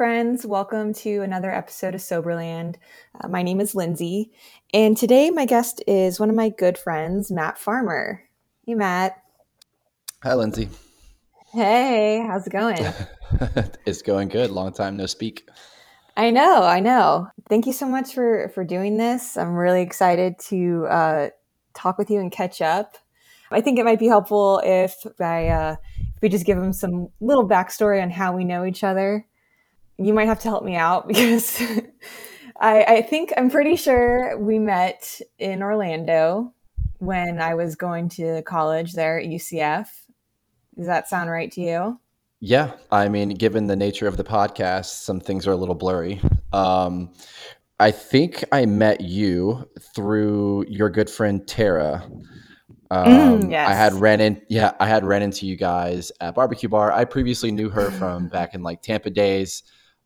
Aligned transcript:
Hi, 0.00 0.06
friends. 0.06 0.46
Welcome 0.46 0.94
to 0.94 1.20
another 1.20 1.50
episode 1.50 1.94
of 1.94 2.00
Soberland. 2.00 2.78
Uh, 3.20 3.28
my 3.28 3.42
name 3.42 3.60
is 3.60 3.74
Lindsay, 3.74 4.32
and 4.72 4.96
today 4.96 5.28
my 5.28 5.44
guest 5.44 5.82
is 5.86 6.18
one 6.18 6.30
of 6.30 6.36
my 6.36 6.48
good 6.48 6.78
friends, 6.78 7.30
Matt 7.30 7.58
Farmer. 7.58 8.22
Hey, 8.64 8.76
Matt. 8.76 9.22
Hi, 10.22 10.32
Lindsay. 10.32 10.70
Hey, 11.52 12.24
how's 12.26 12.46
it 12.46 12.50
going? 12.50 12.78
it's 13.84 14.00
going 14.00 14.28
good. 14.28 14.50
Long 14.50 14.72
time 14.72 14.96
no 14.96 15.04
speak. 15.04 15.46
I 16.16 16.30
know, 16.30 16.62
I 16.62 16.80
know. 16.80 17.28
Thank 17.50 17.66
you 17.66 17.74
so 17.74 17.86
much 17.86 18.14
for 18.14 18.50
for 18.54 18.64
doing 18.64 18.96
this. 18.96 19.36
I'm 19.36 19.54
really 19.54 19.82
excited 19.82 20.38
to 20.48 20.86
uh, 20.88 21.28
talk 21.74 21.98
with 21.98 22.08
you 22.08 22.20
and 22.20 22.32
catch 22.32 22.62
up. 22.62 22.96
I 23.50 23.60
think 23.60 23.78
it 23.78 23.84
might 23.84 23.98
be 23.98 24.08
helpful 24.08 24.62
if 24.64 24.94
I 25.20 25.48
uh, 25.48 25.76
if 26.16 26.22
we 26.22 26.30
just 26.30 26.46
give 26.46 26.58
them 26.58 26.72
some 26.72 27.08
little 27.20 27.46
backstory 27.46 28.02
on 28.02 28.08
how 28.08 28.34
we 28.34 28.44
know 28.44 28.64
each 28.64 28.82
other 28.82 29.26
you 30.00 30.14
might 30.14 30.26
have 30.26 30.40
to 30.40 30.48
help 30.48 30.64
me 30.64 30.76
out 30.76 31.06
because 31.08 31.60
I, 32.58 32.82
I 32.84 33.02
think 33.02 33.32
I'm 33.36 33.50
pretty 33.50 33.76
sure 33.76 34.36
we 34.38 34.58
met 34.58 35.20
in 35.38 35.62
Orlando 35.62 36.54
when 36.98 37.40
I 37.40 37.54
was 37.54 37.76
going 37.76 38.08
to 38.10 38.42
college 38.42 38.94
there 38.94 39.18
at 39.18 39.26
UCF. 39.26 39.86
Does 40.76 40.86
that 40.86 41.08
sound 41.08 41.30
right 41.30 41.50
to 41.52 41.60
you? 41.60 42.00
Yeah, 42.40 42.72
I 42.90 43.08
mean, 43.08 43.30
given 43.30 43.66
the 43.66 43.76
nature 43.76 44.06
of 44.06 44.16
the 44.16 44.24
podcast, 44.24 45.02
some 45.02 45.20
things 45.20 45.46
are 45.46 45.52
a 45.52 45.56
little 45.56 45.74
blurry. 45.74 46.20
Um, 46.54 47.12
I 47.78 47.90
think 47.90 48.44
I 48.50 48.64
met 48.64 49.02
you 49.02 49.68
through 49.94 50.64
your 50.68 50.88
good 50.88 51.10
friend 51.10 51.46
Tara. 51.46 52.08
Um, 52.90 53.06
mm, 53.42 53.50
yes. 53.50 53.68
I 53.68 53.74
had 53.74 53.92
ran 53.94 54.20
in, 54.22 54.40
yeah, 54.48 54.72
I 54.80 54.86
had 54.86 55.04
ran 55.04 55.22
into 55.22 55.46
you 55.46 55.56
guys 55.56 56.12
at 56.20 56.34
barbecue 56.34 56.68
bar. 56.68 56.92
I 56.92 57.04
previously 57.04 57.50
knew 57.50 57.68
her 57.68 57.90
from 57.98 58.28
back 58.28 58.54
in 58.54 58.62
like 58.62 58.80
Tampa 58.80 59.10
days 59.10 59.62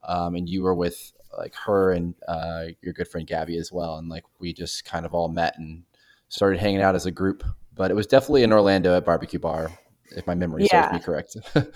um, 0.07 0.35
and 0.35 0.49
you 0.49 0.63
were 0.63 0.75
with 0.75 1.13
like 1.37 1.55
her 1.55 1.93
and 1.93 2.15
uh, 2.29 2.67
your 2.83 2.93
good 2.93 3.09
friend 3.09 3.27
Gabby 3.27 3.59
as 3.59 3.73
well, 3.73 3.97
and 3.97 4.09
like 4.09 4.25
we 4.39 4.53
just 4.53 4.85
kind 4.85 5.07
of 5.07 5.15
all 5.15 5.29
met 5.29 5.59
and 5.59 5.85
started 6.29 6.61
hanging 6.61 6.83
out 6.83 6.95
as 6.95 7.07
a 7.07 7.11
group. 7.11 7.45
But 7.75 7.91
it 7.91 7.95
was 7.95 8.07
definitely 8.07 8.45
in 8.45 8.53
Orlando 8.53 8.97
at 8.97 9.05
barbecue 9.05 9.39
bar, 9.39 9.71
if 10.11 10.27
my 10.27 10.35
memory 10.35 10.67
yeah. 10.71 10.91
serves 10.91 10.93
me 10.93 11.05
correct. 11.05 11.37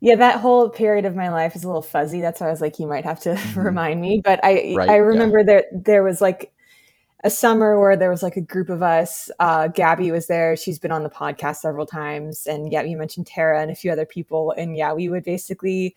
yeah, 0.00 0.16
that 0.16 0.40
whole 0.40 0.70
period 0.70 1.04
of 1.04 1.14
my 1.14 1.28
life 1.28 1.54
is 1.54 1.64
a 1.64 1.66
little 1.66 1.82
fuzzy. 1.82 2.20
That's 2.20 2.40
why 2.40 2.48
I 2.48 2.50
was 2.50 2.60
like, 2.60 2.78
you 2.78 2.86
might 2.86 3.04
have 3.04 3.20
to 3.20 3.30
mm-hmm. 3.34 3.60
remind 3.60 4.00
me. 4.00 4.20
But 4.22 4.40
I 4.42 4.74
right, 4.76 4.88
I 4.88 4.96
remember 4.96 5.40
yeah. 5.40 5.44
that 5.44 5.84
there 5.84 6.02
was 6.02 6.20
like 6.20 6.52
a 7.22 7.30
summer 7.30 7.80
where 7.80 7.96
there 7.96 8.10
was 8.10 8.22
like 8.22 8.36
a 8.36 8.42
group 8.42 8.68
of 8.68 8.82
us. 8.82 9.30
Uh, 9.40 9.68
Gabby 9.68 10.10
was 10.10 10.26
there. 10.26 10.56
She's 10.56 10.78
been 10.78 10.92
on 10.92 11.02
the 11.02 11.10
podcast 11.10 11.56
several 11.56 11.86
times, 11.86 12.46
and 12.46 12.70
yeah, 12.70 12.82
you 12.82 12.96
mentioned 12.96 13.26
Tara 13.26 13.60
and 13.62 13.70
a 13.70 13.74
few 13.74 13.90
other 13.90 14.06
people. 14.06 14.52
And 14.56 14.76
yeah, 14.76 14.92
we 14.92 15.08
would 15.08 15.24
basically 15.24 15.96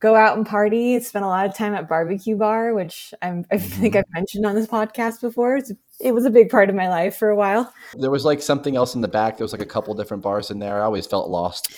go 0.00 0.14
out 0.14 0.36
and 0.36 0.46
party, 0.46 1.00
Spent 1.00 1.24
a 1.24 1.28
lot 1.28 1.46
of 1.46 1.54
time 1.54 1.74
at 1.74 1.88
barbecue 1.88 2.36
bar, 2.36 2.74
which 2.74 3.14
I'm, 3.22 3.44
i 3.50 3.58
think 3.58 3.94
mm-hmm. 3.94 3.98
I've 3.98 4.14
mentioned 4.14 4.46
on 4.46 4.54
this 4.54 4.66
podcast 4.66 5.20
before. 5.20 5.56
It's, 5.56 5.72
it 6.00 6.12
was 6.12 6.24
a 6.24 6.30
big 6.30 6.50
part 6.50 6.68
of 6.68 6.74
my 6.74 6.88
life 6.88 7.16
for 7.16 7.28
a 7.28 7.36
while. 7.36 7.72
There 7.94 8.10
was 8.10 8.24
like 8.24 8.42
something 8.42 8.76
else 8.76 8.94
in 8.94 9.00
the 9.00 9.08
back. 9.08 9.36
There 9.36 9.44
was 9.44 9.52
like 9.52 9.62
a 9.62 9.66
couple 9.66 9.94
different 9.94 10.22
bars 10.22 10.50
in 10.50 10.58
there. 10.58 10.82
I 10.82 10.84
always 10.84 11.06
felt 11.06 11.30
lost. 11.30 11.72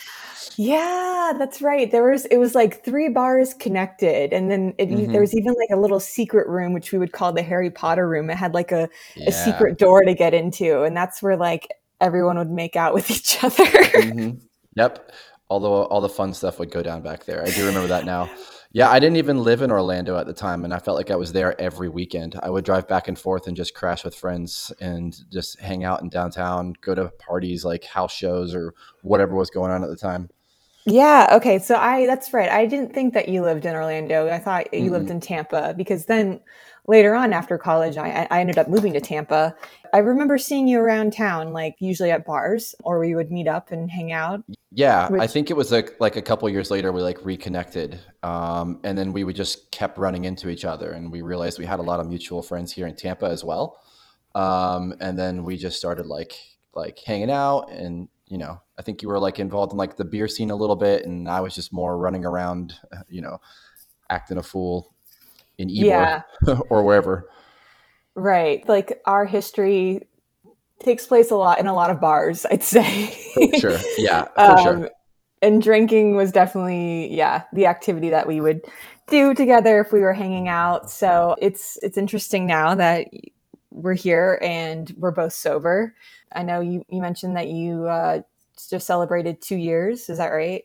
Yeah, 0.57 1.33
that's 1.39 1.61
right. 1.61 1.91
There 1.91 2.11
was 2.11 2.27
it 2.27 2.37
was 2.37 2.55
like 2.55 2.85
three 2.85 3.09
bars 3.09 3.55
connected, 3.55 4.33
and 4.33 4.51
then 4.51 4.73
it, 4.79 4.89
mm-hmm. 4.89 5.11
there 5.11 5.20
was 5.20 5.35
even 5.35 5.53
like 5.55 5.70
a 5.77 5.81
little 5.81 5.98
secret 5.98 6.47
room, 6.48 6.73
which 6.73 6.92
we 6.92 6.98
would 6.98 7.12
call 7.12 7.33
the 7.33 7.42
Harry 7.42 7.70
Potter 7.70 8.08
room. 8.08 8.30
It 8.30 8.36
had 8.36 8.55
like 8.55 8.70
a, 8.70 8.89
yeah. 9.17 9.30
a 9.30 9.33
secret 9.33 9.79
door 9.79 10.03
to 10.03 10.14
get 10.14 10.33
into, 10.33 10.83
and 10.83 10.97
that's 10.97 11.23
where 11.23 11.36
like 11.36 11.69
everyone 12.01 12.39
would 12.39 12.51
make 12.51 12.77
out 12.77 12.95
with 12.95 13.11
each 13.11 13.42
other. 13.42 13.64
mm-hmm. 13.64 14.39
Yep 14.77 15.13
the 15.48 15.68
all 15.68 16.00
the 16.00 16.08
fun 16.08 16.34
stuff 16.34 16.58
would 16.58 16.70
go 16.70 16.82
down 16.82 17.02
back 17.02 17.24
there. 17.24 17.42
I 17.42 17.50
do 17.50 17.66
remember 17.66 17.88
that 17.88 18.05
now. 18.05 18.30
Yeah, 18.72 18.90
I 18.90 18.98
didn't 18.98 19.18
even 19.18 19.44
live 19.44 19.62
in 19.62 19.70
Orlando 19.70 20.18
at 20.18 20.27
the 20.27 20.32
time, 20.32 20.64
and 20.64 20.74
I 20.74 20.80
felt 20.80 20.96
like 20.96 21.12
I 21.12 21.16
was 21.16 21.32
there 21.32 21.58
every 21.60 21.88
weekend. 21.88 22.38
I 22.42 22.50
would 22.50 22.64
drive 22.64 22.88
back 22.88 23.06
and 23.06 23.16
forth 23.16 23.46
and 23.46 23.56
just 23.56 23.72
crash 23.72 24.05
with 24.05 24.16
friends 24.16 24.72
and 24.80 25.16
just 25.30 25.60
hang 25.60 25.84
out 25.84 26.02
in 26.02 26.08
downtown, 26.08 26.74
go 26.80 26.92
to 26.92 27.12
parties 27.20 27.64
like 27.64 27.84
house 27.84 28.12
shows 28.12 28.52
or 28.52 28.74
whatever 29.02 29.36
was 29.36 29.48
going 29.48 29.70
on 29.70 29.84
at 29.84 29.90
the 29.90 29.96
time. 29.96 30.28
Yeah. 30.86 31.28
Okay. 31.32 31.58
So 31.61 31.76
I 31.76 32.06
that's 32.06 32.32
right. 32.32 32.50
I 32.50 32.66
didn't 32.66 32.92
think 32.92 33.14
that 33.14 33.28
you 33.28 33.42
lived 33.42 33.64
in 33.64 33.74
Orlando. 33.74 34.28
I 34.28 34.38
thought 34.38 34.74
you 34.74 34.80
mm-hmm. 34.80 34.92
lived 34.92 35.11
in 35.11 35.20
Tampa 35.20 35.72
because 35.76 36.06
then 36.06 36.40
later 36.86 37.14
on 37.14 37.33
after 37.33 37.56
college, 37.58 37.96
I, 37.96 38.27
I 38.30 38.40
ended 38.40 38.58
up 38.58 38.68
moving 38.68 38.92
to 38.92 39.00
Tampa. 39.00 39.55
I 39.92 39.98
remember 39.98 40.39
seeing 40.39 40.68
you 40.68 40.80
around 40.80 41.12
town, 41.12 41.52
like 41.52 41.77
usually 41.78 42.11
at 42.11 42.24
bars, 42.27 42.74
or 42.83 42.98
we 42.98 43.14
would 43.14 43.30
meet 43.30 43.48
up 43.48 43.70
and 43.70 43.90
hang 43.90 44.12
out. 44.12 44.42
Yeah, 44.70 45.08
which... 45.08 45.20
I 45.20 45.27
think 45.27 45.50
it 45.50 45.56
was 45.56 45.73
like 45.73 45.98
like 46.00 46.17
a 46.17 46.23
couple 46.23 46.48
years 46.48 46.70
later 46.70 46.92
we 46.92 47.02
like 47.02 47.24
reconnected, 47.24 48.00
um, 48.23 48.80
and 48.84 48.98
then 48.98 49.12
we 49.12 49.24
would 49.24 49.36
just 49.36 49.70
kept 49.70 49.98
running 49.98 50.24
into 50.24 50.48
each 50.48 50.64
other, 50.64 50.92
and 50.92 51.11
we 51.11 51.23
realized 51.23 51.58
we 51.58 51.67
had 51.67 51.80
a 51.80 51.83
lot 51.83 52.00
of 52.00 52.08
mutual 52.08 52.42
friends 52.42 52.73
here 52.73 52.86
in 52.86 52.96
Tampa 52.96 53.27
as 53.27 53.44
well. 53.44 53.80
Um, 54.34 54.94
and 55.00 55.18
then 55.18 55.44
we 55.44 55.56
just 55.56 55.77
started 55.77 56.06
like 56.06 56.34
like 56.74 56.98
hanging 56.98 57.30
out, 57.30 57.70
and 57.70 58.08
you 58.27 58.39
know, 58.39 58.61
I 58.78 58.83
think 58.83 59.02
you 59.02 59.08
were 59.08 59.18
like 59.18 59.39
involved 59.39 59.73
in 59.73 59.78
like 59.78 59.96
the 59.96 60.05
beer 60.05 60.27
scene 60.28 60.50
a 60.50 60.56
little 60.56 60.77
bit, 60.77 61.05
and 61.06 61.28
I 61.28 61.40
was 61.40 61.55
just 61.55 61.73
more 61.73 61.96
running 61.96 62.24
around, 62.24 62.74
you 63.08 63.20
know, 63.20 63.39
acting 64.11 64.39
a 64.39 64.42
fool 64.42 64.93
in 65.59 65.69
Ybor 65.69 65.85
yeah. 65.85 66.23
or 66.70 66.83
wherever. 66.83 67.29
Right. 68.15 68.67
Like 68.69 69.01
our 69.07 69.25
history 69.25 70.07
takes 70.81 71.07
place 71.07 71.31
a 71.31 71.37
lot 71.37 71.59
in 71.59 71.67
a 71.67 71.75
lot 71.75 71.91
of 71.91 72.01
bars, 72.01 72.47
I'd 72.51 72.63
say. 72.63 73.07
for 73.35 73.59
sure. 73.59 73.79
Yeah, 73.97 74.25
for 74.35 74.41
um, 74.41 74.63
sure. 74.63 74.91
And 75.42 75.61
drinking 75.61 76.17
was 76.17 76.33
definitely, 76.33 77.15
yeah, 77.15 77.42
the 77.53 77.67
activity 77.67 78.11
that 78.11 78.27
we 78.27 78.41
would 78.41 78.63
do 79.09 79.35
together 79.35 79.81
if 79.81 79.92
we 79.92 80.01
were 80.01 80.15
hanging 80.15 80.48
out. 80.48 80.91
So 80.91 81.37
it's 81.41 81.79
it's 81.83 81.98
interesting 81.98 82.47
now 82.47 82.75
that 82.75 83.09
we're 83.71 83.95
here 83.95 84.39
and 84.41 84.95
we're 84.97 85.11
both 85.11 85.35
sober. 85.35 85.95
I 86.33 86.42
know 86.42 86.61
you 86.61 86.85
you 86.89 87.03
mentioned 87.03 87.36
that 87.36 87.48
you 87.48 87.86
uh, 87.86 88.23
just 88.71 88.86
celebrated 88.86 89.42
two 89.42 89.57
years. 89.57 90.09
Is 90.09 90.19
that 90.19 90.29
right? 90.29 90.65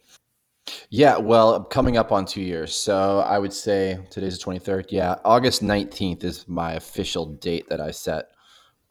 Yeah, 0.89 1.17
well, 1.17 1.63
coming 1.63 1.97
up 1.97 2.11
on 2.11 2.25
two 2.25 2.41
years. 2.41 2.73
So 2.75 3.19
I 3.19 3.37
would 3.37 3.53
say 3.53 3.99
today's 4.09 4.37
the 4.37 4.45
23rd. 4.45 4.87
Yeah, 4.89 5.15
August 5.25 5.63
19th 5.63 6.23
is 6.23 6.47
my 6.47 6.73
official 6.73 7.25
date 7.25 7.69
that 7.69 7.79
I 7.79 7.91
set. 7.91 8.25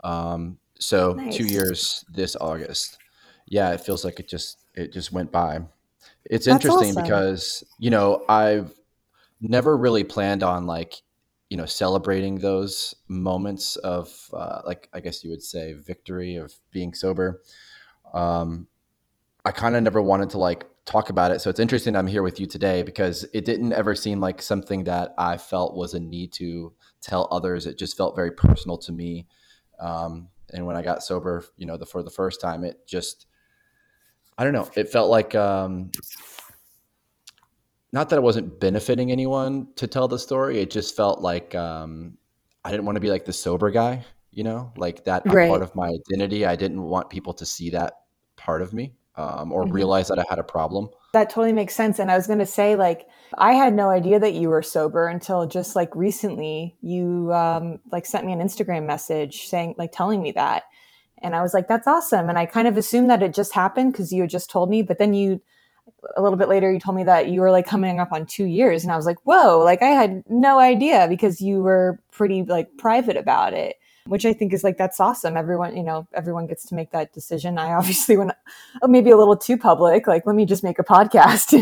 Um, 0.05 0.59
so 0.79 1.15
nice. 1.15 1.37
two 1.37 1.47
years 1.47 2.05
this 2.13 2.37
August. 2.41 2.99
Yeah, 3.47 3.73
it 3.73 3.81
feels 3.81 4.05
like 4.05 4.21
it 4.21 4.29
just 4.29 4.65
it 4.75 4.93
just 4.93 5.13
went 5.13 5.33
by. 5.33 5.61
It's 6.25 6.47
That's 6.47 6.65
interesting 6.65 6.91
awesome. 6.91 7.03
because 7.03 7.65
you 7.79 7.91
know 7.91 8.25
I've 8.29 8.73
never 9.41 9.77
really 9.77 10.05
planned 10.05 10.43
on 10.43 10.67
like 10.67 10.95
you 11.49 11.57
know 11.57 11.67
celebrating 11.67 12.39
those 12.39 12.95
moments 13.09 13.77
of 13.77 14.15
uh, 14.33 14.61
like 14.67 14.89
I 14.93 15.01
guess 15.01 15.25
you 15.25 15.31
would 15.31 15.43
say 15.43 15.73
victory 15.73 16.37
of 16.37 16.53
being 16.71 16.95
sober. 16.95 17.43
Um, 18.13 18.67
I 19.45 19.51
kind 19.51 19.77
of 19.77 19.83
never 19.83 20.03
wanted 20.03 20.31
to 20.31 20.39
like 20.39 20.67
talk 20.89 21.11
about 21.11 21.31
it. 21.31 21.41
So 21.41 21.51
it's 21.51 21.61
interesting 21.61 21.95
I'm 21.95 22.07
here 22.07 22.23
with 22.23 22.41
you 22.41 22.47
today 22.47 22.83
because 22.83 23.27
it 23.35 23.45
didn't 23.45 23.75
ever 23.75 23.95
seem 23.95 24.21
like 24.21 24.41
something 24.41 24.85
that 24.85 25.15
I 25.19 25.37
felt 25.37 25.77
was 25.77 25.93
a 25.93 26.01
need 26.01 26.33
to 26.35 26.73
tell 27.03 27.29
others. 27.31 27.67
It 27.67 27.79
just 27.79 27.95
felt 27.95 28.17
very 28.17 28.31
personal 28.31 28.79
to 28.79 28.93
me. 28.93 29.27
Um, 29.79 30.29
and 30.55 30.65
when 30.65 30.77
I 30.77 30.83
got 30.83 31.03
sober, 31.03 31.45
you 31.59 31.67
know, 31.67 31.77
the, 31.77 31.85
for 31.85 32.03
the 32.03 32.11
first 32.11 32.41
time, 32.41 32.65
it 32.65 32.87
just, 32.87 33.27
I 34.39 34.45
don't 34.45 34.55
know, 34.55 34.69
it 34.77 34.89
felt 34.89 35.11
like, 35.11 35.35
um, 35.35 35.91
not 37.93 38.09
that 38.09 38.17
it 38.17 38.23
wasn't 38.23 38.59
benefiting 38.59 39.13
anyone 39.13 39.69
to 39.77 39.87
tell 39.87 40.09
the 40.09 40.19
story. 40.19 40.59
It 40.59 40.71
just 40.71 40.97
felt 40.97 41.21
like, 41.21 41.55
um, 41.55 42.17
I 42.65 42.71
didn't 42.71 42.87
want 42.87 42.97
to 42.97 43.01
be 43.01 43.11
like 43.11 43.27
the 43.27 43.33
sober 43.35 43.71
guy, 43.71 44.07
you 44.31 44.43
know, 44.43 44.73
like 44.79 45.05
that 45.05 45.23
right. 45.27 45.51
part 45.51 45.63
of 45.63 45.75
my 45.75 45.89
identity. 45.89 46.47
I 46.47 46.57
didn't 46.57 46.83
want 46.83 47.11
people 47.11 47.35
to 47.35 47.45
see 47.45 47.69
that 47.71 47.93
part 48.37 48.63
of 48.63 48.73
me 48.73 48.95
um, 49.19 49.53
or 49.53 49.65
mm-hmm. 49.65 49.73
realize 49.73 50.09
that 50.09 50.19
I 50.19 50.25
had 50.31 50.39
a 50.39 50.45
problem. 50.45 50.89
That 51.13 51.29
totally 51.29 51.53
makes 51.53 51.75
sense. 51.75 51.99
And 51.99 52.11
I 52.11 52.17
was 52.17 52.27
going 52.27 52.39
to 52.39 52.47
say, 52.47 52.77
like, 52.77 53.07
I 53.37 53.55
had 53.55 53.75
no 53.75 53.91
idea 53.91 54.21
that 54.21 54.35
you 54.35 54.49
were 54.49 54.63
sober 54.63 55.09
until 55.09 55.47
just 55.47 55.75
like 55.75 55.95
recently. 55.97 56.77
You 56.81 57.33
um, 57.35 57.81
like 57.91 58.07
sent 58.07 58.25
me 58.25 58.33
an 58.33 58.41
Instagram 58.41 58.87
message 58.87 59.49
saying, 59.49 59.75
like, 59.77 59.91
telling 59.93 60.23
me 60.23 60.33
that, 60.33 60.65
and 61.21 61.35
I 61.35 61.43
was 61.43 61.53
like, 61.53 61.67
"That's 61.67 61.89
awesome." 61.89 62.29
And 62.29 62.39
I 62.39 62.47
kind 62.47 62.69
of 62.69 62.77
assumed 62.77 63.11
that 63.11 63.23
it 63.23 63.35
just 63.35 63.53
happened 63.53 63.93
because 63.93 64.13
you 64.13 64.23
had 64.23 64.31
just 64.31 64.51
told 64.51 64.71
me. 64.71 64.83
But 64.83 64.99
then 64.99 65.15
you, 65.15 65.43
a 66.17 66.23
little 66.23 66.39
bit 66.39 66.49
later, 66.49 66.71
you 66.73 66.79
told 66.79 66.97
me 66.97 67.05
that 67.05 67.29
you 67.29 67.41
were 67.41 67.51
like 67.51 67.67
coming 67.67 67.99
up 67.99 68.13
on 68.13 68.25
two 68.25 68.45
years, 68.45 68.85
and 68.85 68.93
I 68.93 68.97
was 68.97 69.07
like, 69.07 69.19
"Whoa!" 69.25 69.59
Like 69.59 69.83
I 69.83 69.89
had 69.89 70.23
no 70.29 70.61
idea 70.61 71.07
because 71.09 71.41
you 71.41 71.61
were 71.61 72.01
pretty 72.13 72.45
like 72.45 72.69
private 72.79 73.17
about 73.17 73.53
it 73.53 73.77
which 74.09 74.25
I 74.25 74.33
think 74.33 74.53
is 74.53 74.65
like 74.65 74.79
that's 74.79 74.99
awesome. 75.01 75.37
Everyone, 75.37 75.77
you 75.77 75.83
know, 75.83 76.09
everyone 76.15 76.47
gets 76.47 76.65
to 76.67 76.75
make 76.75 76.91
that 76.93 77.13
decision. 77.13 77.59
I 77.59 77.73
obviously 77.75 78.17
went 78.17 78.33
oh, 78.83 78.89
maybe 78.89 79.11
a 79.11 79.17
little 79.17 79.37
too 79.37 79.57
public. 79.57 80.07
Like, 80.07 80.27
let 80.27 80.35
me 80.35 80.47
just 80.47 80.65
make 80.65 80.79
a 80.79 80.85
podcast. 80.85 81.53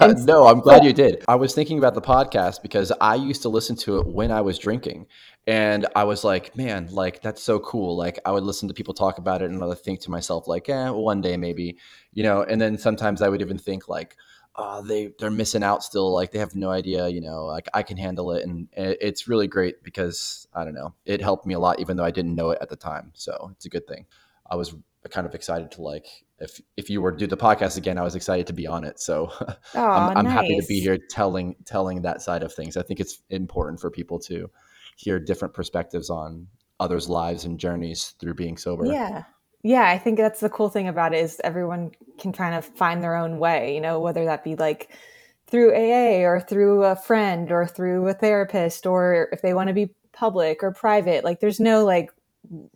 and, 0.00 0.26
no, 0.26 0.46
I'm 0.46 0.60
glad 0.60 0.84
you 0.84 0.92
did. 0.92 1.24
I 1.28 1.36
was 1.36 1.54
thinking 1.54 1.78
about 1.78 1.94
the 1.94 2.02
podcast 2.02 2.62
because 2.62 2.92
I 3.00 3.14
used 3.14 3.42
to 3.42 3.48
listen 3.48 3.76
to 3.76 3.98
it 3.98 4.06
when 4.06 4.30
I 4.30 4.40
was 4.40 4.58
drinking, 4.58 5.06
and 5.46 5.86
I 5.94 6.04
was 6.04 6.24
like, 6.24 6.56
man, 6.56 6.88
like 6.90 7.22
that's 7.22 7.42
so 7.42 7.58
cool. 7.60 7.96
Like 7.96 8.18
I 8.24 8.32
would 8.32 8.44
listen 8.44 8.68
to 8.68 8.74
people 8.74 8.94
talk 8.94 9.18
about 9.18 9.42
it, 9.42 9.50
and 9.50 9.62
I 9.62 9.66
would 9.66 9.80
think 9.80 10.00
to 10.00 10.10
myself, 10.10 10.48
like, 10.48 10.68
eh, 10.68 10.90
one 10.90 11.20
day 11.20 11.36
maybe, 11.36 11.78
you 12.14 12.22
know. 12.22 12.42
And 12.42 12.60
then 12.60 12.78
sometimes 12.78 13.22
I 13.22 13.28
would 13.28 13.40
even 13.40 13.58
think 13.58 13.88
like 13.88 14.16
uh, 14.56 14.82
they 14.82 15.12
they're 15.18 15.30
missing 15.30 15.62
out 15.62 15.82
still. 15.82 16.12
Like 16.12 16.32
they 16.32 16.38
have 16.38 16.54
no 16.54 16.70
idea, 16.70 17.08
you 17.08 17.20
know. 17.20 17.46
Like 17.46 17.68
I 17.72 17.82
can 17.82 17.96
handle 17.96 18.32
it, 18.32 18.44
and 18.44 18.68
it's 18.72 19.28
really 19.28 19.46
great 19.46 19.82
because 19.82 20.46
I 20.54 20.64
don't 20.64 20.74
know. 20.74 20.94
It 21.04 21.20
helped 21.20 21.46
me 21.46 21.54
a 21.54 21.58
lot, 21.58 21.80
even 21.80 21.96
though 21.96 22.04
I 22.04 22.10
didn't 22.10 22.34
know 22.34 22.50
it 22.50 22.58
at 22.60 22.68
the 22.68 22.76
time. 22.76 23.12
So 23.14 23.50
it's 23.52 23.66
a 23.66 23.70
good 23.70 23.86
thing. 23.86 24.06
I 24.50 24.56
was 24.56 24.74
kind 25.08 25.26
of 25.26 25.34
excited 25.34 25.70
to 25.72 25.82
like 25.82 26.06
if 26.40 26.60
if 26.76 26.90
you 26.90 27.00
were 27.00 27.12
to 27.12 27.18
do 27.18 27.26
the 27.26 27.36
podcast 27.36 27.76
again, 27.76 27.98
I 27.98 28.02
was 28.02 28.16
excited 28.16 28.46
to 28.48 28.52
be 28.52 28.66
on 28.66 28.84
it. 28.84 28.98
So 28.98 29.30
oh, 29.40 29.56
I'm, 29.74 30.18
I'm 30.18 30.24
nice. 30.24 30.34
happy 30.34 30.60
to 30.60 30.66
be 30.66 30.80
here 30.80 30.98
telling 31.10 31.56
telling 31.64 32.02
that 32.02 32.20
side 32.22 32.42
of 32.42 32.52
things. 32.52 32.76
I 32.76 32.82
think 32.82 33.00
it's 33.00 33.22
important 33.30 33.80
for 33.80 33.90
people 33.90 34.18
to 34.20 34.50
hear 34.96 35.18
different 35.18 35.54
perspectives 35.54 36.10
on 36.10 36.48
others' 36.78 37.08
lives 37.08 37.44
and 37.44 37.58
journeys 37.58 38.14
through 38.18 38.34
being 38.34 38.56
sober. 38.56 38.86
Yeah. 38.86 39.24
Yeah, 39.62 39.86
I 39.86 39.98
think 39.98 40.16
that's 40.16 40.40
the 40.40 40.48
cool 40.48 40.70
thing 40.70 40.88
about 40.88 41.12
it 41.14 41.22
is 41.22 41.40
everyone 41.44 41.90
can 42.18 42.32
kind 42.32 42.54
of 42.54 42.64
find 42.64 43.02
their 43.02 43.16
own 43.16 43.38
way, 43.38 43.74
you 43.74 43.80
know, 43.80 44.00
whether 44.00 44.24
that 44.24 44.42
be 44.42 44.56
like 44.56 44.90
through 45.46 45.74
AA 45.74 46.24
or 46.24 46.40
through 46.40 46.84
a 46.84 46.96
friend 46.96 47.50
or 47.52 47.66
through 47.66 48.08
a 48.08 48.14
therapist 48.14 48.86
or 48.86 49.28
if 49.32 49.42
they 49.42 49.52
want 49.52 49.68
to 49.68 49.74
be 49.74 49.90
public 50.12 50.62
or 50.62 50.72
private. 50.72 51.24
Like 51.24 51.40
there's 51.40 51.60
no 51.60 51.84
like 51.84 52.10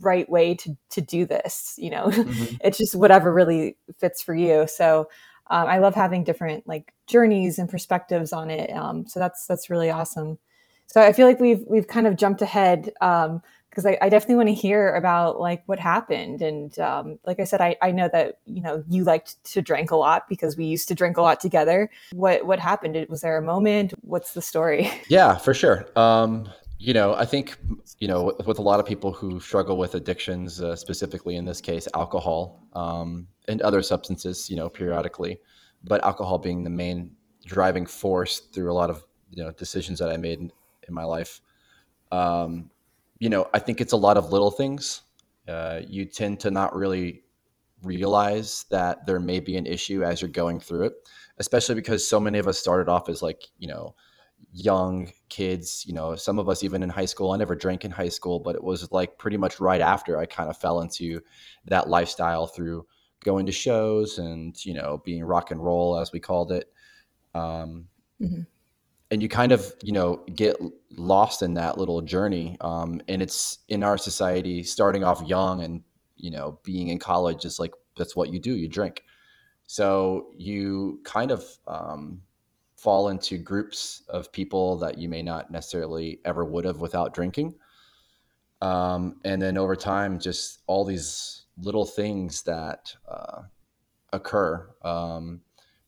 right 0.00 0.28
way 0.28 0.54
to 0.56 0.76
to 0.90 1.00
do 1.00 1.24
this, 1.26 1.74
you 1.78 1.90
know. 1.90 2.06
Mm-hmm. 2.10 2.56
it's 2.62 2.78
just 2.78 2.94
whatever 2.94 3.32
really 3.32 3.76
fits 3.98 4.22
for 4.22 4.34
you. 4.34 4.66
So 4.66 5.08
um, 5.48 5.66
I 5.66 5.78
love 5.78 5.94
having 5.94 6.24
different 6.24 6.66
like 6.66 6.92
journeys 7.06 7.58
and 7.58 7.68
perspectives 7.68 8.32
on 8.32 8.50
it. 8.50 8.70
Um, 8.70 9.06
so 9.06 9.20
that's 9.20 9.46
that's 9.46 9.70
really 9.70 9.90
awesome. 9.90 10.38
So 10.86 11.00
I 11.00 11.12
feel 11.12 11.26
like 11.26 11.40
we've 11.40 11.64
we've 11.66 11.86
kind 11.86 12.06
of 12.06 12.16
jumped 12.16 12.42
ahead 12.42 12.92
um, 13.00 13.42
because 13.74 13.86
I, 13.86 13.98
I, 14.00 14.08
definitely 14.08 14.36
want 14.36 14.48
to 14.50 14.54
hear 14.54 14.94
about 14.94 15.40
like 15.40 15.64
what 15.66 15.80
happened. 15.80 16.40
And 16.40 16.78
um, 16.78 17.18
like 17.26 17.40
I 17.40 17.44
said, 17.44 17.60
I, 17.60 17.76
I 17.82 17.90
know 17.90 18.08
that 18.12 18.38
you 18.46 18.62
know 18.62 18.84
you 18.88 19.02
liked 19.02 19.42
to 19.52 19.60
drink 19.60 19.90
a 19.90 19.96
lot 19.96 20.28
because 20.28 20.56
we 20.56 20.64
used 20.64 20.86
to 20.88 20.94
drink 20.94 21.16
a 21.16 21.22
lot 21.22 21.40
together. 21.40 21.90
What 22.12 22.46
what 22.46 22.60
happened? 22.60 23.04
Was 23.08 23.22
there 23.22 23.36
a 23.36 23.42
moment? 23.42 23.92
What's 24.02 24.32
the 24.34 24.42
story? 24.42 24.90
Yeah, 25.08 25.36
for 25.36 25.54
sure. 25.54 25.86
Um, 25.96 26.48
you 26.78 26.92
know, 26.92 27.14
I 27.14 27.24
think 27.24 27.56
you 27.98 28.08
know 28.08 28.24
with, 28.24 28.46
with, 28.46 28.58
a 28.58 28.62
lot 28.62 28.80
of 28.80 28.86
people 28.86 29.12
who 29.12 29.38
struggle 29.38 29.76
with 29.76 29.94
addictions, 29.94 30.62
uh, 30.62 30.76
specifically 30.76 31.36
in 31.36 31.44
this 31.44 31.60
case, 31.60 31.86
alcohol 31.94 32.66
um, 32.72 33.26
and 33.48 33.60
other 33.62 33.82
substances. 33.82 34.48
You 34.48 34.56
know, 34.56 34.68
periodically, 34.68 35.40
but 35.84 36.02
alcohol 36.04 36.38
being 36.38 36.64
the 36.64 36.70
main 36.70 37.12
driving 37.44 37.86
force 37.86 38.40
through 38.40 38.70
a 38.70 38.74
lot 38.74 38.90
of 38.90 39.04
you 39.30 39.42
know 39.42 39.50
decisions 39.52 39.98
that 39.98 40.10
I 40.10 40.16
made 40.16 40.40
in, 40.40 40.52
in 40.88 40.94
my 40.94 41.04
life. 41.04 41.40
Um, 42.10 42.70
you 43.18 43.28
know, 43.28 43.48
I 43.54 43.58
think 43.58 43.80
it's 43.80 43.92
a 43.92 43.96
lot 43.96 44.16
of 44.16 44.32
little 44.32 44.50
things. 44.50 45.02
Uh, 45.48 45.80
you 45.86 46.04
tend 46.04 46.40
to 46.40 46.50
not 46.50 46.74
really 46.74 47.22
realize 47.82 48.64
that 48.70 49.06
there 49.06 49.20
may 49.20 49.40
be 49.40 49.56
an 49.56 49.66
issue 49.66 50.02
as 50.02 50.20
you're 50.22 50.30
going 50.30 50.58
through 50.58 50.84
it, 50.84 50.94
especially 51.38 51.74
because 51.74 52.06
so 52.06 52.18
many 52.18 52.38
of 52.38 52.48
us 52.48 52.58
started 52.58 52.90
off 52.90 53.08
as 53.08 53.22
like, 53.22 53.42
you 53.58 53.68
know, 53.68 53.94
young 54.52 55.12
kids, 55.28 55.84
you 55.86 55.92
know, 55.92 56.14
some 56.14 56.38
of 56.38 56.48
us 56.48 56.62
even 56.62 56.82
in 56.82 56.88
high 56.88 57.04
school. 57.04 57.32
I 57.32 57.36
never 57.36 57.54
drank 57.54 57.84
in 57.84 57.90
high 57.90 58.08
school, 58.08 58.40
but 58.40 58.54
it 58.54 58.62
was 58.62 58.90
like 58.90 59.18
pretty 59.18 59.36
much 59.36 59.60
right 59.60 59.80
after 59.80 60.18
I 60.18 60.26
kind 60.26 60.48
of 60.48 60.56
fell 60.56 60.80
into 60.80 61.20
that 61.66 61.88
lifestyle 61.88 62.46
through 62.46 62.86
going 63.22 63.46
to 63.46 63.52
shows 63.52 64.18
and, 64.18 64.56
you 64.64 64.74
know, 64.74 65.02
being 65.04 65.24
rock 65.24 65.50
and 65.50 65.62
roll, 65.62 65.98
as 65.98 66.12
we 66.12 66.20
called 66.20 66.52
it. 66.52 66.72
Um, 67.34 67.88
mm-hmm 68.20 68.42
and 69.14 69.22
you 69.22 69.28
kind 69.28 69.52
of 69.52 69.72
you 69.82 69.92
know 69.92 70.16
get 70.34 70.56
lost 70.96 71.40
in 71.40 71.54
that 71.54 71.78
little 71.78 72.02
journey 72.02 72.56
um, 72.60 73.00
and 73.08 73.22
it's 73.22 73.60
in 73.68 73.82
our 73.82 73.96
society 73.96 74.62
starting 74.62 75.04
off 75.04 75.22
young 75.22 75.62
and 75.62 75.82
you 76.16 76.30
know 76.30 76.58
being 76.64 76.88
in 76.88 76.98
college 76.98 77.44
is 77.44 77.58
like 77.58 77.72
that's 77.96 78.16
what 78.16 78.32
you 78.32 78.38
do 78.38 78.54
you 78.54 78.68
drink. 78.68 79.04
So 79.66 80.26
you 80.36 81.00
kind 81.04 81.30
of 81.30 81.44
um, 81.66 82.22
fall 82.76 83.08
into 83.08 83.38
groups 83.38 84.02
of 84.08 84.32
people 84.32 84.76
that 84.78 84.98
you 84.98 85.08
may 85.08 85.22
not 85.22 85.50
necessarily 85.50 86.20
ever 86.24 86.44
would 86.44 86.64
have 86.64 86.80
without 86.80 87.14
drinking. 87.14 87.54
Um, 88.60 89.20
and 89.24 89.40
then 89.40 89.56
over 89.56 89.76
time 89.76 90.18
just 90.18 90.60
all 90.66 90.84
these 90.84 91.46
little 91.58 91.86
things 91.86 92.42
that 92.42 92.94
uh, 93.08 93.42
occur 94.12 94.68
um, 94.82 95.40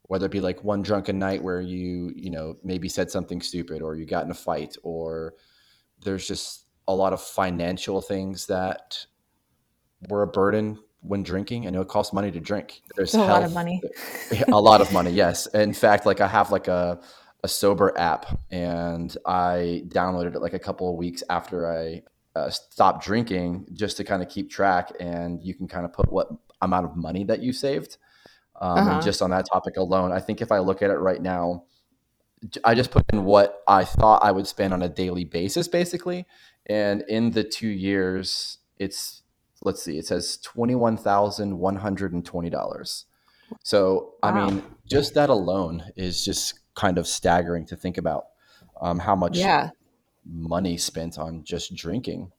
whether 0.08 0.26
it 0.26 0.32
be 0.32 0.41
like 0.41 0.62
one 0.64 0.82
drunken 0.82 1.19
night 1.19 1.43
where 1.43 1.61
you 1.61 2.12
you 2.14 2.31
know 2.31 2.56
maybe 2.62 2.88
said 2.88 3.11
something 3.11 3.41
stupid 3.41 3.82
or 3.82 3.94
you 3.97 4.06
got 4.06 4.25
in 4.25 4.31
a 4.31 4.35
fight 4.35 4.76
or 4.82 5.35
there's 6.03 6.26
just 6.26 6.67
a 6.88 6.94
lot 6.94 7.12
of 7.12 7.20
financial 7.20 8.00
things 8.00 8.47
that 8.47 9.06
were 10.08 10.23
a 10.23 10.26
burden 10.26 10.79
when 11.00 11.23
drinking. 11.23 11.67
I 11.67 11.70
know 11.70 11.81
it 11.81 11.88
costs 11.88 12.12
money 12.12 12.31
to 12.31 12.41
drink. 12.41 12.82
There's 12.97 13.14
a 13.14 13.19
health, 13.19 13.31
lot 13.31 13.43
of 13.44 13.53
money. 13.53 13.82
a 14.49 14.61
lot 14.61 14.81
of 14.81 14.93
money, 14.93 15.11
yes. 15.11 15.47
In 15.47 15.73
fact, 15.73 16.06
like 16.06 16.20
I 16.20 16.29
have 16.29 16.50
like 16.50 16.69
a 16.69 17.00
a 17.44 17.49
sober 17.49 17.97
app, 17.97 18.41
and 18.50 19.17
I 19.26 19.85
downloaded 19.88 20.35
it 20.35 20.41
like 20.41 20.55
a 20.55 20.58
couple 20.58 20.91
of 20.91 20.97
weeks 20.97 21.23
after 21.31 21.70
I 21.70 22.03
uh, 22.35 22.50
stopped 22.50 23.05
drinking, 23.05 23.67
just 23.73 23.97
to 23.99 24.05
kind 24.05 24.23
of 24.23 24.29
keep 24.29 24.50
track. 24.50 24.93
And 24.99 25.43
you 25.43 25.55
can 25.55 25.69
kind 25.69 25.85
of 25.85 25.93
put 25.93 26.11
what 26.11 26.29
amount 26.61 26.87
of 26.87 26.97
money 26.97 27.25
that 27.25 27.41
you 27.41 27.53
saved. 27.53 27.99
Um, 28.61 28.79
uh-huh. 28.79 28.91
And 28.91 29.03
just 29.03 29.23
on 29.23 29.31
that 29.31 29.47
topic 29.50 29.76
alone, 29.76 30.12
I 30.12 30.20
think 30.20 30.41
if 30.41 30.50
I 30.50 30.58
look 30.58 30.82
at 30.82 30.91
it 30.91 30.99
right 30.99 31.20
now, 31.20 31.64
I 32.64 32.75
just 32.75 32.91
put 32.91 33.05
in 33.12 33.25
what 33.25 33.62
I 33.67 33.85
thought 33.85 34.23
I 34.23 34.31
would 34.31 34.47
spend 34.47 34.73
on 34.73 34.82
a 34.82 34.88
daily 34.88 35.25
basis, 35.25 35.69
basically. 35.69 36.26
And 36.67 37.03
in 37.08 37.31
the 37.31 37.44
two 37.44 37.69
years, 37.69 38.58
it's 38.79 39.23
let's 39.62 39.82
see, 39.82 39.99
it 39.99 40.06
says 40.06 40.37
twenty 40.38 40.75
one 40.75 40.97
thousand 40.97 41.58
one 41.58 41.76
hundred 41.76 42.12
and 42.12 42.25
twenty 42.25 42.50
dollars. 42.50 43.06
So 43.62 44.14
wow. 44.23 44.31
I 44.31 44.32
mean, 44.32 44.62
just 44.87 45.14
that 45.14 45.31
alone 45.31 45.85
is 45.97 46.25
just 46.25 46.61
kind 46.75 46.99
of 46.99 47.06
staggering 47.06 47.67
to 47.67 47.76
think 47.76 47.99
about 47.99 48.26
um, 48.81 48.99
how 48.99 49.17
much 49.17 49.37
yeah. 49.37 49.70
money 50.25 50.76
spent 50.76 51.19
on 51.19 51.44
just 51.44 51.75
drinking. 51.75 52.32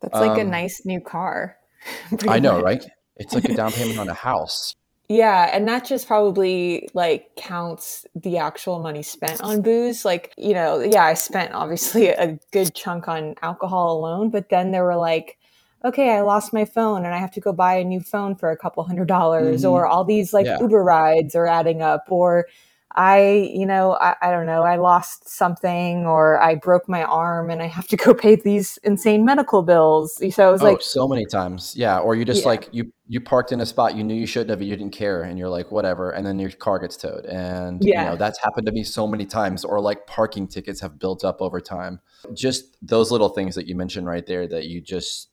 That's 0.00 0.14
like 0.14 0.32
um, 0.32 0.40
a 0.40 0.44
nice 0.44 0.82
new 0.84 1.00
car. 1.00 1.56
I 2.28 2.38
know, 2.38 2.60
right? 2.60 2.84
It's 3.16 3.34
like 3.34 3.44
a 3.44 3.54
down 3.54 3.72
payment 3.72 3.98
on 3.98 4.08
a 4.08 4.14
house. 4.14 4.74
Yeah, 5.12 5.50
and 5.52 5.68
that 5.68 5.84
just 5.84 6.06
probably 6.06 6.88
like 6.94 7.36
counts 7.36 8.06
the 8.14 8.38
actual 8.38 8.78
money 8.78 9.02
spent 9.02 9.42
on 9.42 9.60
booze. 9.60 10.06
Like, 10.06 10.32
you 10.38 10.54
know, 10.54 10.80
yeah, 10.80 11.04
I 11.04 11.12
spent 11.12 11.52
obviously 11.52 12.08
a 12.08 12.38
good 12.50 12.74
chunk 12.74 13.08
on 13.08 13.34
alcohol 13.42 13.98
alone, 13.98 14.30
but 14.30 14.48
then 14.48 14.70
there 14.70 14.84
were 14.84 14.96
like, 14.96 15.38
okay, 15.84 16.14
I 16.14 16.22
lost 16.22 16.54
my 16.54 16.64
phone 16.64 17.04
and 17.04 17.14
I 17.14 17.18
have 17.18 17.32
to 17.32 17.40
go 17.40 17.52
buy 17.52 17.74
a 17.74 17.84
new 17.84 18.00
phone 18.00 18.36
for 18.36 18.50
a 18.50 18.56
couple 18.56 18.82
hundred 18.84 19.08
dollars, 19.08 19.62
mm-hmm. 19.62 19.72
or 19.72 19.86
all 19.86 20.04
these 20.04 20.32
like 20.32 20.46
yeah. 20.46 20.58
Uber 20.58 20.82
rides 20.82 21.34
are 21.34 21.46
adding 21.46 21.82
up, 21.82 22.06
or 22.08 22.46
I, 22.94 23.50
you 23.52 23.66
know, 23.66 23.96
I, 24.00 24.14
I, 24.20 24.30
don't 24.30 24.46
know, 24.46 24.62
I 24.62 24.76
lost 24.76 25.28
something 25.28 26.06
or 26.06 26.40
I 26.42 26.54
broke 26.54 26.88
my 26.88 27.02
arm 27.04 27.50
and 27.50 27.62
I 27.62 27.66
have 27.66 27.86
to 27.88 27.96
go 27.96 28.14
pay 28.24 28.36
these 28.36 28.78
insane 28.82 29.24
medical 29.24 29.62
bills. 29.62 30.16
So 30.34 30.48
it 30.48 30.52
was 30.52 30.62
oh, 30.62 30.64
like 30.64 30.82
so 30.82 31.08
many 31.08 31.24
times. 31.26 31.74
Yeah. 31.76 31.98
Or 31.98 32.14
you 32.14 32.24
just 32.24 32.42
yeah. 32.42 32.48
like 32.48 32.68
you 32.72 32.92
you 33.12 33.20
parked 33.20 33.52
in 33.52 33.60
a 33.60 33.66
spot 33.66 33.94
you 33.94 34.02
knew 34.02 34.14
you 34.14 34.26
shouldn't 34.26 34.48
have, 34.48 34.62
you 34.62 34.74
didn't 34.74 34.92
care, 34.92 35.22
and 35.22 35.38
you're 35.38 35.50
like, 35.50 35.70
whatever, 35.70 36.12
and 36.12 36.26
then 36.26 36.38
your 36.38 36.50
car 36.50 36.78
gets 36.78 36.96
towed. 36.96 37.26
And 37.26 37.84
yeah. 37.84 38.04
you 38.04 38.10
know, 38.10 38.16
that's 38.16 38.42
happened 38.42 38.64
to 38.66 38.72
me 38.72 38.84
so 38.84 39.06
many 39.06 39.26
times, 39.26 39.66
or 39.66 39.80
like 39.80 40.06
parking 40.06 40.46
tickets 40.46 40.80
have 40.80 40.98
built 40.98 41.22
up 41.22 41.42
over 41.42 41.60
time. 41.60 42.00
Just 42.32 42.78
those 42.80 43.10
little 43.10 43.28
things 43.28 43.54
that 43.56 43.66
you 43.66 43.74
mentioned 43.74 44.06
right 44.06 44.24
there 44.24 44.46
that 44.48 44.64
you 44.64 44.80
just 44.80 45.28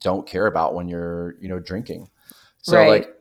don't 0.00 0.26
care 0.26 0.46
about 0.46 0.74
when 0.74 0.86
you're, 0.86 1.36
you 1.40 1.48
know, 1.48 1.58
drinking. 1.58 2.08
So 2.58 2.76
right. 2.76 2.88
like 2.88 3.14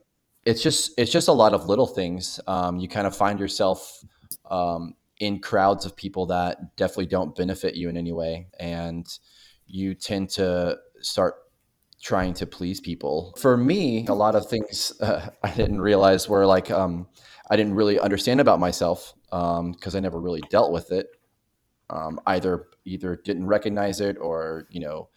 it's 0.45 0.61
just 0.61 0.91
it's 0.97 1.11
just 1.11 1.27
a 1.27 1.33
lot 1.33 1.53
of 1.53 1.67
little 1.67 1.87
things. 1.87 2.39
Um, 2.47 2.77
you 2.77 2.87
kind 2.87 3.07
of 3.07 3.15
find 3.15 3.39
yourself 3.39 4.03
um, 4.49 4.95
in 5.19 5.39
crowds 5.39 5.85
of 5.85 5.95
people 5.95 6.25
that 6.27 6.75
definitely 6.75 7.07
don't 7.07 7.35
benefit 7.35 7.75
you 7.75 7.89
in 7.89 7.97
any 7.97 8.11
way, 8.11 8.47
and 8.59 9.07
you 9.67 9.93
tend 9.93 10.29
to 10.31 10.77
start 10.99 11.35
trying 12.01 12.33
to 12.33 12.45
please 12.45 12.81
people. 12.81 13.33
For 13.37 13.55
me, 13.55 14.05
a 14.07 14.13
lot 14.13 14.35
of 14.35 14.49
things 14.49 14.91
uh, 15.01 15.29
I 15.43 15.51
didn't 15.51 15.81
realize 15.81 16.27
were 16.27 16.45
like 16.45 16.69
um, 16.69 17.07
I 17.49 17.55
didn't 17.55 17.75
really 17.75 17.99
understand 17.99 18.41
about 18.41 18.59
myself 18.59 19.13
because 19.25 19.59
um, 19.59 19.95
I 19.95 19.99
never 19.99 20.19
really 20.19 20.41
dealt 20.49 20.71
with 20.71 20.91
it. 20.91 21.07
Um, 21.89 22.19
either 22.25 22.67
either 22.85 23.15
didn't 23.15 23.47
recognize 23.47 24.01
it 24.01 24.17
or 24.19 24.67
you 24.71 24.81
know 24.81 25.09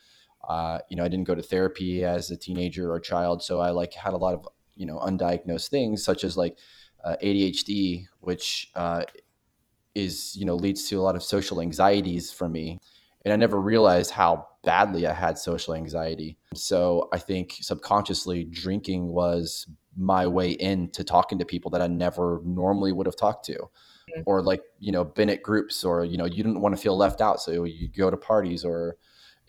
uh, 0.49 0.79
you 0.89 0.97
know 0.97 1.05
I 1.05 1.09
didn't 1.09 1.27
go 1.27 1.35
to 1.35 1.43
therapy 1.43 2.05
as 2.05 2.31
a 2.31 2.37
teenager 2.37 2.93
or 2.93 3.01
child, 3.01 3.43
so 3.43 3.61
I 3.61 3.71
like 3.71 3.95
had 3.95 4.15
a 4.15 4.19
lot 4.19 4.35
of 4.35 4.47
you 4.77 4.87
know 4.87 4.99
undiagnosed 4.99 5.69
things 5.69 6.05
such 6.05 6.25
as 6.25 6.37
like 6.37 6.57
uh, 7.05 7.17
ADHD, 7.23 8.07
which 8.21 8.71
uh, 8.75 9.03
is 9.95 10.37
you 10.37 10.45
know 10.45 10.55
leads 10.55 10.89
to 10.89 11.01
a 11.01 11.03
lot 11.03 11.17
of 11.17 11.23
social 11.23 11.61
anxieties 11.61 12.33
for 12.33 12.49
me, 12.49 12.79
and 13.25 13.33
I 13.33 13.37
never 13.37 13.61
realized 13.61 14.13
how 14.13 14.47
badly 14.63 15.07
I 15.07 15.13
had 15.13 15.39
social 15.39 15.75
anxiety. 15.75 16.37
So 16.55 17.09
I 17.13 17.19
think 17.19 17.57
subconsciously 17.61 18.45
drinking 18.45 19.09
was 19.09 19.67
my 19.97 20.27
way 20.27 20.51
in 20.51 20.91
to 20.91 21.05
talking 21.05 21.39
to 21.39 21.45
people 21.45 21.71
that 21.71 21.81
I 21.81 21.87
never 21.87 22.43
normally 22.45 22.93
would 22.93 23.07
have 23.07 23.17
talked 23.17 23.47
to. 23.47 23.55
Mm-hmm. 23.55 24.23
Or 24.27 24.43
like, 24.43 24.63
you 24.79 24.93
know, 24.93 25.05
been 25.05 25.31
at 25.31 25.43
groups 25.43 25.85
or, 25.85 26.05
you 26.05 26.17
know, 26.19 26.27
you 26.27 26.43
didn't 26.43 26.61
want 26.61 26.77
to 26.77 26.81
feel 26.81 26.97
left 26.97 27.21
out. 27.21 27.41
So 27.41 27.65
you 27.65 27.89
go 27.89 28.11
to 28.11 28.17
parties 28.17 28.65
or 28.65 28.97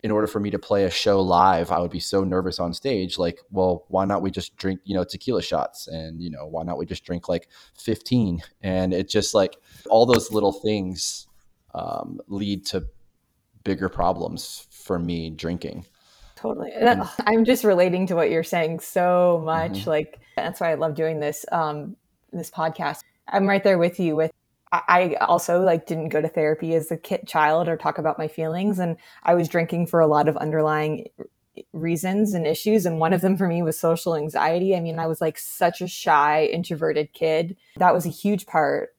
in 0.02 0.10
order 0.10 0.26
for 0.26 0.38
me 0.38 0.50
to 0.50 0.58
play 0.58 0.84
a 0.84 0.90
show 0.90 1.20
live, 1.20 1.72
I 1.72 1.80
would 1.80 1.90
be 1.90 2.00
so 2.00 2.22
nervous 2.22 2.58
on 2.58 2.72
stage. 2.72 3.18
Like, 3.18 3.40
well, 3.50 3.84
why 3.88 4.04
not 4.04 4.22
we 4.22 4.30
just 4.30 4.56
drink, 4.56 4.80
you 4.84 4.94
know, 4.94 5.04
tequila 5.04 5.42
shots? 5.42 5.88
And, 5.88 6.22
you 6.22 6.30
know, 6.30 6.46
why 6.46 6.62
not 6.62 6.78
we 6.78 6.86
just 6.86 7.04
drink 7.04 7.28
like 7.28 7.48
15? 7.78 8.42
And 8.62 8.94
it 8.94 9.08
just 9.08 9.34
like 9.34 9.56
all 9.90 10.06
those 10.06 10.30
little 10.30 10.52
things 10.52 11.26
um, 11.74 12.20
lead 12.28 12.64
to 12.66 12.86
bigger 13.64 13.88
problems 13.88 14.66
for 14.70 14.98
me 14.98 15.30
drinking. 15.30 15.84
Totally. 16.36 16.72
And 16.72 17.02
I'm 17.26 17.44
just 17.44 17.64
relating 17.64 18.06
to 18.06 18.14
what 18.14 18.30
you're 18.30 18.44
saying 18.44 18.80
so 18.80 19.42
much. 19.44 19.80
Mm-hmm. 19.80 19.90
Like, 19.90 20.20
that's 20.36 20.60
why 20.60 20.70
I 20.70 20.74
love 20.74 20.94
doing 20.94 21.18
this, 21.18 21.44
um, 21.50 21.96
this 22.32 22.50
podcast. 22.50 23.00
I'm 23.26 23.46
right 23.46 23.62
there 23.64 23.78
with 23.78 23.98
you 23.98 24.14
with 24.14 24.30
I 24.72 25.14
also 25.20 25.62
like 25.62 25.86
didn't 25.86 26.10
go 26.10 26.20
to 26.20 26.28
therapy 26.28 26.74
as 26.74 26.90
a 26.90 26.96
kid 26.96 27.26
child 27.26 27.68
or 27.68 27.76
talk 27.76 27.98
about 27.98 28.18
my 28.18 28.28
feelings 28.28 28.78
and 28.78 28.96
I 29.22 29.34
was 29.34 29.48
drinking 29.48 29.86
for 29.86 30.00
a 30.00 30.06
lot 30.06 30.28
of 30.28 30.36
underlying 30.36 31.08
reasons 31.72 32.34
and 32.34 32.46
issues 32.46 32.86
and 32.86 33.00
one 33.00 33.12
of 33.12 33.20
them 33.20 33.36
for 33.36 33.48
me 33.48 33.62
was 33.62 33.78
social 33.78 34.14
anxiety. 34.14 34.76
I 34.76 34.80
mean, 34.80 34.98
I 34.98 35.06
was 35.06 35.20
like 35.20 35.38
such 35.38 35.80
a 35.80 35.88
shy 35.88 36.44
introverted 36.46 37.12
kid. 37.12 37.56
That 37.76 37.94
was 37.94 38.06
a 38.06 38.10
huge 38.10 38.46
part 38.46 38.94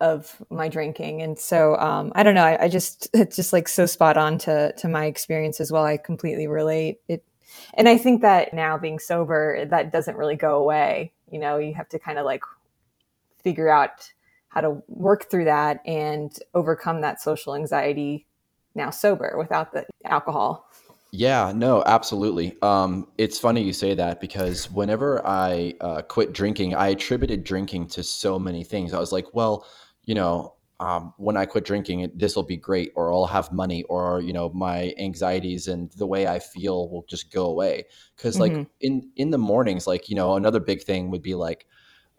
of 0.00 0.42
my 0.48 0.68
drinking 0.68 1.20
and 1.20 1.38
so 1.38 1.76
um, 1.76 2.10
I 2.14 2.22
don't 2.22 2.34
know, 2.34 2.44
I, 2.44 2.64
I 2.64 2.68
just 2.68 3.08
it's 3.14 3.36
just 3.36 3.52
like 3.52 3.68
so 3.68 3.86
spot 3.86 4.16
on 4.16 4.38
to 4.38 4.72
to 4.72 4.88
my 4.88 5.04
experience 5.04 5.60
as 5.60 5.70
well. 5.70 5.84
I 5.84 5.98
completely 5.98 6.46
relate. 6.46 7.00
It 7.08 7.24
and 7.74 7.88
I 7.88 7.98
think 7.98 8.22
that 8.22 8.54
now 8.54 8.78
being 8.78 8.98
sober 8.98 9.64
that 9.66 9.92
doesn't 9.92 10.16
really 10.16 10.36
go 10.36 10.56
away. 10.56 11.12
You 11.30 11.40
know, 11.40 11.58
you 11.58 11.74
have 11.74 11.88
to 11.90 11.98
kind 11.98 12.18
of 12.18 12.24
like 12.24 12.42
figure 13.42 13.68
out 13.68 14.12
how 14.50 14.60
to 14.60 14.82
work 14.88 15.30
through 15.30 15.44
that 15.46 15.80
and 15.86 16.36
overcome 16.54 17.00
that 17.00 17.20
social 17.20 17.54
anxiety 17.54 18.26
now 18.74 18.90
sober 18.90 19.36
without 19.38 19.72
the 19.72 19.86
alcohol. 20.04 20.68
Yeah, 21.12 21.52
no, 21.54 21.82
absolutely. 21.86 22.56
Um, 22.62 23.08
it's 23.18 23.38
funny 23.38 23.62
you 23.62 23.72
say 23.72 23.94
that 23.94 24.20
because 24.20 24.70
whenever 24.70 25.26
I 25.26 25.74
uh, 25.80 26.02
quit 26.02 26.32
drinking, 26.32 26.74
I 26.74 26.88
attributed 26.88 27.42
drinking 27.42 27.88
to 27.88 28.02
so 28.02 28.38
many 28.38 28.62
things. 28.62 28.92
I 28.94 29.00
was 29.00 29.10
like, 29.10 29.26
well, 29.34 29.66
you 30.04 30.14
know, 30.14 30.54
um, 30.78 31.12
when 31.18 31.36
I 31.36 31.46
quit 31.46 31.64
drinking, 31.64 32.10
this 32.14 32.36
will 32.36 32.44
be 32.44 32.56
great, 32.56 32.90
or 32.94 33.12
I'll 33.12 33.26
have 33.26 33.52
money, 33.52 33.82
or 33.84 34.20
you 34.20 34.32
know, 34.32 34.50
my 34.50 34.94
anxieties 34.98 35.68
and 35.68 35.90
the 35.92 36.06
way 36.06 36.26
I 36.26 36.38
feel 36.38 36.88
will 36.88 37.04
just 37.08 37.32
go 37.32 37.46
away. 37.46 37.84
Because 38.16 38.40
like 38.40 38.52
mm-hmm. 38.52 38.62
in 38.80 39.10
in 39.16 39.30
the 39.30 39.38
mornings, 39.38 39.86
like 39.86 40.08
you 40.08 40.14
know, 40.14 40.36
another 40.36 40.60
big 40.60 40.82
thing 40.82 41.10
would 41.10 41.22
be 41.22 41.34
like, 41.34 41.66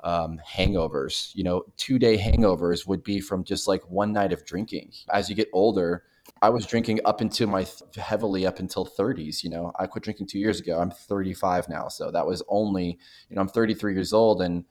um, 0.03 0.39
hangovers. 0.47 1.33
You 1.35 1.43
know, 1.43 1.63
two 1.77 1.99
day 1.99 2.17
hangovers 2.17 2.87
would 2.87 3.03
be 3.03 3.19
from 3.19 3.43
just 3.43 3.67
like 3.67 3.89
one 3.89 4.13
night 4.13 4.33
of 4.33 4.45
drinking. 4.45 4.91
As 5.11 5.29
you 5.29 5.35
get 5.35 5.49
older, 5.53 6.03
I 6.41 6.49
was 6.49 6.65
drinking 6.65 6.99
up 7.05 7.21
into 7.21 7.47
my 7.47 7.67
heavily 7.95 8.45
up 8.45 8.59
until 8.59 8.85
30s. 8.85 9.43
You 9.43 9.49
know, 9.49 9.71
I 9.79 9.87
quit 9.87 10.03
drinking 10.03 10.27
two 10.27 10.39
years 10.39 10.59
ago. 10.59 10.79
I'm 10.79 10.91
35 10.91 11.69
now. 11.69 11.87
So 11.87 12.11
that 12.11 12.25
was 12.25 12.43
only, 12.47 12.99
you 13.29 13.35
know, 13.35 13.41
I'm 13.41 13.47
33 13.47 13.93
years 13.93 14.13
old 14.13 14.41
and 14.41 14.65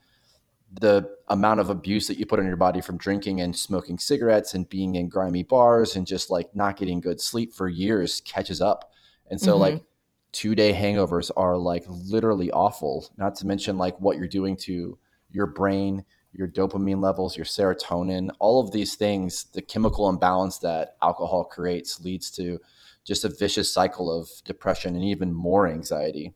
the 0.80 1.08
amount 1.28 1.58
of 1.58 1.68
abuse 1.68 2.06
that 2.06 2.16
you 2.16 2.26
put 2.26 2.38
on 2.38 2.46
your 2.46 2.56
body 2.56 2.80
from 2.80 2.96
drinking 2.96 3.40
and 3.40 3.56
smoking 3.56 3.98
cigarettes 3.98 4.54
and 4.54 4.68
being 4.68 4.94
in 4.94 5.08
grimy 5.08 5.42
bars 5.42 5.96
and 5.96 6.06
just 6.06 6.30
like 6.30 6.54
not 6.54 6.76
getting 6.76 7.00
good 7.00 7.20
sleep 7.20 7.52
for 7.52 7.68
years 7.68 8.20
catches 8.20 8.60
up. 8.60 8.92
And 9.28 9.40
so, 9.40 9.52
mm-hmm. 9.52 9.60
like, 9.60 9.84
two 10.32 10.54
day 10.54 10.72
hangovers 10.72 11.30
are 11.36 11.56
like 11.56 11.84
literally 11.88 12.50
awful, 12.50 13.08
not 13.16 13.34
to 13.36 13.46
mention 13.46 13.78
like 13.78 14.00
what 14.00 14.16
you're 14.16 14.28
doing 14.28 14.56
to 14.56 14.98
your 15.32 15.46
brain, 15.46 16.04
your 16.32 16.48
dopamine 16.48 17.02
levels, 17.02 17.36
your 17.36 17.46
serotonin, 17.46 18.30
all 18.38 18.60
of 18.60 18.72
these 18.72 18.94
things, 18.94 19.44
the 19.52 19.62
chemical 19.62 20.08
imbalance 20.08 20.58
that 20.58 20.96
alcohol 21.02 21.44
creates 21.44 22.00
leads 22.00 22.30
to 22.32 22.60
just 23.04 23.24
a 23.24 23.28
vicious 23.28 23.72
cycle 23.72 24.10
of 24.10 24.28
depression 24.44 24.94
and 24.94 25.04
even 25.04 25.32
more 25.32 25.66
anxiety. 25.66 26.32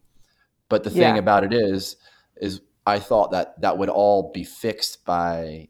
But 0.69 0.83
the 0.83 0.91
thing 0.91 1.19
about 1.19 1.45
it 1.45 1.53
is, 1.53 1.97
is 2.37 2.61
I 2.87 2.99
thought 2.99 3.31
that 3.31 3.61
that 3.61 3.79
would 3.79 3.89
all 3.89 4.33
be 4.33 4.45
fixed 4.45 5.05
by 5.05 5.69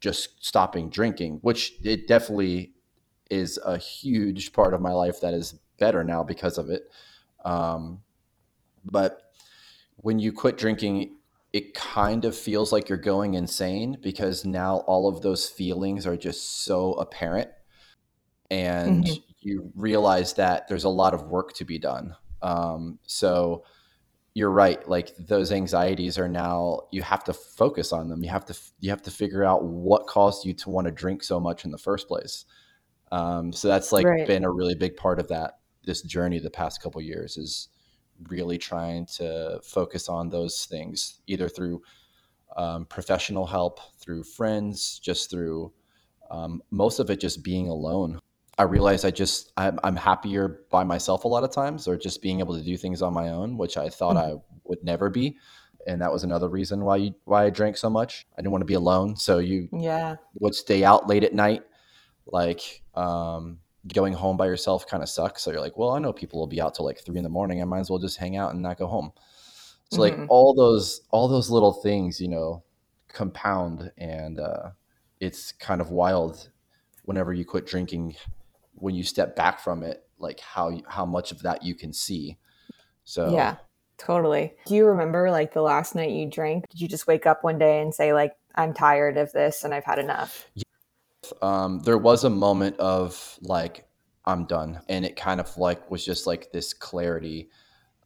just 0.00 0.44
stopping 0.44 0.88
drinking, 0.90 1.38
which 1.42 1.74
it 1.82 2.06
definitely 2.06 2.72
is 3.30 3.58
a 3.64 3.76
huge 3.76 4.52
part 4.52 4.74
of 4.74 4.80
my 4.80 4.92
life 4.92 5.20
that 5.20 5.34
is 5.34 5.58
better 5.78 6.04
now 6.04 6.22
because 6.22 6.58
of 6.58 6.70
it. 6.70 6.90
Um, 7.44 8.02
but 8.84 9.22
when 9.96 10.18
you 10.18 10.32
quit 10.32 10.56
drinking, 10.56 11.15
it 11.56 11.72
kind 11.72 12.26
of 12.26 12.36
feels 12.36 12.70
like 12.70 12.86
you're 12.86 12.98
going 12.98 13.32
insane 13.32 13.96
because 14.02 14.44
now 14.44 14.84
all 14.86 15.08
of 15.08 15.22
those 15.22 15.48
feelings 15.48 16.06
are 16.06 16.14
just 16.14 16.66
so 16.66 16.92
apparent 16.92 17.48
and 18.50 19.04
mm-hmm. 19.04 19.22
you 19.40 19.72
realize 19.74 20.34
that 20.34 20.68
there's 20.68 20.84
a 20.84 20.88
lot 20.90 21.14
of 21.14 21.22
work 21.28 21.54
to 21.54 21.64
be 21.64 21.78
done 21.78 22.14
um, 22.42 22.98
so 23.06 23.64
you're 24.34 24.50
right 24.50 24.86
like 24.86 25.16
those 25.16 25.50
anxieties 25.50 26.18
are 26.18 26.28
now 26.28 26.82
you 26.92 27.00
have 27.00 27.24
to 27.24 27.32
focus 27.32 27.90
on 27.90 28.10
them 28.10 28.22
you 28.22 28.28
have 28.28 28.44
to 28.44 28.54
you 28.80 28.90
have 28.90 29.00
to 29.00 29.10
figure 29.10 29.42
out 29.42 29.64
what 29.64 30.06
caused 30.06 30.44
you 30.44 30.52
to 30.52 30.68
want 30.68 30.86
to 30.86 30.90
drink 30.90 31.22
so 31.22 31.40
much 31.40 31.64
in 31.64 31.70
the 31.70 31.78
first 31.78 32.06
place 32.06 32.44
um, 33.12 33.50
so 33.50 33.66
that's 33.66 33.92
like 33.92 34.04
right. 34.04 34.26
been 34.26 34.44
a 34.44 34.50
really 34.50 34.74
big 34.74 34.94
part 34.94 35.18
of 35.18 35.28
that 35.28 35.54
this 35.86 36.02
journey 36.02 36.38
the 36.38 36.50
past 36.50 36.82
couple 36.82 37.00
years 37.00 37.38
is 37.38 37.68
really 38.28 38.58
trying 38.58 39.06
to 39.06 39.60
focus 39.62 40.08
on 40.08 40.28
those 40.28 40.66
things, 40.66 41.20
either 41.26 41.48
through 41.48 41.82
um, 42.56 42.86
professional 42.86 43.46
help, 43.46 43.80
through 43.98 44.22
friends, 44.22 44.98
just 44.98 45.30
through 45.30 45.72
um, 46.30 46.62
most 46.70 46.98
of 46.98 47.10
it 47.10 47.20
just 47.20 47.42
being 47.42 47.68
alone. 47.68 48.18
I 48.58 48.62
realize 48.62 49.04
I 49.04 49.10
just 49.10 49.52
I'm, 49.56 49.78
I'm, 49.84 49.96
happier 49.96 50.62
by 50.70 50.82
myself 50.82 51.24
a 51.24 51.28
lot 51.28 51.44
of 51.44 51.50
times, 51.50 51.86
or 51.86 51.96
just 51.96 52.22
being 52.22 52.40
able 52.40 52.56
to 52.56 52.62
do 52.62 52.76
things 52.76 53.02
on 53.02 53.12
my 53.12 53.28
own, 53.28 53.58
which 53.58 53.76
I 53.76 53.90
thought 53.90 54.16
mm-hmm. 54.16 54.36
I 54.36 54.40
would 54.64 54.82
never 54.82 55.10
be, 55.10 55.36
and 55.86 56.00
that 56.00 56.10
was 56.10 56.24
another 56.24 56.48
reason 56.48 56.82
why 56.82 56.96
you 56.96 57.14
why 57.24 57.44
I 57.44 57.50
drank 57.50 57.76
so 57.76 57.90
much. 57.90 58.26
I 58.32 58.40
didn't 58.40 58.52
want 58.52 58.62
to 58.62 58.66
be 58.66 58.74
alone, 58.74 59.16
so 59.16 59.38
you 59.38 59.68
yeah 59.72 60.16
would 60.40 60.54
stay 60.54 60.84
out 60.84 61.06
late 61.06 61.22
at 61.22 61.34
night, 61.34 61.64
like 62.26 62.82
um, 62.94 63.58
going 63.92 64.12
home 64.12 64.36
by 64.36 64.46
yourself 64.46 64.86
kind 64.86 65.02
of 65.02 65.08
sucks. 65.08 65.42
So 65.42 65.50
you're 65.50 65.60
like, 65.60 65.76
well, 65.76 65.90
I 65.90 65.98
know 65.98 66.12
people 66.12 66.38
will 66.38 66.46
be 66.46 66.60
out 66.60 66.74
till 66.74 66.84
like 66.84 66.98
three 66.98 67.18
in 67.18 67.24
the 67.24 67.30
morning. 67.30 67.60
I 67.60 67.64
might 67.64 67.80
as 67.80 67.90
well 67.90 67.98
just 67.98 68.18
hang 68.18 68.36
out 68.36 68.52
and 68.52 68.62
not 68.62 68.78
go 68.78 68.86
home. 68.86 69.12
So 69.90 70.00
mm-hmm. 70.00 70.20
like 70.20 70.30
all 70.30 70.54
those 70.54 71.02
all 71.10 71.28
those 71.28 71.50
little 71.50 71.72
things, 71.72 72.20
you 72.20 72.28
know, 72.28 72.64
compound 73.08 73.90
and 73.96 74.40
uh, 74.40 74.70
it's 75.20 75.52
kind 75.52 75.80
of 75.80 75.90
wild 75.90 76.50
whenever 77.04 77.32
you 77.32 77.44
quit 77.44 77.66
drinking 77.66 78.16
when 78.74 78.94
you 78.94 79.02
step 79.02 79.36
back 79.36 79.60
from 79.60 79.82
it, 79.82 80.04
like 80.18 80.40
how 80.40 80.80
how 80.88 81.06
much 81.06 81.32
of 81.32 81.42
that 81.42 81.62
you 81.62 81.74
can 81.74 81.92
see. 81.92 82.36
So 83.04 83.32
yeah, 83.32 83.56
totally. 83.98 84.54
Do 84.66 84.74
you 84.74 84.86
remember 84.86 85.30
like 85.30 85.54
the 85.54 85.62
last 85.62 85.94
night 85.94 86.10
you 86.10 86.28
drank? 86.28 86.68
Did 86.70 86.80
you 86.80 86.88
just 86.88 87.06
wake 87.06 87.26
up 87.26 87.44
one 87.44 87.58
day 87.58 87.80
and 87.80 87.94
say 87.94 88.12
like 88.12 88.32
I'm 88.54 88.74
tired 88.74 89.16
of 89.16 89.32
this 89.32 89.64
and 89.64 89.72
I've 89.72 89.84
had 89.84 89.98
enough? 89.98 90.46
Um, 91.42 91.80
there 91.80 91.98
was 91.98 92.24
a 92.24 92.30
moment 92.30 92.78
of 92.78 93.38
like 93.42 93.86
I'm 94.24 94.44
done, 94.46 94.80
and 94.88 95.04
it 95.04 95.16
kind 95.16 95.40
of 95.40 95.56
like 95.56 95.90
was 95.90 96.04
just 96.04 96.26
like 96.26 96.52
this 96.52 96.72
clarity 96.72 97.50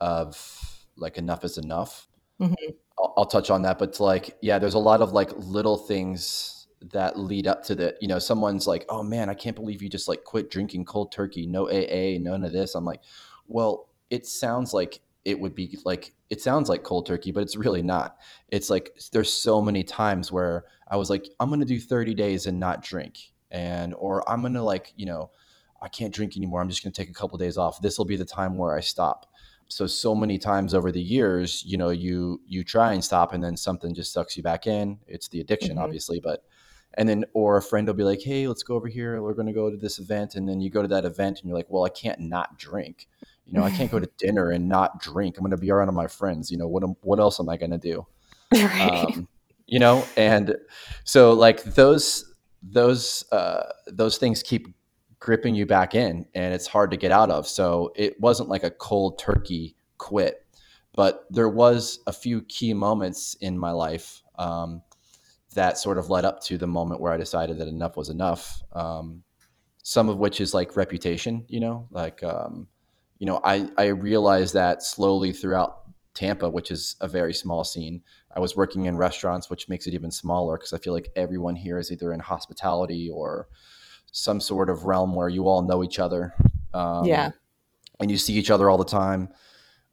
of 0.00 0.86
like 0.96 1.18
enough 1.18 1.44
is 1.44 1.58
enough. 1.58 2.08
Mm-hmm. 2.40 2.54
I'll, 2.98 3.14
I'll 3.18 3.26
touch 3.26 3.50
on 3.50 3.62
that, 3.62 3.78
but 3.78 3.98
like 4.00 4.36
yeah, 4.40 4.58
there's 4.58 4.74
a 4.74 4.78
lot 4.78 5.02
of 5.02 5.12
like 5.12 5.30
little 5.36 5.76
things 5.76 6.66
that 6.92 7.18
lead 7.18 7.46
up 7.46 7.62
to 7.64 7.74
that. 7.76 7.96
You 8.00 8.08
know, 8.08 8.18
someone's 8.18 8.66
like, 8.66 8.84
"Oh 8.88 9.02
man, 9.02 9.28
I 9.28 9.34
can't 9.34 9.56
believe 9.56 9.82
you 9.82 9.88
just 9.88 10.08
like 10.08 10.24
quit 10.24 10.50
drinking 10.50 10.84
cold 10.84 11.12
turkey, 11.12 11.46
no 11.46 11.68
AA, 11.68 12.18
none 12.18 12.44
of 12.44 12.52
this." 12.52 12.74
I'm 12.74 12.84
like, 12.84 13.00
well, 13.46 13.88
it 14.10 14.26
sounds 14.26 14.72
like 14.72 15.00
it 15.24 15.38
would 15.38 15.54
be 15.54 15.78
like 15.84 16.14
it 16.30 16.40
sounds 16.40 16.68
like 16.68 16.82
cold 16.82 17.06
turkey, 17.06 17.32
but 17.32 17.42
it's 17.42 17.56
really 17.56 17.82
not. 17.82 18.16
It's 18.48 18.70
like 18.70 18.96
there's 19.12 19.32
so 19.32 19.60
many 19.60 19.82
times 19.82 20.32
where 20.32 20.64
I 20.88 20.96
was 20.96 21.10
like, 21.10 21.28
I'm 21.38 21.50
gonna 21.50 21.64
do 21.64 21.80
30 21.80 22.14
days 22.14 22.46
and 22.46 22.58
not 22.58 22.82
drink, 22.82 23.32
and 23.50 23.94
or 23.94 24.28
I'm 24.30 24.42
gonna 24.42 24.62
like, 24.62 24.92
you 24.96 25.06
know, 25.06 25.30
I 25.82 25.88
can't 25.88 26.14
drink 26.14 26.36
anymore. 26.36 26.60
I'm 26.60 26.68
just 26.68 26.82
gonna 26.82 26.92
take 26.92 27.10
a 27.10 27.14
couple 27.14 27.36
of 27.36 27.40
days 27.40 27.58
off. 27.58 27.80
This 27.80 27.98
will 27.98 28.04
be 28.04 28.16
the 28.16 28.24
time 28.24 28.56
where 28.56 28.74
I 28.74 28.80
stop. 28.80 29.26
So 29.68 29.86
so 29.86 30.14
many 30.14 30.38
times 30.38 30.74
over 30.74 30.90
the 30.90 31.02
years, 31.02 31.62
you 31.66 31.76
know, 31.76 31.90
you 31.90 32.40
you 32.46 32.64
try 32.64 32.92
and 32.92 33.04
stop, 33.04 33.32
and 33.32 33.42
then 33.44 33.56
something 33.56 33.94
just 33.94 34.12
sucks 34.12 34.36
you 34.36 34.42
back 34.42 34.66
in. 34.66 34.98
It's 35.06 35.28
the 35.28 35.40
addiction, 35.40 35.72
mm-hmm. 35.72 35.84
obviously, 35.84 36.20
but 36.20 36.44
and 36.94 37.08
then 37.08 37.24
or 37.34 37.56
a 37.58 37.62
friend 37.62 37.86
will 37.86 37.94
be 37.94 38.04
like, 38.04 38.20
hey, 38.22 38.48
let's 38.48 38.64
go 38.64 38.74
over 38.74 38.88
here. 38.88 39.22
We're 39.22 39.34
gonna 39.34 39.52
go 39.52 39.70
to 39.70 39.76
this 39.76 39.98
event, 39.98 40.34
and 40.34 40.48
then 40.48 40.60
you 40.60 40.70
go 40.70 40.82
to 40.82 40.88
that 40.88 41.04
event, 41.04 41.40
and 41.40 41.48
you're 41.48 41.56
like, 41.58 41.70
well, 41.70 41.84
I 41.84 41.90
can't 41.90 42.20
not 42.20 42.58
drink 42.58 43.06
you 43.50 43.58
know, 43.58 43.64
I 43.64 43.70
can't 43.70 43.90
go 43.90 43.98
to 43.98 44.08
dinner 44.18 44.50
and 44.50 44.68
not 44.68 45.00
drink. 45.00 45.36
I'm 45.36 45.42
going 45.42 45.50
to 45.50 45.56
be 45.56 45.70
around 45.70 45.92
my 45.94 46.06
friends. 46.06 46.50
You 46.50 46.58
know, 46.58 46.68
what 46.68 46.82
what 47.02 47.18
else 47.18 47.40
am 47.40 47.48
I 47.48 47.56
going 47.56 47.72
to 47.72 47.78
do? 47.78 48.06
Right. 48.52 49.04
Um, 49.06 49.28
you 49.68 49.78
know, 49.78 50.04
and 50.16 50.56
so 51.04 51.32
like 51.32 51.62
those 51.62 52.34
those 52.64 53.24
uh, 53.30 53.62
those 53.86 54.18
things 54.18 54.42
keep 54.42 54.74
gripping 55.20 55.54
you 55.54 55.66
back 55.66 55.94
in, 55.94 56.26
and 56.34 56.52
it's 56.52 56.66
hard 56.66 56.90
to 56.90 56.96
get 56.96 57.12
out 57.12 57.30
of. 57.30 57.46
So 57.46 57.92
it 57.94 58.20
wasn't 58.20 58.48
like 58.48 58.64
a 58.64 58.70
cold 58.70 59.20
turkey 59.20 59.76
quit, 59.98 60.44
but 60.94 61.26
there 61.30 61.48
was 61.48 62.00
a 62.08 62.12
few 62.12 62.42
key 62.42 62.74
moments 62.74 63.34
in 63.40 63.56
my 63.56 63.70
life 63.70 64.20
um, 64.36 64.82
that 65.54 65.78
sort 65.78 65.98
of 65.98 66.10
led 66.10 66.24
up 66.24 66.42
to 66.44 66.58
the 66.58 66.66
moment 66.66 67.00
where 67.00 67.12
I 67.12 67.16
decided 67.16 67.58
that 67.58 67.68
enough 67.68 67.96
was 67.96 68.08
enough. 68.08 68.62
Um, 68.72 69.22
some 69.82 70.08
of 70.08 70.18
which 70.18 70.40
is 70.40 70.52
like 70.52 70.76
reputation, 70.76 71.44
you 71.48 71.60
know, 71.60 71.86
like 71.90 72.22
um, 72.22 72.66
you 73.20 73.26
know, 73.26 73.40
I 73.44 73.68
I 73.76 73.86
realized 73.88 74.54
that 74.54 74.82
slowly 74.82 75.32
throughout 75.32 75.82
Tampa, 76.14 76.48
which 76.48 76.72
is 76.72 76.96
a 77.00 77.06
very 77.06 77.34
small 77.34 77.62
scene. 77.62 78.02
I 78.34 78.40
was 78.40 78.56
working 78.56 78.86
in 78.86 78.96
restaurants, 78.96 79.50
which 79.50 79.68
makes 79.68 79.86
it 79.86 79.94
even 79.94 80.10
smaller 80.10 80.56
because 80.56 80.72
I 80.72 80.78
feel 80.78 80.94
like 80.94 81.12
everyone 81.14 81.54
here 81.54 81.78
is 81.78 81.92
either 81.92 82.12
in 82.12 82.20
hospitality 82.20 83.10
or 83.12 83.46
some 84.10 84.40
sort 84.40 84.70
of 84.70 84.84
realm 84.84 85.14
where 85.14 85.28
you 85.28 85.46
all 85.48 85.62
know 85.62 85.84
each 85.84 85.98
other. 85.98 86.34
Um, 86.72 87.04
yeah. 87.04 87.30
And 88.00 88.10
you 88.10 88.16
see 88.16 88.32
each 88.34 88.50
other 88.50 88.70
all 88.70 88.78
the 88.78 88.84
time. 88.84 89.28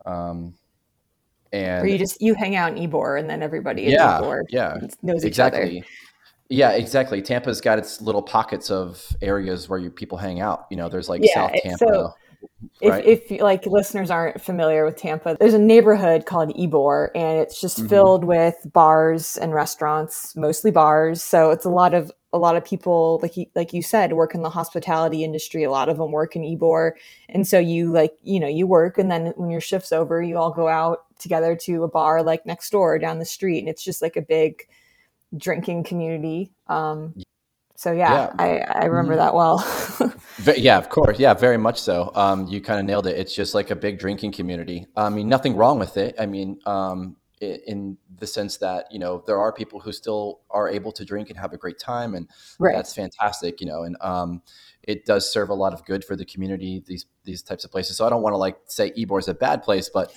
Um, 0.06 0.56
and 1.52 1.84
or 1.84 1.88
you 1.88 1.98
just 1.98 2.22
you 2.22 2.34
hang 2.34 2.56
out 2.56 2.78
in 2.78 2.90
Ybor 2.90 3.20
and 3.20 3.30
then 3.30 3.44
everybody 3.44 3.84
yeah, 3.84 4.20
Ybor 4.22 4.44
yeah, 4.50 4.78
knows 5.02 5.24
exactly. 5.26 5.78
each 5.78 5.84
other. 5.84 5.88
Yeah, 6.50 6.72
exactly. 6.72 7.22
Tampa's 7.22 7.60
got 7.60 7.78
its 7.78 8.02
little 8.02 8.22
pockets 8.22 8.72
of 8.72 9.06
areas 9.22 9.68
where 9.68 9.80
you 9.80 9.90
people 9.90 10.18
hang 10.18 10.40
out. 10.40 10.66
You 10.72 10.78
know, 10.78 10.88
there's 10.88 11.10
like 11.10 11.22
yeah, 11.24 11.34
South 11.34 11.52
Tampa. 11.62 11.78
So- 11.78 12.14
Right? 12.84 13.06
If, 13.06 13.32
if 13.32 13.42
like 13.42 13.66
listeners 13.66 14.12
aren't 14.12 14.42
familiar 14.42 14.86
with 14.86 14.98
Tampa, 14.98 15.38
there's 15.40 15.54
a 15.54 15.60
neighborhood 15.60 16.26
called 16.26 16.50
Ybor, 16.56 17.10
and 17.16 17.40
it's 17.40 17.60
just 17.60 17.78
mm-hmm. 17.78 17.88
filled 17.88 18.24
with 18.24 18.56
bars 18.66 19.38
and 19.38 19.54
restaurants, 19.54 20.36
mostly 20.36 20.72
bars. 20.72 21.24
So 21.24 21.52
it's 21.52 21.66
a 21.66 21.70
lot 21.70 21.94
of 21.94 22.12
a 22.34 22.38
lot 22.38 22.56
of 22.56 22.66
people, 22.66 23.20
like 23.22 23.38
you, 23.38 23.46
like 23.56 23.74
you 23.74 23.82
said, 23.82 24.14
work 24.14 24.36
in 24.36 24.42
the 24.42 24.50
hospitality 24.50 25.24
industry. 25.24 25.64
A 25.64 25.72
lot 25.72 25.90
of 25.90 25.98
them 25.98 26.12
work 26.12 26.36
in 26.36 26.44
Ybor, 26.44 26.92
and 27.30 27.48
so 27.48 27.58
you 27.58 27.92
like 27.92 28.14
you 28.22 28.40
know 28.40 28.48
you 28.48 28.68
work, 28.68 28.98
and 28.98 29.10
then 29.10 29.34
when 29.38 29.50
your 29.50 29.62
shift's 29.62 29.92
over, 29.92 30.22
you 30.22 30.38
all 30.38 30.52
go 30.52 30.68
out 30.68 31.06
together 31.20 31.56
to 31.56 31.84
a 31.84 31.88
bar 31.88 32.22
like 32.22 32.46
next 32.46 32.70
door 32.70 33.00
down 33.00 33.20
the 33.20 33.26
street, 33.26 33.60
and 33.60 33.70
it's 33.70 33.84
just 33.84 34.02
like 34.02 34.16
a 34.16 34.22
big 34.22 34.64
drinking 35.36 35.84
community. 35.84 36.52
Um, 36.68 37.16
so 37.78 37.92
yeah, 37.92 38.12
yeah. 38.12 38.34
I, 38.40 38.82
I 38.82 38.86
remember 38.86 39.16
mm-hmm. 39.16 39.20
that 39.20 39.36
well. 39.36 40.56
yeah, 40.58 40.80
of 40.80 40.90
course. 40.90 41.20
Yeah, 41.20 41.36
very 41.36 41.58
much 41.60 41.80
so. 41.80 42.12
Um, 42.16 42.48
you 42.48 42.60
kind 42.60 42.80
of 42.80 42.88
nailed 42.88 43.06
it. 43.06 43.20
It's 43.20 43.36
just 43.36 43.54
like 43.54 43.70
a 43.70 43.76
big 43.76 44.00
drinking 44.00 44.32
community. 44.32 44.88
I 44.96 45.10
mean, 45.10 45.30
nothing 45.30 45.56
wrong 45.56 45.78
with 45.78 45.96
it. 45.96 46.16
I 46.18 46.26
mean, 46.26 46.60
um, 46.66 47.18
in 47.40 47.96
the 48.18 48.26
sense 48.26 48.58
that 48.58 48.92
you 48.92 48.98
know 48.98 49.24
there 49.28 49.38
are 49.38 49.54
people 49.54 49.80
who 49.80 49.92
still 49.92 50.40
are 50.50 50.68
able 50.68 50.92
to 50.92 51.06
drink 51.06 51.30
and 51.30 51.38
have 51.38 51.54
a 51.54 51.58
great 51.58 51.78
time, 51.78 52.16
and 52.16 52.28
right. 52.58 52.76
that's 52.76 52.96
fantastic. 52.96 53.62
You 53.62 53.68
know, 53.68 53.84
and 53.84 53.96
um, 54.02 54.42
it 54.82 55.06
does 55.06 55.32
serve 55.32 55.50
a 55.50 55.54
lot 55.54 55.72
of 55.72 55.86
good 55.86 56.04
for 56.04 56.16
the 56.16 56.26
community. 56.26 56.82
These 56.84 57.06
these 57.26 57.44
types 57.44 57.64
of 57.64 57.70
places. 57.70 57.96
So 57.96 58.08
I 58.08 58.10
don't 58.10 58.24
want 58.24 58.34
to 58.34 58.38
like 58.38 58.58
say 58.66 58.90
Ybor 58.98 59.20
is 59.20 59.28
a 59.28 59.36
bad 59.36 59.62
place, 59.62 59.88
but 59.88 60.12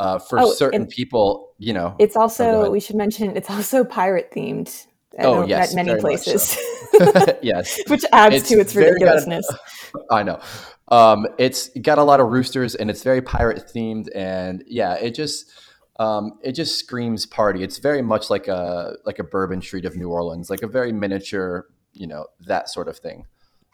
uh, 0.00 0.18
for 0.18 0.40
oh, 0.40 0.52
certain 0.52 0.88
people, 0.88 1.52
you 1.58 1.74
know, 1.74 1.94
it's 2.00 2.16
also 2.16 2.64
oh, 2.64 2.70
we 2.72 2.80
should 2.80 2.96
mention 2.96 3.36
it's 3.36 3.50
also 3.50 3.84
pirate 3.84 4.32
themed 4.34 4.88
oh, 5.20 5.46
yes, 5.46 5.70
at 5.70 5.76
many 5.76 6.00
places. 6.00 6.42
So. 6.42 7.38
yes. 7.42 7.80
Which 7.88 8.04
adds 8.12 8.36
it's 8.36 8.48
to 8.48 8.60
its 8.60 8.74
ridiculousness. 8.74 9.48
I 10.10 10.22
know. 10.22 10.40
Um, 10.88 11.26
it's 11.38 11.70
got 11.80 11.98
a 11.98 12.02
lot 12.02 12.20
of 12.20 12.28
roosters 12.28 12.74
and 12.74 12.90
it's 12.90 13.02
very 13.02 13.22
pirate 13.22 13.70
themed. 13.74 14.08
And 14.14 14.62
yeah, 14.66 14.94
it 14.94 15.14
just, 15.14 15.50
um, 15.98 16.32
it 16.42 16.52
just 16.52 16.78
screams 16.78 17.26
party. 17.26 17.62
It's 17.62 17.78
very 17.78 18.02
much 18.02 18.30
like 18.30 18.48
a, 18.48 18.96
like 19.04 19.18
a 19.18 19.24
bourbon 19.24 19.62
street 19.62 19.84
of 19.84 19.96
New 19.96 20.10
Orleans, 20.10 20.50
like 20.50 20.62
a 20.62 20.68
very 20.68 20.92
miniature, 20.92 21.66
you 21.92 22.06
know, 22.06 22.26
that 22.40 22.68
sort 22.68 22.88
of 22.88 22.98
thing. 22.98 23.26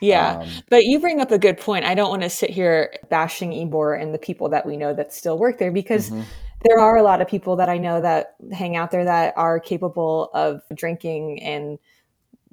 Yeah, 0.03 0.39
um, 0.39 0.49
but 0.71 0.85
you 0.85 0.99
bring 0.99 1.21
up 1.21 1.31
a 1.31 1.39
good 1.39 1.59
point. 1.59 1.85
I 1.85 1.95
don't 1.95 2.09
want 2.09 2.23
to 2.23 2.31
sit 2.31 2.49
here 2.49 2.95
bashing 3.11 3.51
Ybor 3.51 4.01
and 4.01 4.15
the 4.15 4.19
people 4.19 4.49
that 4.49 4.65
we 4.65 4.79
know 4.79 4.95
that 4.95 5.13
still 5.13 5.39
work 5.39 5.59
there 5.59 5.71
because 5.71 6.09
mm-hmm 6.09 6.23
there 6.63 6.79
are 6.79 6.97
a 6.97 7.03
lot 7.03 7.21
of 7.21 7.29
people 7.29 7.57
that 7.57 7.69
I 7.69 7.79
know 7.79 8.01
that 8.01 8.35
hang 8.53 8.77
out 8.77 8.91
there 8.91 9.05
that 9.05 9.35
are 9.37 9.59
capable 9.61 10.31
of 10.35 10.63
drinking 10.75 11.43
and 11.43 11.79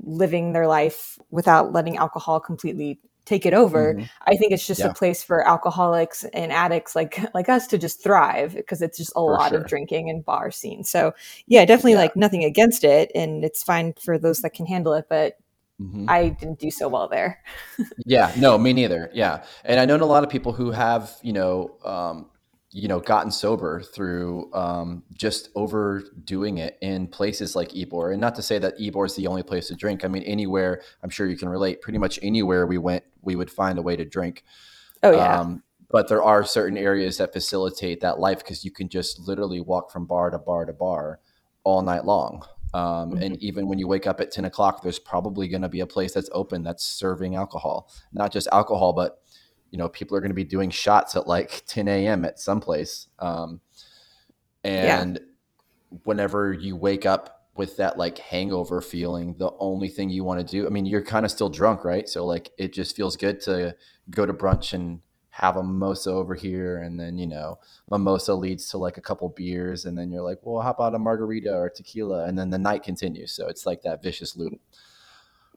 living 0.04 0.54
their 0.54 0.68
life 0.68 1.18
without 1.32 1.74
letting 1.74 1.98
alcohol 1.98 2.40
completely 2.40 3.00
take 3.26 3.46
it 3.46 3.54
over. 3.54 3.94
Mm-hmm. 3.94 4.06
I 4.26 4.38
think 4.38 4.54
it's 4.54 4.66
just 4.66 4.80
yeah. 4.80 4.88
a 4.88 4.94
place 4.94 5.22
for 5.22 5.46
alcoholics 5.46 6.24
and 6.34 6.52
addicts 6.52 6.96
like 6.96 7.20
like 7.34 7.50
us 7.50 7.68
to 7.68 7.78
just 7.78 8.02
thrive 8.02 8.56
because 8.56 8.82
it's 8.82 8.98
just 8.98 9.12
a 9.12 9.16
for 9.16 9.34
lot 9.34 9.50
sure. 9.50 9.60
of 9.60 9.68
drinking 9.68 10.10
and 10.10 10.24
bar 10.24 10.50
scene. 10.50 10.84
So 10.84 11.14
yeah, 11.46 11.66
definitely 11.66 11.94
yeah. 11.94 12.00
like 12.00 12.16
nothing 12.16 12.46
against 12.46 12.86
it 12.86 13.12
and 13.14 13.44
it's 13.44 13.62
fine 13.62 13.94
for 14.02 14.18
those 14.18 14.42
that 14.42 14.54
can 14.54 14.66
handle 14.66 14.94
it, 14.94 15.06
but 15.10 15.38
Mm-hmm. 15.80 16.10
I 16.10 16.30
didn't 16.30 16.58
do 16.58 16.72
so 16.72 16.88
well 16.88 17.08
there. 17.08 17.40
yeah, 18.06 18.34
no, 18.36 18.58
me 18.58 18.74
neither. 18.74 19.12
Yeah, 19.14 19.44
and 19.64 19.80
I 19.80 19.86
know 19.86 19.96
a 19.98 20.06
lot 20.06 20.24
of 20.24 20.30
people 20.32 20.52
who 20.52 20.72
have, 20.72 21.16
you 21.22 21.34
know, 21.34 21.78
um, 21.86 22.32
you 22.78 22.88
know 22.88 23.00
gotten 23.00 23.32
sober 23.32 23.82
through 23.82 24.54
um, 24.54 25.02
just 25.12 25.50
overdoing 25.56 26.60
it 26.60 26.78
in 26.82 27.08
places 27.08 27.56
like 27.56 27.70
Ybor. 27.70 28.12
And 28.12 28.22
not 28.22 28.36
to 28.36 28.44
say 28.44 28.60
that 28.60 28.78
Ybor 28.78 29.08
is 29.08 29.16
the 29.16 29.26
only 29.26 29.42
place 29.42 29.70
to 29.70 29.76
drink. 29.76 30.06
I 30.06 30.08
mean, 30.08 30.22
anywhere 30.24 30.84
I'm 31.02 31.10
sure 31.10 31.26
you 31.26 31.38
can 31.38 31.50
relate. 31.50 31.82
Pretty 31.82 31.98
much 31.98 32.20
anywhere 32.22 32.68
we 32.68 32.78
went, 32.78 33.04
we 33.24 33.36
would 33.36 33.50
find 33.50 33.80
a 33.80 33.82
way 33.82 33.96
to 33.96 34.06
drink. 34.06 34.44
Oh 35.02 35.12
yeah. 35.12 35.40
Um, 35.40 35.64
but 35.90 36.08
there 36.08 36.22
are 36.22 36.44
certain 36.44 36.78
areas 36.78 37.18
that 37.18 37.34
facilitate 37.34 38.02
that 38.02 38.20
life 38.20 38.40
because 38.40 38.64
you 38.64 38.70
can 38.70 38.90
just 38.90 39.28
literally 39.28 39.60
walk 39.60 39.92
from 39.92 40.06
bar 40.06 40.30
to 40.30 40.38
bar 40.38 40.66
to 40.66 40.74
bar 40.74 41.20
all 41.64 41.82
night 41.82 42.06
long. 42.06 42.46
Um, 42.76 42.84
mm-hmm. 42.84 43.24
And 43.24 43.38
even 43.42 43.68
when 43.68 43.80
you 43.80 43.88
wake 43.88 44.06
up 44.06 44.22
at 44.22 44.30
10 44.30 44.46
o'clock, 44.46 44.84
there's 44.84 45.00
probably 45.00 45.48
going 45.48 45.64
to 45.64 45.70
be 45.70 45.80
a 45.80 45.88
place 45.88 46.14
that's 46.14 46.30
open 46.32 46.62
that's 46.62 46.86
serving 46.86 47.36
alcohol, 47.36 47.90
not 48.14 48.32
just 48.32 48.48
alcohol, 48.52 48.94
but 48.94 49.22
you 49.72 49.78
know, 49.78 49.90
people 49.90 50.16
are 50.16 50.22
going 50.22 50.32
to 50.32 50.36
be 50.36 50.44
doing 50.44 50.70
shots 50.70 51.16
at 51.16 51.28
like 51.28 51.64
10 51.68 51.88
a.m. 51.88 52.26
at 52.26 52.40
some 52.40 52.60
place. 52.60 53.08
Um, 53.20 53.62
and 54.64 55.20
yeah. 55.20 55.98
whenever 56.04 56.54
you 56.54 56.76
wake 56.76 57.06
up 57.06 57.50
with 57.56 57.78
that 57.78 57.98
like 57.98 58.18
hangover 58.18 58.82
feeling, 58.82 59.36
the 59.38 59.52
only 59.60 59.90
thing 59.90 60.10
you 60.10 60.24
want 60.24 60.40
to 60.40 60.46
do, 60.46 60.66
I 60.66 60.70
mean, 60.70 60.86
you're 60.86 61.04
kind 61.04 61.26
of 61.26 61.32
still 61.32 61.50
drunk, 61.50 61.84
right? 61.84 62.08
So 62.08 62.26
like 62.26 62.52
it 62.58 62.74
just 62.74 62.96
feels 62.96 63.18
good 63.18 63.42
to 63.42 63.76
go 64.10 64.26
to 64.26 64.34
brunch 64.34 64.74
and 64.74 65.02
have 65.30 65.56
a 65.58 65.64
mimosa 65.64 66.12
over 66.12 66.34
here. 66.34 66.78
And 66.78 67.00
then, 67.00 67.18
you 67.18 67.28
know, 67.28 67.60
mimosa 67.90 68.34
leads 68.34 68.70
to 68.70 68.78
like 68.78 68.98
a 68.98 69.02
couple 69.02 69.30
beers. 69.30 69.86
And 69.86 69.98
then 69.98 70.12
you're 70.12 70.24
like, 70.24 70.40
well, 70.44 70.62
how 70.62 70.72
about 70.72 70.96
a 70.96 71.00
margarita 71.00 71.54
or 71.54 71.70
tequila? 71.70 72.26
And 72.26 72.38
then 72.38 72.50
the 72.50 72.58
night 72.58 72.84
continues. 72.84 73.32
So 73.32 73.48
it's 73.48 73.66
like 73.66 73.82
that 73.84 74.02
vicious 74.02 74.36
loop. 74.36 74.60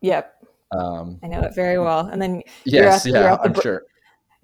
Yep. 0.02 0.46
Um, 0.72 1.18
I 1.22 1.26
know 1.26 1.40
it 1.40 1.54
very 1.54 1.78
well. 1.78 2.06
And 2.06 2.20
then 2.20 2.42
yes, 2.64 3.06
at, 3.06 3.12
yeah, 3.12 3.36
I'm 3.42 3.54
sure 3.60 3.84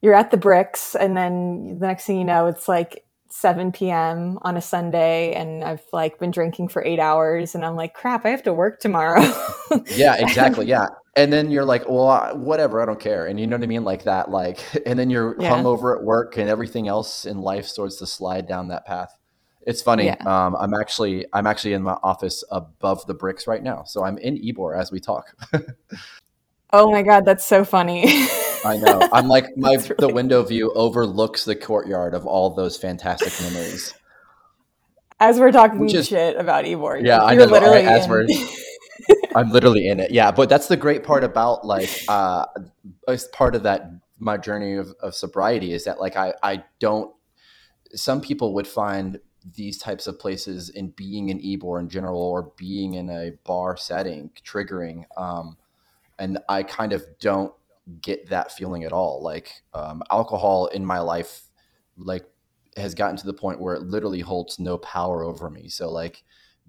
you're 0.02 0.14
at 0.14 0.30
the 0.30 0.36
bricks 0.36 0.94
and 0.94 1.16
then 1.16 1.78
the 1.78 1.86
next 1.86 2.04
thing 2.04 2.18
you 2.18 2.24
know 2.24 2.46
it's 2.46 2.68
like 2.68 3.06
7 3.36 3.70
p.m. 3.70 4.38
on 4.42 4.56
a 4.56 4.62
Sunday 4.62 5.34
and 5.34 5.62
I've 5.62 5.84
like 5.92 6.18
been 6.18 6.30
drinking 6.30 6.68
for 6.68 6.82
eight 6.82 6.98
hours 6.98 7.54
and 7.54 7.66
I'm 7.66 7.76
like, 7.76 7.92
crap, 7.92 8.24
I 8.24 8.30
have 8.30 8.42
to 8.44 8.54
work 8.54 8.80
tomorrow. 8.80 9.22
yeah, 9.94 10.16
exactly. 10.16 10.66
Yeah. 10.66 10.86
And 11.16 11.30
then 11.30 11.50
you're 11.50 11.64
like, 11.64 11.86
well, 11.86 12.34
whatever, 12.36 12.80
I 12.80 12.86
don't 12.86 12.98
care. 12.98 13.26
And 13.26 13.38
you 13.38 13.46
know 13.46 13.56
what 13.56 13.62
I 13.62 13.66
mean? 13.66 13.84
Like 13.84 14.04
that, 14.04 14.30
like, 14.30 14.60
and 14.86 14.98
then 14.98 15.10
you're 15.10 15.36
yeah. 15.38 15.50
hungover 15.50 15.96
at 15.96 16.02
work 16.02 16.38
and 16.38 16.48
everything 16.48 16.88
else 16.88 17.26
in 17.26 17.38
life 17.38 17.66
starts 17.66 17.96
to 17.96 18.06
slide 18.06 18.48
down 18.48 18.68
that 18.68 18.86
path. 18.86 19.14
It's 19.66 19.82
funny. 19.82 20.06
Yeah. 20.06 20.16
Um, 20.24 20.56
I'm 20.56 20.72
actually, 20.72 21.26
I'm 21.34 21.46
actually 21.46 21.74
in 21.74 21.82
my 21.82 21.98
office 22.02 22.42
above 22.50 23.06
the 23.06 23.14
bricks 23.14 23.46
right 23.46 23.62
now. 23.62 23.82
So 23.84 24.04
I'm 24.04 24.16
in 24.16 24.36
Ybor 24.36 24.78
as 24.78 24.90
we 24.90 25.00
talk. 25.00 25.36
oh 26.76 26.90
my 26.90 27.02
God. 27.02 27.24
That's 27.24 27.44
so 27.44 27.64
funny. 27.64 28.04
I 28.64 28.76
know. 28.78 29.00
I'm 29.12 29.28
like 29.36 29.56
my 29.56 29.74
really 29.74 29.94
the 29.98 30.08
window 30.08 30.42
view 30.42 30.72
overlooks 30.72 31.44
the 31.44 31.56
courtyard 31.56 32.14
of 32.14 32.26
all 32.26 32.50
those 32.50 32.76
fantastic 32.76 33.32
memories. 33.40 33.94
As 35.18 35.40
we're 35.40 35.52
talking 35.52 35.88
is, 35.88 36.08
shit 36.08 36.36
about 36.36 36.64
Ybor, 36.64 37.04
yeah, 37.04 37.22
I 37.22 37.34
know. 37.34 37.46
Literally 37.46 37.80
as 37.80 38.04
in. 38.04 38.10
we're, 38.10 38.26
I'm 39.34 39.50
literally 39.50 39.88
in 39.88 39.98
it. 40.00 40.10
Yeah, 40.10 40.30
but 40.30 40.48
that's 40.48 40.68
the 40.68 40.76
great 40.76 41.04
part 41.04 41.24
about 41.24 41.64
like 41.64 41.90
uh, 42.08 42.44
as 43.08 43.24
part 43.28 43.54
of 43.54 43.62
that 43.62 43.90
my 44.18 44.36
journey 44.36 44.74
of, 44.74 44.92
of 45.00 45.14
sobriety 45.14 45.72
is 45.72 45.84
that 45.84 46.00
like 46.00 46.16
I 46.16 46.34
I 46.42 46.64
don't. 46.80 47.14
Some 47.94 48.20
people 48.20 48.52
would 48.54 48.66
find 48.66 49.20
these 49.54 49.78
types 49.78 50.06
of 50.06 50.18
places 50.18 50.68
in 50.68 50.88
being 50.90 51.28
in 51.28 51.38
Ybor 51.38 51.80
in 51.80 51.88
general 51.88 52.20
or 52.20 52.52
being 52.56 52.94
in 52.94 53.08
a 53.08 53.32
bar 53.44 53.76
setting 53.76 54.30
triggering. 54.44 55.04
Um, 55.16 55.56
and 56.18 56.38
I 56.48 56.62
kind 56.62 56.92
of 56.92 57.04
don't 57.20 57.52
get 58.00 58.28
that 58.30 58.52
feeling 58.52 58.84
at 58.84 58.92
all. 58.92 59.22
Like 59.22 59.52
um, 59.74 60.02
alcohol 60.10 60.66
in 60.66 60.84
my 60.84 60.98
life, 60.98 61.42
like 61.96 62.24
has 62.76 62.94
gotten 62.94 63.16
to 63.16 63.26
the 63.26 63.32
point 63.32 63.60
where 63.60 63.74
it 63.74 63.82
literally 63.82 64.20
holds 64.20 64.58
no 64.58 64.78
power 64.78 65.22
over 65.22 65.48
me. 65.48 65.68
So 65.68 65.90
like 65.90 66.22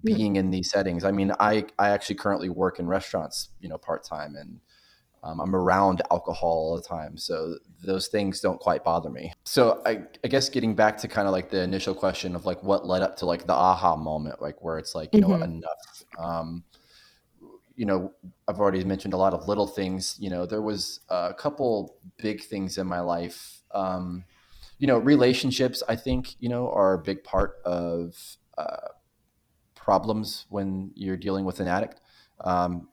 being 0.04 0.36
in 0.36 0.50
these 0.50 0.70
settings, 0.70 1.04
I 1.04 1.10
mean, 1.10 1.32
I 1.40 1.66
I 1.78 1.90
actually 1.90 2.16
currently 2.16 2.48
work 2.48 2.78
in 2.78 2.86
restaurants, 2.86 3.50
you 3.60 3.68
know, 3.68 3.78
part 3.78 4.04
time, 4.04 4.36
and 4.36 4.60
um, 5.24 5.40
I'm 5.40 5.54
around 5.54 6.02
alcohol 6.10 6.48
all 6.48 6.76
the 6.76 6.82
time. 6.82 7.16
So 7.16 7.56
those 7.84 8.08
things 8.08 8.40
don't 8.40 8.60
quite 8.60 8.84
bother 8.84 9.10
me. 9.10 9.32
So 9.44 9.82
I, 9.84 10.02
I 10.24 10.28
guess 10.28 10.48
getting 10.48 10.74
back 10.74 10.96
to 10.98 11.08
kind 11.08 11.26
of 11.26 11.32
like 11.32 11.50
the 11.50 11.60
initial 11.62 11.94
question 11.94 12.36
of 12.36 12.46
like 12.46 12.62
what 12.62 12.86
led 12.86 13.02
up 13.02 13.16
to 13.18 13.26
like 13.26 13.46
the 13.46 13.52
aha 13.52 13.96
moment, 13.96 14.40
like 14.40 14.62
where 14.62 14.78
it's 14.78 14.94
like 14.94 15.12
you 15.12 15.20
mm-hmm. 15.20 15.38
know 15.38 15.44
enough. 15.44 16.04
Um, 16.18 16.64
you 17.78 17.86
know, 17.86 18.12
I've 18.48 18.58
already 18.58 18.82
mentioned 18.82 19.14
a 19.14 19.16
lot 19.16 19.32
of 19.32 19.46
little 19.46 19.68
things. 19.68 20.16
You 20.18 20.30
know, 20.30 20.46
there 20.46 20.60
was 20.60 20.98
a 21.08 21.32
couple 21.32 21.94
big 22.20 22.42
things 22.42 22.76
in 22.76 22.88
my 22.88 22.98
life. 22.98 23.62
Um, 23.72 24.24
you 24.78 24.88
know, 24.88 24.98
relationships, 24.98 25.80
I 25.88 25.94
think, 25.94 26.34
you 26.40 26.48
know, 26.48 26.72
are 26.72 26.94
a 26.94 26.98
big 26.98 27.22
part 27.22 27.58
of 27.64 28.16
uh, 28.58 28.88
problems 29.76 30.46
when 30.48 30.90
you're 30.96 31.16
dealing 31.16 31.44
with 31.44 31.60
an 31.60 31.68
addict. 31.68 32.00
Um, 32.40 32.88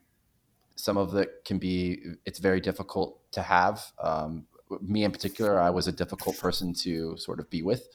some 0.76 0.98
of 0.98 1.15
it 1.15 1.32
can 1.45 1.58
be, 1.58 2.00
it's 2.24 2.38
very 2.38 2.62
difficult 2.62 3.19
to 3.32 3.41
have. 3.41 3.91
Um, 4.00 4.45
me 4.82 5.04
in 5.04 5.12
particular, 5.12 5.60
I 5.60 5.71
was 5.71 5.88
a 5.88 5.91
difficult 5.91 6.38
person 6.38 6.76
to 6.84 7.17
sort 7.17 7.39
of 7.39 7.50
be 7.50 7.63
with 7.63 7.88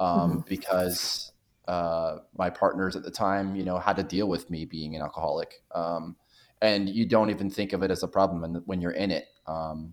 um, 0.00 0.08
mm-hmm. 0.08 0.40
because 0.48 1.30
uh, 1.68 2.18
my 2.36 2.50
partners 2.50 2.96
at 2.96 3.04
the 3.04 3.10
time, 3.12 3.54
you 3.54 3.64
know, 3.64 3.78
had 3.78 3.94
to 3.96 4.02
deal 4.02 4.28
with 4.28 4.50
me 4.50 4.64
being 4.64 4.96
an 4.96 5.02
alcoholic. 5.02 5.62
Um, 5.72 6.16
and 6.64 6.88
you 6.88 7.04
don't 7.04 7.28
even 7.28 7.50
think 7.50 7.74
of 7.74 7.82
it 7.82 7.90
as 7.90 8.02
a 8.02 8.08
problem 8.08 8.62
when 8.64 8.80
you're 8.80 8.92
in 8.92 9.10
it. 9.10 9.26
Um, 9.46 9.92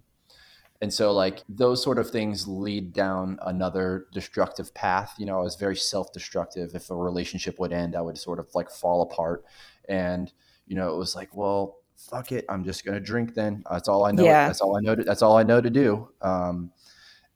and 0.81 0.91
so, 0.91 1.11
like, 1.11 1.43
those 1.49 1.83
sort 1.83 1.99
of 1.99 2.09
things 2.09 2.47
lead 2.47 2.93
down 2.93 3.37
another 3.45 4.07
destructive 4.13 4.73
path. 4.73 5.13
You 5.17 5.25
know, 5.25 5.37
I 5.37 5.43
was 5.43 5.57
very 5.57 5.75
self 5.75 6.13
destructive. 6.13 6.73
If 6.73 6.89
a 6.89 6.95
relationship 6.95 7.59
would 7.59 7.73
end, 7.73 7.95
I 7.95 8.01
would 8.01 8.17
sort 8.17 8.39
of 8.39 8.47
like 8.55 8.71
fall 8.71 9.01
apart. 9.01 9.43
And, 9.89 10.31
you 10.65 10.77
know, 10.77 10.93
it 10.93 10.97
was 10.97 11.13
like, 11.13 11.35
well, 11.35 11.77
fuck 11.97 12.31
it. 12.31 12.45
I'm 12.47 12.63
just 12.63 12.85
going 12.85 12.97
to 12.97 13.05
drink 13.05 13.35
then. 13.35 13.63
That's 13.69 13.89
all 13.89 14.05
I 14.05 14.11
know. 14.11 14.23
Yeah. 14.23 14.47
That's 14.47 14.61
all 14.61 14.77
I 14.77 14.79
know. 14.79 14.95
To, 14.95 15.03
that's 15.03 15.21
all 15.21 15.37
I 15.37 15.43
know 15.43 15.59
to 15.59 15.69
do. 15.69 16.07
Um, 16.21 16.71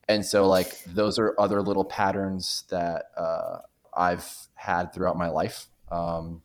and 0.08 0.24
so, 0.24 0.48
like, 0.48 0.82
those 0.84 1.18
are 1.18 1.34
other 1.38 1.60
little 1.60 1.84
patterns 1.84 2.64
that 2.70 3.10
uh, 3.16 3.58
I've 3.94 4.26
had 4.54 4.94
throughout 4.94 5.18
my 5.18 5.28
life. 5.28 5.66
Um, 5.92 6.42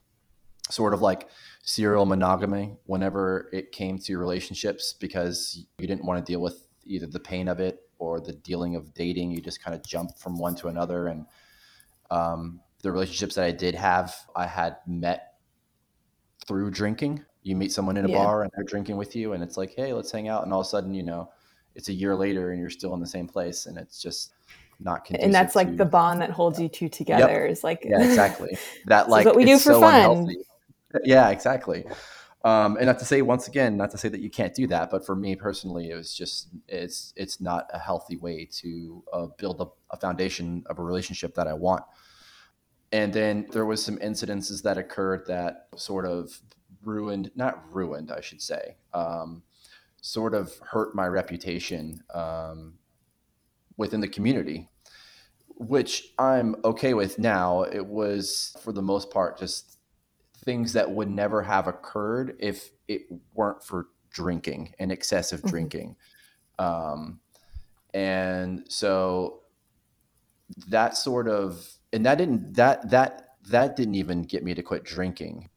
sort 0.69 0.93
of 0.93 1.01
like 1.01 1.27
serial 1.63 2.05
monogamy 2.05 2.75
whenever 2.85 3.49
it 3.53 3.71
came 3.71 3.97
to 3.99 4.17
relationships 4.17 4.93
because 4.93 5.65
you 5.77 5.87
didn't 5.87 6.05
want 6.05 6.23
to 6.23 6.31
deal 6.31 6.41
with 6.41 6.67
either 6.85 7.07
the 7.07 7.19
pain 7.19 7.47
of 7.47 7.59
it 7.59 7.81
or 7.99 8.19
the 8.19 8.33
dealing 8.33 8.75
of 8.75 8.93
dating. 8.93 9.31
You 9.31 9.41
just 9.41 9.63
kind 9.63 9.75
of 9.75 9.85
jump 9.85 10.17
from 10.17 10.37
one 10.37 10.55
to 10.55 10.67
another. 10.67 11.07
And 11.07 11.25
um, 12.09 12.59
the 12.81 12.91
relationships 12.91 13.35
that 13.35 13.45
I 13.45 13.51
did 13.51 13.75
have, 13.75 14.15
I 14.35 14.47
had 14.47 14.77
met 14.87 15.35
through 16.47 16.71
drinking. 16.71 17.23
You 17.43 17.55
meet 17.55 17.71
someone 17.71 17.97
in 17.97 18.05
a 18.05 18.09
yeah. 18.09 18.17
bar 18.17 18.43
and 18.43 18.51
they're 18.55 18.63
drinking 18.63 18.97
with 18.97 19.15
you, 19.15 19.33
and 19.33 19.43
it's 19.43 19.57
like, 19.57 19.73
hey, 19.75 19.93
let's 19.93 20.11
hang 20.11 20.27
out. 20.27 20.43
And 20.43 20.53
all 20.53 20.61
of 20.61 20.67
a 20.67 20.69
sudden, 20.69 20.93
you 20.93 21.01
know, 21.03 21.31
it's 21.73 21.89
a 21.89 21.93
year 21.93 22.15
later 22.15 22.51
and 22.51 22.59
you're 22.59 22.69
still 22.69 22.93
in 22.93 22.99
the 22.99 23.07
same 23.07 23.27
place, 23.27 23.65
and 23.65 23.77
it's 23.77 24.01
just 24.01 24.33
not 24.83 25.07
and 25.11 25.31
that's 25.33 25.55
like 25.55 25.67
to, 25.67 25.75
the 25.75 25.85
bond 25.85 26.21
that 26.21 26.31
holds 26.31 26.59
you 26.59 26.67
two 26.67 26.89
together 26.89 27.43
yep. 27.43 27.51
is 27.51 27.63
like 27.63 27.85
yeah 27.85 28.01
exactly 28.01 28.57
that 28.87 29.09
like 29.09 29.27
what 29.27 29.35
we 29.35 29.45
do 29.45 29.57
for 29.57 29.73
so 29.73 29.79
fun 29.79 29.93
unhealthy. 29.93 30.37
yeah 31.03 31.29
exactly 31.29 31.85
um, 32.43 32.77
and 32.77 32.87
not 32.87 32.97
to 32.99 33.05
say 33.05 33.21
once 33.21 33.47
again, 33.47 33.77
not 33.77 33.91
to 33.91 33.97
say 33.97 34.09
that 34.09 34.19
you 34.19 34.29
can't 34.29 34.53
do 34.53 34.65
that, 34.67 34.89
but 34.89 35.05
for 35.05 35.15
me 35.15 35.35
personally, 35.35 35.91
it 35.91 35.95
was 35.95 36.13
just 36.13 36.49
it's 36.67 37.13
it's 37.15 37.39
not 37.39 37.69
a 37.71 37.77
healthy 37.77 38.17
way 38.17 38.45
to 38.53 39.03
uh, 39.13 39.27
build 39.37 39.61
up 39.61 39.77
a 39.91 39.97
foundation 39.97 40.63
of 40.65 40.79
a 40.79 40.83
relationship 40.83 41.35
that 41.35 41.47
I 41.47 41.53
want. 41.53 41.83
And 42.91 43.13
then 43.13 43.47
there 43.51 43.65
was 43.65 43.83
some 43.83 43.97
incidences 43.97 44.63
that 44.63 44.77
occurred 44.77 45.25
that 45.27 45.67
sort 45.75 46.05
of 46.05 46.41
ruined, 46.83 47.31
not 47.35 47.63
ruined, 47.73 48.11
I 48.11 48.21
should 48.21 48.41
say, 48.41 48.75
um, 48.93 49.43
sort 50.01 50.33
of 50.33 50.51
hurt 50.67 50.95
my 50.95 51.07
reputation 51.07 52.01
um, 52.13 52.73
within 53.77 54.01
the 54.01 54.07
community, 54.07 54.67
which 55.57 56.11
I'm 56.17 56.55
okay 56.65 56.95
with 56.95 57.19
now. 57.19 57.63
It 57.63 57.85
was 57.85 58.55
for 58.63 58.73
the 58.73 58.81
most 58.81 59.11
part 59.11 59.37
just 59.37 59.77
things 60.43 60.73
that 60.73 60.89
would 60.89 61.09
never 61.09 61.41
have 61.41 61.67
occurred 61.67 62.35
if 62.39 62.71
it 62.87 63.03
weren't 63.33 63.63
for 63.63 63.87
drinking 64.09 64.73
and 64.79 64.91
excessive 64.91 65.39
mm-hmm. 65.39 65.49
drinking. 65.49 65.95
Um, 66.59 67.19
and 67.93 68.65
so 68.67 69.41
that 70.67 70.97
sort 70.97 71.27
of, 71.27 71.67
and 71.93 72.05
that 72.05 72.17
didn't, 72.17 72.53
that, 72.55 72.89
that, 72.89 73.35
that 73.49 73.75
didn't 73.75 73.95
even 73.95 74.23
get 74.23 74.43
me 74.43 74.53
to 74.53 74.61
quit 74.61 74.83
drinking. 74.83 75.49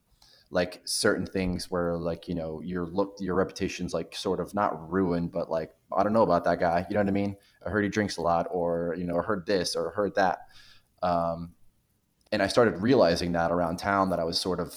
Like 0.51 0.83
certain 0.85 1.27
things 1.27 1.70
where 1.70 1.97
like, 1.97 2.29
you 2.29 2.35
know, 2.35 2.61
your 2.61 2.87
look, 2.87 3.16
your 3.18 3.35
reputation's 3.35 3.92
like 3.92 4.14
sort 4.14 4.38
of 4.38 4.55
not 4.55 4.90
ruined, 4.90 5.33
but 5.33 5.51
like, 5.51 5.75
I 5.92 6.03
don't 6.03 6.12
know 6.12 6.23
about 6.23 6.44
that 6.44 6.61
guy. 6.61 6.87
You 6.88 6.94
know 6.94 7.01
what 7.01 7.09
I 7.09 7.12
mean? 7.12 7.37
I 7.66 7.70
heard 7.70 7.83
he 7.83 7.90
drinks 7.90 8.18
a 8.18 8.23
lot 8.23 8.47
or, 8.51 8.94
you 8.97 9.05
know, 9.05 9.20
heard 9.20 9.47
this 9.47 9.75
or 9.75 9.90
heard 9.90 10.14
that. 10.14 10.47
Um, 11.03 11.55
and 12.35 12.42
I 12.42 12.49
started 12.49 12.83
realizing 12.83 13.31
that 13.33 13.53
around 13.53 13.77
town 13.77 14.11
that 14.11 14.18
I 14.18 14.25
was 14.25 14.40
sort 14.40 14.59
of 14.59 14.75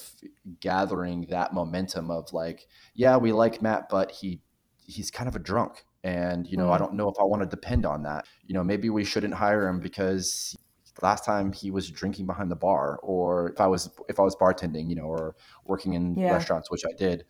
gathering 0.60 1.26
that 1.32 1.56
momentum 1.56 2.12
of 2.12 2.32
like, 2.32 2.68
yeah, 2.94 3.18
we 3.18 3.32
like 3.32 3.64
Matt, 3.64 3.90
but 3.90 4.12
he 4.12 4.42
he's 4.86 5.10
kind 5.10 5.28
of 5.28 5.36
a 5.36 5.40
drunk. 5.40 5.84
And, 6.04 6.46
you 6.46 6.56
know, 6.56 6.66
mm-hmm. 6.66 6.74
I 6.74 6.78
don't 6.78 6.94
know 6.94 7.10
if 7.10 7.16
I 7.20 7.24
want 7.24 7.42
to 7.42 7.50
depend 7.50 7.84
on 7.84 8.04
that. 8.04 8.28
You 8.46 8.54
know, 8.54 8.64
maybe 8.64 8.92
we 8.92 9.04
shouldn't 9.04 9.34
hire 9.34 9.68
him 9.68 9.80
because 9.80 10.56
last 11.02 11.26
time 11.26 11.52
he 11.52 11.72
was 11.72 11.90
drinking 11.90 12.28
behind 12.28 12.52
the 12.52 12.56
bar 12.56 13.00
or 13.02 13.50
if 13.50 13.60
I 13.60 13.66
was 13.66 13.90
if 14.08 14.20
I 14.20 14.24
was 14.24 14.36
bartending, 14.36 14.88
you 14.88 14.96
know, 14.96 15.06
or 15.06 15.36
working 15.66 15.94
in 15.94 16.16
yeah. 16.16 16.34
restaurants, 16.34 16.70
which 16.70 16.84
I 16.88 16.94
did. 16.96 17.26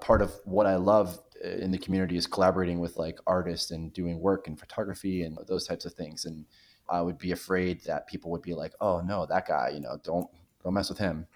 Part 0.00 0.22
of 0.22 0.32
what 0.44 0.66
I 0.66 0.76
love 0.76 1.18
uh, 1.44 1.48
in 1.48 1.72
the 1.72 1.78
community 1.78 2.16
is 2.16 2.28
collaborating 2.28 2.78
with 2.78 2.98
like 2.98 3.18
artists 3.26 3.72
and 3.72 3.92
doing 3.92 4.20
work 4.20 4.46
and 4.46 4.56
photography 4.58 5.24
and 5.24 5.36
those 5.48 5.66
types 5.66 5.84
of 5.84 5.94
things. 5.94 6.24
And 6.24 6.46
I 6.88 7.00
would 7.00 7.18
be 7.18 7.32
afraid 7.32 7.82
that 7.84 8.06
people 8.06 8.30
would 8.30 8.42
be 8.42 8.54
like, 8.54 8.74
"Oh 8.80 9.00
no, 9.00 9.26
that 9.26 9.46
guy, 9.46 9.70
you 9.70 9.80
know, 9.80 9.98
don't 10.02 10.28
don't 10.62 10.74
mess 10.74 10.88
with 10.88 10.98
him." 10.98 11.26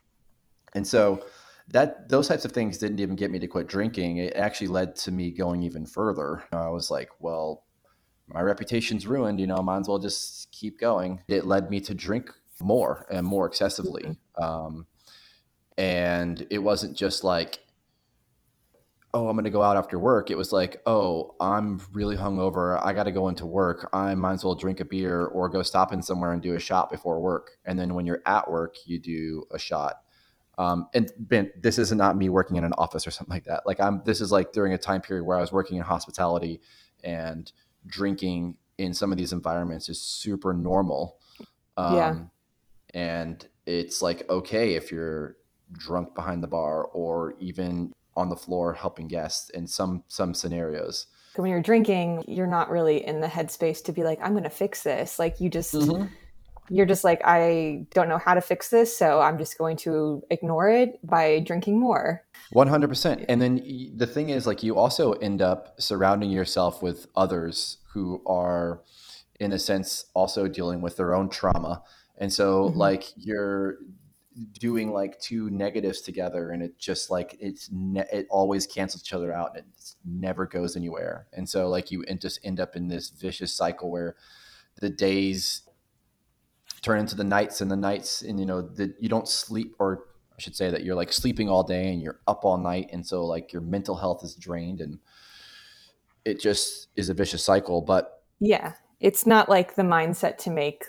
And 0.74 0.86
so 0.86 1.24
that 1.68 2.08
those 2.08 2.28
types 2.28 2.44
of 2.44 2.52
things 2.52 2.78
didn't 2.78 3.00
even 3.00 3.16
get 3.16 3.30
me 3.30 3.38
to 3.38 3.46
quit 3.46 3.66
drinking. 3.66 4.18
It 4.18 4.34
actually 4.34 4.68
led 4.68 4.96
to 4.96 5.12
me 5.12 5.30
going 5.30 5.62
even 5.62 5.86
further. 5.86 6.44
I 6.52 6.68
was 6.68 6.90
like, 6.90 7.10
"Well, 7.20 7.64
my 8.28 8.40
reputation's 8.40 9.06
ruined. 9.06 9.40
You 9.40 9.46
know, 9.46 9.62
might 9.62 9.80
as 9.80 9.88
well 9.88 9.98
just 9.98 10.50
keep 10.52 10.78
going." 10.78 11.22
It 11.28 11.46
led 11.46 11.70
me 11.70 11.80
to 11.80 11.94
drink 11.94 12.30
more 12.60 13.06
and 13.10 13.26
more 13.26 13.46
excessively. 13.46 14.02
Mm-hmm. 14.02 14.42
Um, 14.42 14.86
and 15.78 16.46
it 16.50 16.58
wasn't 16.58 16.96
just 16.96 17.24
like 17.24 17.60
oh, 19.16 19.30
I'm 19.30 19.34
going 19.34 19.44
to 19.44 19.50
go 19.50 19.62
out 19.62 19.78
after 19.78 19.98
work. 19.98 20.30
It 20.30 20.36
was 20.36 20.52
like, 20.52 20.82
oh, 20.84 21.34
I'm 21.40 21.80
really 21.90 22.18
hungover. 22.18 22.78
I 22.84 22.92
got 22.92 23.04
to 23.04 23.12
go 23.12 23.28
into 23.28 23.46
work. 23.46 23.88
I 23.94 24.14
might 24.14 24.34
as 24.34 24.44
well 24.44 24.54
drink 24.54 24.80
a 24.80 24.84
beer 24.84 25.24
or 25.24 25.48
go 25.48 25.62
stop 25.62 25.90
in 25.90 26.02
somewhere 26.02 26.34
and 26.34 26.42
do 26.42 26.54
a 26.54 26.60
shot 26.60 26.90
before 26.90 27.18
work. 27.18 27.52
And 27.64 27.78
then 27.78 27.94
when 27.94 28.04
you're 28.04 28.20
at 28.26 28.50
work, 28.50 28.76
you 28.84 28.98
do 28.98 29.44
a 29.50 29.58
shot. 29.58 30.02
Um, 30.58 30.88
and 30.92 31.10
Ben, 31.18 31.50
this 31.58 31.78
is 31.78 31.90
not 31.92 32.18
me 32.18 32.28
working 32.28 32.58
in 32.58 32.64
an 32.64 32.74
office 32.74 33.06
or 33.06 33.10
something 33.10 33.32
like 33.32 33.44
that. 33.44 33.66
Like 33.66 33.80
I'm, 33.80 34.02
this 34.04 34.20
is 34.20 34.30
like 34.30 34.52
during 34.52 34.74
a 34.74 34.78
time 34.78 35.00
period 35.00 35.24
where 35.24 35.38
I 35.38 35.40
was 35.40 35.50
working 35.50 35.78
in 35.78 35.82
hospitality 35.82 36.60
and 37.02 37.50
drinking 37.86 38.56
in 38.76 38.92
some 38.92 39.12
of 39.12 39.16
these 39.16 39.32
environments 39.32 39.88
is 39.88 39.98
super 39.98 40.52
normal. 40.52 41.16
Um, 41.78 41.96
yeah. 41.96 42.18
And 42.92 43.48
it's 43.64 44.02
like, 44.02 44.28
okay, 44.28 44.74
if 44.74 44.92
you're 44.92 45.36
drunk 45.72 46.14
behind 46.14 46.42
the 46.42 46.48
bar 46.48 46.84
or 46.84 47.34
even 47.40 47.92
on 48.16 48.28
the 48.28 48.36
floor 48.36 48.74
helping 48.74 49.08
guests 49.08 49.50
in 49.50 49.66
some 49.66 50.02
some 50.08 50.34
scenarios. 50.34 51.06
So 51.34 51.42
when 51.42 51.50
you're 51.50 51.62
drinking 51.62 52.24
you're 52.26 52.46
not 52.46 52.70
really 52.70 53.04
in 53.04 53.20
the 53.20 53.26
headspace 53.26 53.84
to 53.84 53.92
be 53.92 54.02
like 54.02 54.18
i'm 54.22 54.32
going 54.32 54.44
to 54.44 54.50
fix 54.50 54.82
this. 54.82 55.18
Like 55.18 55.40
you 55.40 55.50
just 55.50 55.74
mm-hmm. 55.74 56.06
you're 56.68 56.86
just 56.86 57.04
like 57.04 57.20
i 57.24 57.86
don't 57.94 58.08
know 58.08 58.18
how 58.18 58.34
to 58.34 58.40
fix 58.40 58.70
this 58.70 58.96
so 58.96 59.20
i'm 59.20 59.38
just 59.38 59.58
going 59.58 59.76
to 59.78 60.22
ignore 60.30 60.68
it 60.68 60.98
by 61.06 61.40
drinking 61.40 61.78
more. 61.78 62.24
100% 62.54 63.24
and 63.28 63.42
then 63.42 63.56
the 63.96 64.06
thing 64.06 64.30
is 64.30 64.46
like 64.46 64.62
you 64.62 64.76
also 64.76 65.12
end 65.14 65.42
up 65.42 65.80
surrounding 65.80 66.30
yourself 66.30 66.82
with 66.82 67.06
others 67.16 67.78
who 67.92 68.22
are 68.26 68.82
in 69.40 69.52
a 69.52 69.58
sense 69.58 70.06
also 70.14 70.48
dealing 70.48 70.80
with 70.80 70.96
their 70.96 71.14
own 71.14 71.28
trauma. 71.28 71.82
And 72.18 72.32
so 72.32 72.68
mm-hmm. 72.68 72.78
like 72.78 73.04
you're 73.16 73.76
doing 74.58 74.92
like 74.92 75.18
two 75.20 75.50
negatives 75.50 76.00
together 76.00 76.50
and 76.50 76.62
it 76.62 76.78
just 76.78 77.10
like 77.10 77.36
it's 77.40 77.68
ne- 77.72 78.06
it 78.12 78.26
always 78.30 78.66
cancels 78.66 79.02
each 79.02 79.12
other 79.12 79.32
out 79.32 79.56
and 79.56 79.66
it 79.66 79.94
never 80.04 80.46
goes 80.46 80.76
anywhere. 80.76 81.26
And 81.32 81.48
so 81.48 81.68
like 81.68 81.90
you 81.90 82.04
just 82.20 82.40
end 82.44 82.60
up 82.60 82.76
in 82.76 82.88
this 82.88 83.10
vicious 83.10 83.52
cycle 83.52 83.90
where 83.90 84.16
the 84.80 84.90
days 84.90 85.62
turn 86.82 87.00
into 87.00 87.16
the 87.16 87.24
nights 87.24 87.60
and 87.60 87.70
the 87.70 87.76
nights 87.76 88.22
and 88.22 88.38
you 88.38 88.46
know 88.46 88.62
that 88.62 88.94
you 89.00 89.08
don't 89.08 89.26
sleep 89.26 89.74
or 89.78 90.04
i 90.36 90.40
should 90.40 90.54
say 90.54 90.70
that 90.70 90.84
you're 90.84 90.94
like 90.94 91.12
sleeping 91.12 91.48
all 91.48 91.64
day 91.64 91.90
and 91.90 92.02
you're 92.02 92.20
up 92.28 92.44
all 92.44 92.58
night 92.58 92.88
and 92.92 93.04
so 93.04 93.24
like 93.24 93.52
your 93.52 93.62
mental 93.62 93.96
health 93.96 94.22
is 94.22 94.36
drained 94.36 94.80
and 94.80 94.98
it 96.24 96.38
just 96.38 96.88
is 96.94 97.08
a 97.08 97.14
vicious 97.14 97.42
cycle 97.42 97.80
but 97.80 98.16
yeah. 98.40 98.74
It's 99.00 99.26
not 99.26 99.48
like 99.48 99.74
the 99.74 99.82
mindset 99.82 100.38
to 100.38 100.50
make 100.50 100.84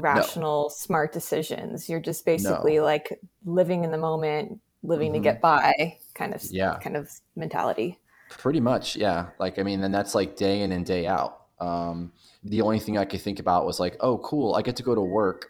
rational, 0.00 0.64
no. 0.64 0.68
smart 0.68 1.12
decisions. 1.12 1.88
You're 1.88 2.00
just 2.00 2.24
basically 2.24 2.76
no. 2.76 2.84
like 2.84 3.18
living 3.44 3.84
in 3.84 3.90
the 3.90 3.98
moment, 3.98 4.60
living 4.82 5.12
mm-hmm. 5.12 5.22
to 5.22 5.28
get 5.28 5.40
by 5.40 5.98
kind 6.14 6.34
of 6.34 6.42
yeah. 6.50 6.78
kind 6.82 6.96
of 6.96 7.10
mentality. 7.36 7.98
Pretty 8.30 8.60
much, 8.60 8.96
yeah. 8.96 9.26
Like 9.38 9.58
I 9.58 9.62
mean, 9.62 9.82
and 9.82 9.94
that's 9.94 10.14
like 10.14 10.36
day 10.36 10.62
in 10.62 10.72
and 10.72 10.84
day 10.84 11.06
out. 11.06 11.42
Um, 11.60 12.12
the 12.42 12.62
only 12.62 12.78
thing 12.78 12.98
I 12.98 13.04
could 13.04 13.20
think 13.20 13.38
about 13.38 13.64
was 13.64 13.80
like, 13.80 13.96
oh, 14.00 14.18
cool, 14.18 14.54
I 14.54 14.62
get 14.62 14.76
to 14.76 14.82
go 14.82 14.94
to 14.94 15.00
work 15.00 15.48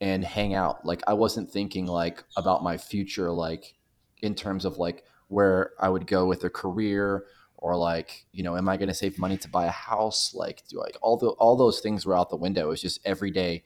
and 0.00 0.24
hang 0.24 0.54
out. 0.54 0.84
Like 0.84 1.02
I 1.06 1.12
wasn't 1.12 1.50
thinking 1.50 1.86
like 1.86 2.24
about 2.36 2.62
my 2.62 2.76
future, 2.76 3.30
like 3.30 3.74
in 4.22 4.34
terms 4.34 4.64
of 4.64 4.78
like 4.78 5.04
where 5.28 5.72
I 5.78 5.88
would 5.88 6.06
go 6.06 6.26
with 6.26 6.44
a 6.44 6.50
career 6.50 7.24
or 7.62 7.76
like 7.76 8.26
you 8.32 8.42
know 8.42 8.56
am 8.56 8.68
i 8.68 8.76
going 8.76 8.88
to 8.88 8.94
save 8.94 9.18
money 9.18 9.38
to 9.38 9.48
buy 9.48 9.66
a 9.66 9.70
house 9.70 10.34
like 10.34 10.62
do 10.68 10.82
i 10.82 10.88
all 11.00 11.16
the 11.16 11.28
all 11.28 11.56
those 11.56 11.80
things 11.80 12.04
were 12.04 12.16
out 12.16 12.28
the 12.28 12.36
window 12.36 12.66
it 12.66 12.68
was 12.68 12.82
just 12.82 13.00
every 13.04 13.30
day 13.30 13.62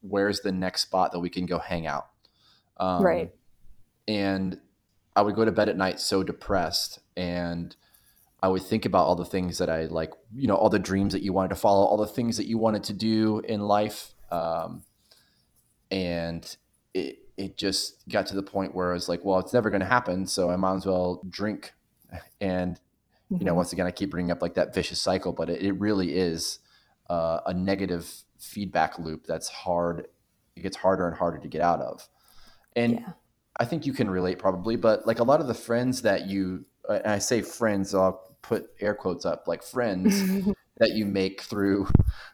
where's 0.00 0.40
the 0.40 0.52
next 0.52 0.82
spot 0.82 1.12
that 1.12 1.20
we 1.20 1.30
can 1.30 1.46
go 1.46 1.58
hang 1.58 1.86
out? 1.86 2.08
Um, 2.78 3.02
right. 3.02 3.32
And 4.08 4.60
I 5.14 5.22
would 5.22 5.34
go 5.34 5.44
to 5.44 5.52
bed 5.52 5.68
at 5.68 5.76
night 5.76 6.00
so 6.00 6.22
depressed. 6.22 7.00
And 7.16 7.74
I 8.42 8.48
would 8.48 8.62
think 8.62 8.84
about 8.84 9.06
all 9.06 9.16
the 9.16 9.24
things 9.24 9.58
that 9.58 9.70
I 9.70 9.86
like, 9.86 10.12
you 10.34 10.46
know, 10.46 10.54
all 10.54 10.68
the 10.68 10.78
dreams 10.78 11.12
that 11.14 11.22
you 11.22 11.32
wanted 11.32 11.48
to 11.48 11.56
follow, 11.56 11.84
all 11.84 11.96
the 11.96 12.06
things 12.06 12.36
that 12.36 12.46
you 12.46 12.58
wanted 12.58 12.84
to 12.84 12.92
do 12.92 13.40
in 13.40 13.60
life. 13.60 14.14
Um, 14.30 14.82
and 15.90 16.56
it, 16.92 17.18
it 17.36 17.56
just 17.56 18.06
got 18.08 18.26
to 18.26 18.34
the 18.34 18.42
point 18.42 18.74
where 18.74 18.90
I 18.90 18.94
was 18.94 19.08
like, 19.08 19.24
well, 19.24 19.38
it's 19.38 19.52
never 19.52 19.70
going 19.70 19.80
to 19.80 19.86
happen. 19.86 20.26
So 20.26 20.50
I 20.50 20.56
might 20.56 20.76
as 20.76 20.86
well 20.86 21.22
drink. 21.28 21.72
And, 22.40 22.78
you 23.30 23.38
know, 23.38 23.46
mm-hmm. 23.46 23.56
once 23.56 23.72
again, 23.72 23.86
I 23.86 23.90
keep 23.90 24.10
bringing 24.10 24.30
up 24.30 24.40
like 24.40 24.54
that 24.54 24.72
vicious 24.72 25.00
cycle, 25.00 25.32
but 25.32 25.50
it, 25.50 25.62
it 25.62 25.72
really 25.72 26.14
is 26.14 26.60
uh, 27.10 27.40
a 27.46 27.52
negative 27.52 28.22
feedback 28.38 28.98
loop 28.98 29.26
that's 29.26 29.48
hard. 29.48 30.06
It 30.56 30.62
gets 30.62 30.76
harder 30.76 31.06
and 31.06 31.16
harder 31.16 31.38
to 31.38 31.48
get 31.48 31.60
out 31.60 31.80
of. 31.80 32.08
And 32.74 32.94
yeah. 32.94 33.12
I 33.58 33.64
think 33.64 33.86
you 33.86 33.92
can 33.92 34.10
relate 34.10 34.38
probably, 34.38 34.76
but 34.76 35.06
like 35.06 35.18
a 35.18 35.24
lot 35.24 35.40
of 35.40 35.46
the 35.46 35.54
friends 35.54 36.02
that 36.02 36.26
you, 36.28 36.64
and 36.88 37.06
I 37.06 37.18
say 37.18 37.42
friends, 37.42 37.94
I'll 37.94 38.36
put 38.42 38.70
air 38.80 38.94
quotes 38.94 39.24
up, 39.24 39.48
like 39.48 39.62
friends 39.62 40.22
that 40.78 40.90
you 40.90 41.06
make 41.06 41.42
through 41.42 41.88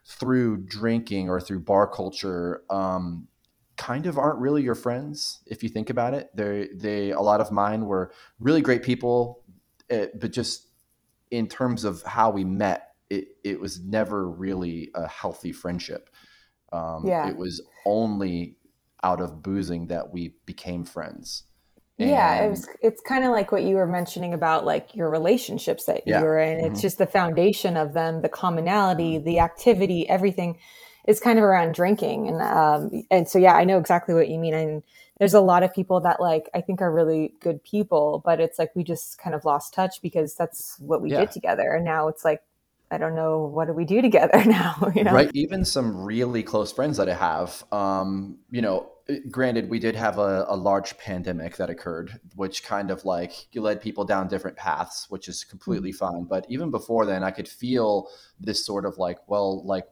through 0.05 0.59
drinking 0.59 1.29
or 1.29 1.41
through 1.41 1.61
bar 1.61 1.87
culture, 1.87 2.63
um, 2.71 3.29
kind 3.77 4.07
of 4.07 4.19
aren't 4.19 4.39
really 4.39 4.63
your 4.63 4.75
friends 4.75 5.41
if 5.47 5.63
you 5.63 5.69
think 5.69 5.91
about 5.91 6.15
it. 6.15 6.31
They 6.35 6.69
they 6.75 7.11
a 7.11 7.21
lot 7.21 7.41
of 7.41 7.51
mine 7.51 7.87
were 7.87 8.13
really 8.39 8.61
great 8.61 8.83
people, 8.83 9.43
eh, 9.91 10.07
but 10.15 10.33
just 10.33 10.69
in 11.31 11.49
terms 11.49 11.85
of 11.85 12.03
how 12.03 12.31
we 12.31 12.45
met, 12.45 12.92
it 13.13 13.25
it 13.45 13.61
was 13.61 13.81
never 13.81 14.29
really 14.29 14.91
a 14.95 15.07
healthy 15.07 15.53
friendship. 15.53 16.09
Um, 16.73 17.05
yeah. 17.07 17.29
It 17.29 17.37
was 17.37 17.61
only 17.85 18.57
out 19.03 19.21
of 19.21 19.43
boozing 19.43 19.89
that 19.89 20.13
we 20.13 20.35
became 20.47 20.85
friends. 20.85 21.45
And 21.99 22.09
yeah, 22.09 22.45
it 22.45 22.51
was, 22.51 22.69
it's 22.81 23.03
kind 23.03 23.25
of 23.25 23.31
like 23.31 23.53
what 23.53 23.65
you 23.65 23.77
were 23.77 23.87
mentioning 23.87 24.33
about 24.33 24.65
like 24.65 24.95
your 24.95 25.11
relationships 25.11 25.85
that 25.85 26.03
yeah. 26.07 26.21
you're 26.21 26.39
in. 26.39 26.59
It's 26.59 26.67
mm-hmm. 26.67 26.81
just 26.81 26.99
the 26.99 27.07
foundation 27.07 27.77
of 27.77 27.93
them, 27.93 28.23
the 28.23 28.31
commonality, 28.31 29.19
the 29.19 29.41
activity, 29.41 30.09
everything 30.09 30.59
is 31.07 31.21
kind 31.21 31.39
of 31.39 31.45
around 31.45 31.75
drinking. 31.75 32.29
And 32.29 32.41
um, 32.41 33.05
and 33.11 33.29
so 33.29 33.39
yeah, 33.39 33.55
I 33.55 33.65
know 33.65 33.79
exactly 33.79 34.15
what 34.15 34.29
you 34.29 34.39
mean. 34.39 34.55
And 34.55 34.83
there's 35.19 35.35
a 35.35 35.41
lot 35.41 35.63
of 35.63 35.75
people 35.75 36.01
that 36.01 36.19
like 36.19 36.49
I 36.55 36.63
think 36.63 36.81
are 36.81 36.91
really 36.91 37.35
good 37.41 37.63
people, 37.63 38.23
but 38.25 38.41
it's 38.41 38.59
like 38.59 38.75
we 38.75 38.85
just 38.85 39.19
kind 39.19 39.35
of 39.35 39.45
lost 39.45 39.75
touch 39.75 40.01
because 40.01 40.35
that's 40.35 40.77
what 40.79 41.03
we 41.03 41.11
yeah. 41.11 41.21
did 41.21 41.31
together. 41.31 41.73
And 41.73 41.85
now 41.85 42.09
it's 42.09 42.25
like 42.25 42.41
I 42.93 42.99
don't 42.99 43.15
know 43.15 43.47
what 43.47 43.67
do 43.67 43.73
we 43.73 43.85
do 43.85 44.03
together 44.09 44.45
now. 44.45 44.77
You 44.95 45.05
know, 45.05 45.13
right? 45.13 45.31
Even 45.33 45.65
some 45.65 46.05
really 46.05 46.43
close 46.43 46.71
friends 46.71 46.99
that 46.99 47.09
I 47.09 47.15
have, 47.15 47.65
um, 47.73 48.39
you 48.51 48.61
know, 48.61 48.91
granted, 49.31 49.71
we 49.71 49.79
did 49.79 49.97
have 49.97 50.19
a, 50.19 50.45
a, 50.49 50.57
large 50.57 50.97
pandemic 50.99 51.57
that 51.57 51.71
occurred, 51.71 52.21
which 52.37 52.63
kind 52.63 52.91
of 52.91 53.05
like 53.05 53.33
led 53.55 53.81
people 53.81 54.05
down 54.05 54.29
different 54.29 54.57
paths, 54.57 55.07
which 55.09 55.29
is 55.29 55.45
completely 55.45 55.91
mm-hmm. 55.91 56.15
fine. 56.15 56.25
But 56.25 56.47
even 56.51 56.71
before 56.71 57.07
then, 57.07 57.25
I 57.25 57.31
could 57.31 57.49
feel 57.49 58.09
this 58.39 58.65
sort 58.65 58.85
of 58.85 58.99
like, 58.99 59.19
well, 59.27 59.65
like, 59.65 59.87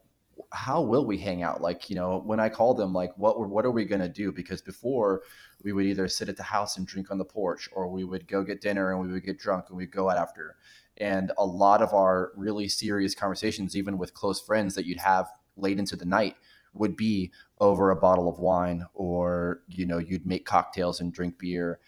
how 0.52 0.82
will 0.82 1.06
we 1.06 1.18
hang 1.18 1.42
out? 1.42 1.60
Like, 1.60 1.88
you 1.88 1.96
know, 1.96 2.18
when 2.24 2.40
I 2.40 2.48
call 2.48 2.74
them, 2.74 2.92
like, 2.92 3.16
what 3.16 3.48
what 3.48 3.64
are 3.64 3.70
we 3.70 3.84
gonna 3.84 4.08
do? 4.08 4.32
Because 4.32 4.60
before 4.60 5.22
we 5.62 5.72
would 5.72 5.86
either 5.86 6.08
sit 6.08 6.28
at 6.28 6.36
the 6.36 6.42
house 6.42 6.76
and 6.76 6.86
drink 6.86 7.10
on 7.10 7.18
the 7.18 7.24
porch, 7.24 7.68
or 7.72 7.88
we 7.88 8.04
would 8.04 8.26
go 8.26 8.42
get 8.42 8.60
dinner 8.60 8.92
and 8.92 9.00
we 9.00 9.12
would 9.12 9.24
get 9.24 9.38
drunk 9.38 9.66
and 9.68 9.76
we'd 9.76 9.92
go 9.92 10.10
out 10.10 10.18
after. 10.18 10.56
And 11.00 11.32
a 11.38 11.44
lot 11.44 11.82
of 11.82 11.92
our 11.94 12.30
really 12.36 12.68
serious 12.68 13.14
conversations, 13.14 13.76
even 13.76 13.98
with 13.98 14.14
close 14.14 14.40
friends 14.40 14.74
that 14.74 14.84
you'd 14.84 14.98
have 14.98 15.28
late 15.56 15.78
into 15.78 15.96
the 15.96 16.04
night, 16.04 16.36
would 16.74 16.96
be 16.96 17.32
over 17.58 17.90
a 17.90 17.96
bottle 17.96 18.28
of 18.28 18.38
wine 18.38 18.86
or 18.94 19.62
you 19.66 19.86
know 19.86 19.98
you'd 19.98 20.26
make 20.26 20.46
cocktails 20.46 21.00
and 21.00 21.12
drink 21.12 21.38
beer. 21.38 21.80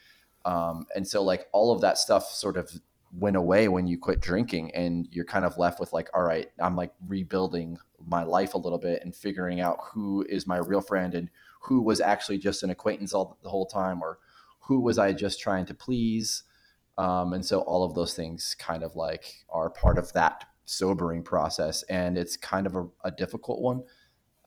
Um, 0.45 0.87
and 0.97 1.07
so 1.07 1.23
like 1.23 1.47
all 1.53 1.73
of 1.73 1.83
that 1.83 1.99
stuff 1.99 2.25
sort 2.33 2.57
of 2.57 2.81
went 3.13 3.37
away 3.37 3.69
when 3.69 3.87
you 3.87 3.99
quit 3.99 4.21
drinking 4.21 4.75
and 4.75 5.07
you're 5.11 5.25
kind 5.25 5.45
of 5.45 5.59
left 5.59 5.79
with 5.79 5.93
like 5.93 6.09
all 6.15 6.23
right 6.23 6.51
i'm 6.61 6.75
like 6.75 6.95
rebuilding 7.07 7.77
my 8.07 8.23
life 8.23 8.55
a 8.55 8.59
little 8.59 8.79
bit 8.79 9.03
and 9.03 9.15
figuring 9.15 9.61
out 9.61 9.79
who 9.93 10.25
is 10.31 10.47
my 10.47 10.57
real 10.57 10.81
friend 10.81 11.15
and 11.15 11.29
who 11.61 11.83
was 11.83 12.01
actually 12.01 12.39
just 12.39 12.63
an 12.63 12.71
acquaintance 12.71 13.13
all 13.13 13.37
the 13.43 13.51
whole 13.51 13.67
time 13.67 14.01
or 14.03 14.19
who 14.61 14.81
was 14.81 14.99
i 14.99 15.13
just 15.13 15.41
trying 15.41 15.67
to 15.67 15.75
please 15.75 16.45
um, 17.03 17.33
and 17.33 17.45
so 17.45 17.63
all 17.63 17.83
of 17.83 17.95
those 17.95 18.15
things 18.15 18.55
kind 18.61 18.85
of 18.85 18.95
like 18.95 19.45
are 19.51 19.69
part 19.69 19.99
of 19.99 20.13
that 20.13 20.45
sobering 20.67 21.25
process 21.25 21.83
and 21.85 22.17
it's 22.17 22.37
kind 22.37 22.65
of 22.65 22.77
a, 22.77 22.87
a 23.05 23.11
difficult 23.11 23.61
one 23.61 23.83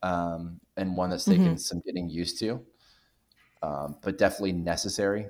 um, 0.02 0.58
and 0.78 0.96
one 0.96 1.10
that's 1.10 1.26
taken 1.26 1.44
mm-hmm. 1.44 1.56
some 1.56 1.82
getting 1.84 2.08
used 2.08 2.38
to, 2.38 2.62
um, 3.62 3.96
but 4.02 4.16
definitely 4.16 4.52
necessary. 4.52 5.28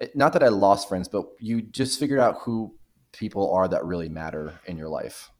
It, 0.00 0.14
not 0.14 0.32
that 0.34 0.44
I 0.44 0.48
lost 0.48 0.88
friends, 0.88 1.08
but 1.08 1.24
you 1.40 1.62
just 1.62 1.98
figured 1.98 2.20
out 2.20 2.38
who 2.42 2.76
people 3.10 3.52
are 3.52 3.66
that 3.66 3.84
really 3.84 4.08
matter 4.08 4.60
in 4.66 4.76
your 4.76 4.88
life. 4.88 5.32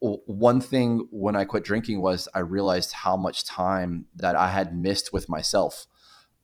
One 0.00 0.60
thing 0.60 1.06
when 1.12 1.36
I 1.36 1.44
quit 1.44 1.62
drinking 1.62 2.00
was 2.00 2.26
I 2.34 2.40
realized 2.40 2.92
how 2.92 3.16
much 3.16 3.44
time 3.44 4.06
that 4.16 4.34
I 4.34 4.48
had 4.48 4.76
missed 4.76 5.12
with 5.12 5.28
myself. 5.28 5.86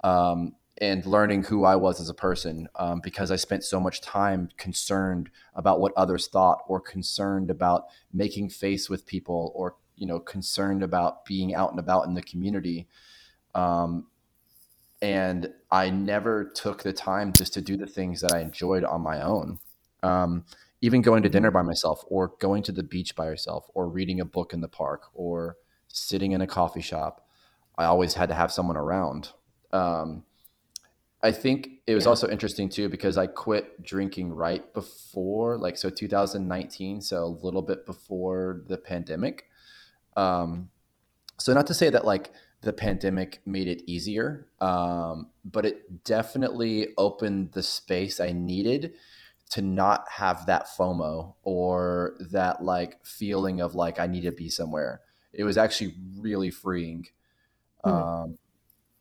Um, 0.05 0.53
and 0.79 1.07
learning 1.07 1.45
who 1.45 1.65
I 1.65 1.77
was 1.77 2.01
as 2.01 2.09
a 2.09 2.15
person 2.15 2.69
um, 2.77 3.01
because 3.03 3.31
I 3.31 3.37
spent 3.37 3.65
so 3.65 3.81
much 3.81 4.01
time 4.01 4.51
concerned 4.59 5.31
about 5.55 5.81
what 5.81 5.93
others 5.97 6.27
thought 6.27 6.63
or 6.69 6.81
concerned 6.81 7.51
about 7.51 7.85
making 8.13 8.51
face 8.51 8.91
with 8.91 9.07
people 9.07 9.53
or 9.55 9.77
you 9.97 10.07
know 10.07 10.21
concerned 10.21 10.83
about 10.83 11.25
being 11.25 11.55
out 11.55 11.71
and 11.71 11.81
about 11.81 12.07
in 12.07 12.15
the 12.15 12.23
community. 12.23 12.87
Um, 13.55 14.07
and 15.03 15.53
i 15.71 15.91
never 15.91 16.45
took 16.55 16.83
the 16.83 16.93
time 16.93 17.31
just 17.31 17.53
to 17.53 17.61
do 17.61 17.77
the 17.77 17.87
things 17.87 18.23
that 18.23 18.33
i 18.33 18.41
enjoyed 18.41 18.85
on 18.85 19.01
my 19.03 19.21
own. 19.21 19.59
Um, 20.03 20.45
even 20.83 21.03
going 21.03 21.23
to 21.23 21.29
dinner 21.29 21.51
by 21.51 21.63
myself 21.63 22.05
or 22.07 22.33
going 22.39 22.63
to 22.65 22.73
the 22.73 22.83
beach 22.83 23.17
by 23.17 23.27
yourself 23.27 23.67
or 23.75 23.89
reading 23.89 24.21
a 24.21 24.25
book 24.25 24.53
in 24.53 24.61
the 24.61 24.69
park 24.69 25.05
or 25.15 25.57
sitting 25.89 26.33
in 26.33 26.41
a 26.41 26.47
coffee 26.47 26.81
shop 26.81 27.27
i 27.79 27.85
always 27.85 28.15
had 28.15 28.29
to 28.29 28.35
have 28.35 28.53
someone 28.53 28.77
around. 28.77 29.31
Um, 29.73 30.25
i 31.27 31.33
think 31.33 31.71
it 31.87 31.95
was 31.95 32.05
yeah. 32.05 32.11
also 32.11 32.29
interesting 32.29 32.69
too 32.69 32.89
because 32.89 33.19
i 33.19 33.27
quit 33.27 33.83
drinking 33.83 34.33
right 34.33 34.73
before 34.73 35.59
like 35.59 35.77
so 35.77 35.91
2019 35.91 37.01
so 37.01 37.25
a 37.25 37.35
little 37.45 37.63
bit 37.63 37.85
before 37.85 38.63
the 38.67 38.79
pandemic 38.79 39.47
um, 40.17 40.71
so 41.39 41.53
not 41.53 41.67
to 41.67 41.75
say 41.75 41.91
that 41.91 42.05
like 42.05 42.31
the 42.63 42.73
pandemic 42.73 43.41
made 43.45 43.69
it 43.69 43.83
easier, 43.87 44.47
um, 44.61 45.29
but 45.45 45.67
it 45.67 46.05
definitely 46.05 46.89
opened 46.97 47.53
the 47.53 47.63
space 47.63 48.19
I 48.19 48.33
needed 48.33 48.95
to 49.51 49.63
not 49.63 50.05
have 50.11 50.47
that 50.47 50.67
FOMO 50.77 51.35
or 51.43 52.17
that 52.33 52.65
like 52.65 53.05
feeling 53.05 53.61
of 53.61 53.75
like 53.75 54.01
I 54.01 54.07
need 54.07 54.23
to 54.23 54.33
be 54.33 54.49
somewhere. 54.49 55.03
It 55.33 55.45
was 55.45 55.59
actually 55.59 55.95
really 56.19 56.51
freeing. 56.51 57.07
Mm. 57.85 57.93
Um, 57.93 58.39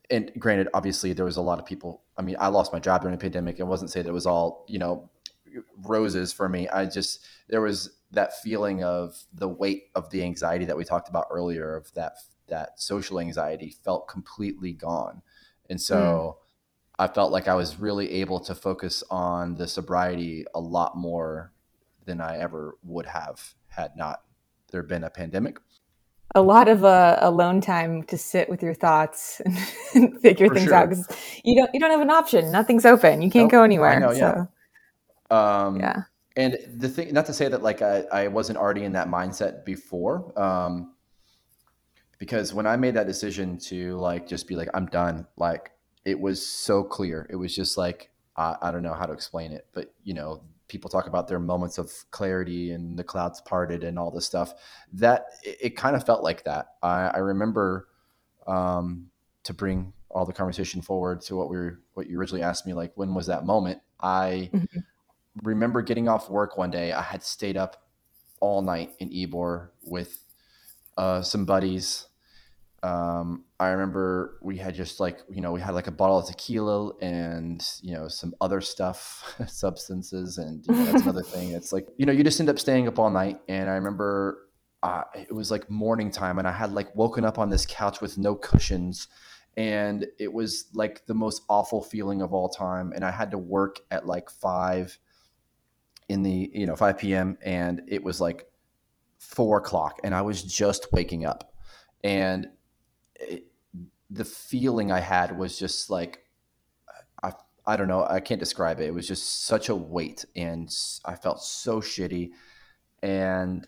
and 0.09 0.31
granted, 0.37 0.67
obviously 0.73 1.13
there 1.13 1.25
was 1.25 1.37
a 1.37 1.41
lot 1.41 1.59
of 1.59 1.65
people. 1.65 2.03
I 2.17 2.21
mean, 2.21 2.35
I 2.39 2.47
lost 2.47 2.73
my 2.73 2.79
job 2.79 3.01
during 3.01 3.17
the 3.17 3.21
pandemic. 3.21 3.59
It 3.59 3.63
wasn't 3.63 3.91
say 3.91 4.01
that 4.01 4.09
it 4.09 4.13
was 4.13 4.25
all 4.25 4.65
you 4.67 4.79
know 4.79 5.09
roses 5.83 6.33
for 6.33 6.49
me. 6.49 6.67
I 6.69 6.85
just 6.85 7.25
there 7.47 7.61
was 7.61 7.89
that 8.11 8.41
feeling 8.41 8.83
of 8.83 9.23
the 9.33 9.47
weight 9.47 9.89
of 9.93 10.09
the 10.09 10.23
anxiety 10.23 10.65
that 10.65 10.77
we 10.77 10.83
talked 10.83 11.09
about 11.09 11.27
earlier 11.29 11.75
of 11.75 11.93
that 11.93 12.17
that 12.47 12.79
social 12.79 13.19
anxiety 13.19 13.75
felt 13.83 14.07
completely 14.07 14.71
gone 14.71 15.21
and 15.69 15.81
so 15.81 16.37
mm. 16.37 17.03
i 17.03 17.07
felt 17.07 17.31
like 17.31 17.47
i 17.47 17.55
was 17.55 17.79
really 17.79 18.11
able 18.11 18.39
to 18.39 18.55
focus 18.55 19.03
on 19.09 19.55
the 19.55 19.67
sobriety 19.67 20.45
a 20.53 20.59
lot 20.59 20.97
more 20.97 21.51
than 22.05 22.21
i 22.21 22.37
ever 22.37 22.77
would 22.83 23.05
have 23.05 23.53
had 23.67 23.91
not 23.95 24.21
there 24.71 24.83
been 24.83 25.03
a 25.03 25.09
pandemic 25.09 25.57
a 26.35 26.41
lot 26.41 26.67
of 26.67 26.83
uh, 26.83 27.17
alone 27.21 27.61
time 27.61 28.03
to 28.03 28.17
sit 28.17 28.49
with 28.49 28.61
your 28.61 28.73
thoughts 28.73 29.41
and 29.95 30.19
figure 30.21 30.47
For 30.47 30.55
things 30.55 30.67
sure. 30.67 30.75
out 30.75 30.89
because 30.89 31.07
you 31.43 31.55
don't 31.55 31.73
you 31.73 31.79
don't 31.79 31.91
have 31.91 32.01
an 32.01 32.11
option 32.11 32.51
nothing's 32.51 32.85
open 32.85 33.21
you 33.21 33.31
can't 33.31 33.45
nope. 33.45 33.51
go 33.51 33.63
anywhere 33.63 33.99
know, 33.99 34.13
so 34.13 34.47
yeah. 35.31 35.65
Um, 35.65 35.79
yeah 35.79 36.03
and 36.35 36.57
the 36.77 36.89
thing, 36.89 37.13
not 37.13 37.25
to 37.27 37.33
say 37.33 37.47
that 37.47 37.63
like 37.63 37.81
I, 37.81 38.01
I 38.11 38.27
wasn't 38.27 38.57
already 38.57 38.83
in 38.83 38.91
that 38.93 39.07
mindset 39.07 39.63
before, 39.63 40.37
um, 40.39 40.93
because 42.17 42.53
when 42.53 42.67
I 42.67 42.75
made 42.75 42.95
that 42.95 43.07
decision 43.07 43.57
to 43.59 43.97
like 43.97 44.27
just 44.27 44.47
be 44.47 44.55
like 44.55 44.69
I'm 44.73 44.87
done, 44.87 45.27
like 45.37 45.71
it 46.03 46.19
was 46.19 46.45
so 46.45 46.83
clear. 46.83 47.25
It 47.29 47.37
was 47.37 47.55
just 47.55 47.77
like 47.77 48.09
I, 48.35 48.55
I 48.61 48.71
don't 48.71 48.83
know 48.83 48.93
how 48.93 49.05
to 49.05 49.13
explain 49.13 49.51
it, 49.53 49.67
but 49.73 49.93
you 50.03 50.13
know, 50.13 50.43
people 50.67 50.89
talk 50.89 51.08
about 51.08 51.28
their 51.28 51.39
moments 51.39 51.78
of 51.78 51.91
clarity 52.12 52.71
and 52.71 52.97
the 52.97 53.04
clouds 53.04 53.41
parted 53.41 53.84
and 53.84 53.99
all 53.99 54.12
this 54.12 54.25
stuff. 54.25 54.54
That 54.93 55.28
it, 55.43 55.58
it 55.62 55.69
kind 55.78 55.95
of 55.95 56.06
felt 56.06 56.23
like 56.23 56.43
that. 56.45 56.67
I, 56.82 57.08
I 57.08 57.17
remember 57.17 57.88
um, 58.47 59.08
to 59.43 59.54
bring 59.54 59.93
all 60.10 60.25
the 60.25 60.34
conversation 60.34 60.82
forward 60.82 61.21
to 61.21 61.36
what 61.36 61.49
we 61.49 61.58
were, 61.58 61.82
what 61.93 62.08
you 62.08 62.19
originally 62.19 62.43
asked 62.43 62.65
me, 62.65 62.73
like 62.73 62.91
when 62.95 63.13
was 63.13 63.28
that 63.28 63.45
moment? 63.45 63.80
I. 63.99 64.49
Mm-hmm 64.54 64.80
remember 65.43 65.82
getting 65.82 66.08
off 66.08 66.30
work 66.30 66.58
one 66.58 66.71
day. 66.71 66.91
I 66.91 67.01
had 67.01 67.23
stayed 67.23 67.58
up 67.58 67.88
all 68.39 68.62
night 68.62 68.91
in 68.99 69.10
Ybor 69.10 69.69
with 69.84 70.23
uh, 70.97 71.21
some 71.21 71.45
buddies. 71.45 72.08
Um, 72.85 73.45
I 73.59 73.69
remember 73.69 74.37
we 74.43 74.57
had 74.57 74.75
just 74.75 74.99
like 74.99 75.21
you 75.27 75.41
know 75.41 75.51
we 75.51 75.59
had 75.59 75.73
like 75.73 75.87
a 75.87 75.91
bottle 75.91 76.19
of 76.19 76.27
tequila 76.27 76.91
and 77.01 77.67
you 77.81 77.95
know 77.95 78.07
some 78.07 78.35
other 78.39 78.61
stuff, 78.61 79.35
substances, 79.47 80.37
and 80.37 80.63
you 80.67 80.75
know, 80.75 80.85
that's 80.85 81.01
another 81.01 81.23
thing. 81.33 81.51
It's 81.51 81.73
like 81.73 81.87
you 81.97 82.05
know 82.05 82.11
you 82.11 82.23
just 82.23 82.39
end 82.39 82.47
up 82.47 82.59
staying 82.59 82.87
up 82.87 82.99
all 82.99 83.09
night. 83.09 83.39
And 83.47 83.71
I 83.71 83.73
remember 83.73 84.49
uh, 84.83 85.01
it 85.15 85.33
was 85.33 85.49
like 85.49 85.67
morning 85.67 86.11
time, 86.11 86.37
and 86.37 86.47
I 86.47 86.51
had 86.51 86.73
like 86.73 86.95
woken 86.95 87.25
up 87.25 87.39
on 87.39 87.49
this 87.49 87.65
couch 87.65 88.01
with 88.01 88.19
no 88.19 88.35
cushions, 88.35 89.07
and 89.57 90.05
it 90.19 90.31
was 90.31 90.65
like 90.75 91.07
the 91.07 91.15
most 91.15 91.41
awful 91.49 91.81
feeling 91.81 92.21
of 92.21 92.33
all 92.33 92.49
time. 92.49 92.91
And 92.93 93.03
I 93.03 93.09
had 93.09 93.31
to 93.31 93.39
work 93.39 93.79
at 93.89 94.05
like 94.05 94.29
five 94.29 94.99
in 96.07 96.21
the 96.21 96.51
you 96.53 96.67
know 96.67 96.75
5 96.75 96.99
p.m. 96.99 97.39
and 97.43 97.81
it 97.87 98.03
was 98.03 98.21
like 98.21 98.45
four 99.17 99.57
o'clock, 99.57 100.01
and 100.03 100.13
I 100.13 100.21
was 100.21 100.43
just 100.43 100.93
waking 100.93 101.25
up, 101.25 101.51
and 102.03 102.47
it, 103.19 103.45
the 104.10 104.25
feeling 104.25 104.91
I 104.91 104.99
had 104.99 105.38
was 105.38 105.58
just 105.58 105.89
like 105.89 106.25
I 107.23 107.34
I 107.65 107.78
don't 107.78 107.88
know 107.88 108.06
I 108.06 108.19
can't 108.19 108.39
describe 108.39 108.80
it. 108.80 108.86
It 108.86 108.93
was 108.93 109.08
just 109.08 109.45
such 109.45 109.69
a 109.69 109.75
weight, 109.75 110.25
and 110.36 110.69
I 111.04 111.15
felt 111.15 111.41
so 111.41 111.82
shitty, 111.82 112.32
and 113.01 113.67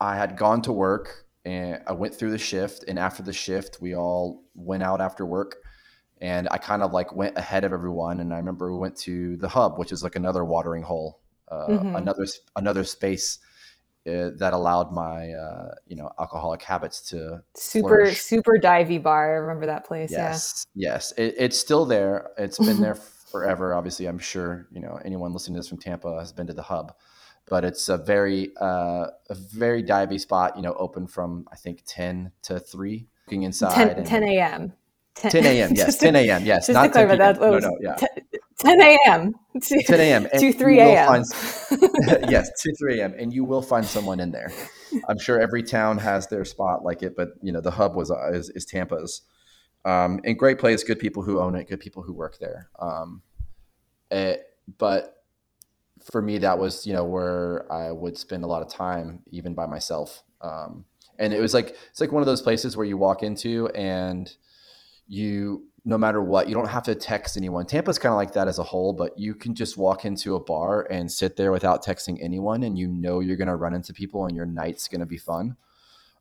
I 0.00 0.16
had 0.16 0.36
gone 0.36 0.62
to 0.62 0.72
work 0.72 1.26
and 1.44 1.82
I 1.88 1.92
went 1.92 2.14
through 2.14 2.30
the 2.30 2.38
shift, 2.38 2.84
and 2.86 2.98
after 2.98 3.22
the 3.22 3.32
shift, 3.32 3.78
we 3.80 3.96
all 3.96 4.44
went 4.54 4.82
out 4.82 5.00
after 5.00 5.26
work 5.26 5.56
and 6.22 6.48
I 6.52 6.58
kind 6.58 6.82
of 6.82 6.92
like 6.92 7.14
went 7.14 7.36
ahead 7.36 7.64
of 7.64 7.72
everyone. 7.72 8.20
And 8.20 8.32
I 8.32 8.36
remember 8.36 8.72
we 8.72 8.78
went 8.78 8.96
to 8.98 9.36
the 9.38 9.48
hub, 9.48 9.76
which 9.76 9.90
is 9.90 10.04
like 10.04 10.14
another 10.14 10.44
watering 10.44 10.84
hole, 10.84 11.20
uh, 11.48 11.66
mm-hmm. 11.66 11.96
another 11.96 12.26
another 12.54 12.84
space 12.84 13.40
uh, 14.06 14.30
that 14.36 14.52
allowed 14.52 14.92
my 14.92 15.30
uh, 15.32 15.74
you 15.86 15.96
know 15.96 16.10
alcoholic 16.18 16.62
habits 16.62 17.00
to 17.10 17.42
super 17.54 17.88
flourish. 17.88 18.20
super 18.20 18.58
divey 18.58 19.02
bar. 19.02 19.34
I 19.34 19.38
remember 19.38 19.66
that 19.66 19.84
place. 19.84 20.10
Yes, 20.10 20.66
yeah. 20.74 20.92
yes, 20.92 21.12
it, 21.16 21.34
it's 21.38 21.58
still 21.58 21.84
there. 21.84 22.30
It's 22.36 22.58
been 22.58 22.80
there 22.80 22.94
forever. 23.30 23.74
Obviously, 23.74 24.06
I'm 24.06 24.18
sure 24.18 24.66
you 24.72 24.80
know 24.80 24.98
anyone 25.04 25.32
listening 25.32 25.54
to 25.54 25.60
this 25.60 25.68
from 25.68 25.78
Tampa 25.78 26.18
has 26.18 26.32
been 26.32 26.46
to 26.48 26.52
the 26.52 26.62
hub. 26.62 26.94
But 27.48 27.64
it's 27.64 27.88
a 27.88 27.98
very, 27.98 28.52
uh, 28.60 29.08
a 29.28 29.34
very 29.34 29.82
divey 29.82 30.18
spot. 30.18 30.56
You 30.56 30.62
know, 30.62 30.74
open 30.74 31.06
from 31.06 31.46
I 31.52 31.56
think 31.56 31.82
ten 31.86 32.32
to 32.42 32.58
three. 32.58 33.08
Looking 33.26 33.44
inside, 33.44 33.94
10, 33.96 34.04
10 34.04 34.22
a.m. 34.24 34.72
10, 35.14 35.30
10 35.30 35.44
a.m. 35.44 35.74
Yes, 35.74 35.96
10 35.98 36.16
a.m. 36.16 36.44
Yes, 36.44 36.68
not 36.68 36.82
to 36.82 36.88
clarify, 36.90 37.16
that 37.16 37.40
no, 37.40 37.58
no, 37.58 37.78
yeah. 37.80 37.96
10 38.62 38.80
a.m. 38.80 39.34
10 39.60 40.00
a.m. 40.00 40.28
to 40.38 40.52
3 40.52 40.80
a.m. 40.80 41.24
yes, 42.28 42.50
2 42.62 42.72
3 42.78 43.00
a.m. 43.00 43.14
And 43.18 43.32
you 43.32 43.44
will 43.44 43.62
find 43.62 43.84
someone 43.84 44.20
in 44.20 44.30
there. 44.30 44.52
I'm 45.08 45.18
sure 45.18 45.40
every 45.40 45.62
town 45.62 45.98
has 45.98 46.26
their 46.28 46.44
spot 46.44 46.84
like 46.84 47.02
it, 47.02 47.14
but 47.16 47.30
you 47.42 47.52
know 47.52 47.60
the 47.60 47.70
hub 47.70 47.96
was 47.96 48.10
uh, 48.10 48.32
is, 48.32 48.50
is 48.50 48.64
Tampa's. 48.64 49.22
Um, 49.84 50.20
and 50.24 50.38
great 50.38 50.58
place, 50.58 50.84
good 50.84 51.00
people 51.00 51.24
who 51.24 51.40
own 51.40 51.56
it, 51.56 51.68
good 51.68 51.80
people 51.80 52.04
who 52.04 52.12
work 52.12 52.38
there. 52.38 52.70
Um, 52.78 53.22
it, 54.10 54.14
eh, 54.14 54.36
but 54.78 55.24
for 56.10 56.22
me, 56.22 56.38
that 56.38 56.58
was 56.58 56.86
you 56.86 56.92
know 56.92 57.04
where 57.04 57.70
I 57.72 57.90
would 57.90 58.16
spend 58.16 58.44
a 58.44 58.46
lot 58.46 58.62
of 58.62 58.68
time, 58.68 59.20
even 59.30 59.54
by 59.54 59.66
myself. 59.66 60.22
Um, 60.40 60.84
and 61.18 61.32
it 61.32 61.40
was 61.40 61.54
like 61.54 61.76
it's 61.90 62.00
like 62.00 62.12
one 62.12 62.22
of 62.22 62.26
those 62.26 62.42
places 62.42 62.76
where 62.76 62.86
you 62.86 62.96
walk 62.96 63.22
into 63.22 63.68
and 63.68 64.30
you 65.06 65.66
no 65.84 65.98
matter 65.98 66.22
what 66.22 66.48
you 66.48 66.54
don't 66.54 66.68
have 66.68 66.84
to 66.84 66.94
text 66.94 67.36
anyone. 67.36 67.66
Tampa's 67.66 67.98
kind 67.98 68.12
of 68.12 68.16
like 68.16 68.32
that 68.32 68.48
as 68.48 68.58
a 68.58 68.62
whole 68.62 68.92
but 68.92 69.18
you 69.18 69.34
can 69.34 69.54
just 69.54 69.76
walk 69.76 70.04
into 70.04 70.36
a 70.36 70.40
bar 70.40 70.86
and 70.90 71.10
sit 71.10 71.36
there 71.36 71.52
without 71.52 71.84
texting 71.84 72.18
anyone 72.22 72.62
and 72.62 72.78
you 72.78 72.86
know 72.86 73.20
you're 73.20 73.36
going 73.36 73.48
to 73.48 73.56
run 73.56 73.74
into 73.74 73.92
people 73.92 74.26
and 74.26 74.36
your 74.36 74.46
night's 74.46 74.88
going 74.88 75.00
to 75.00 75.06
be 75.06 75.18
fun. 75.18 75.56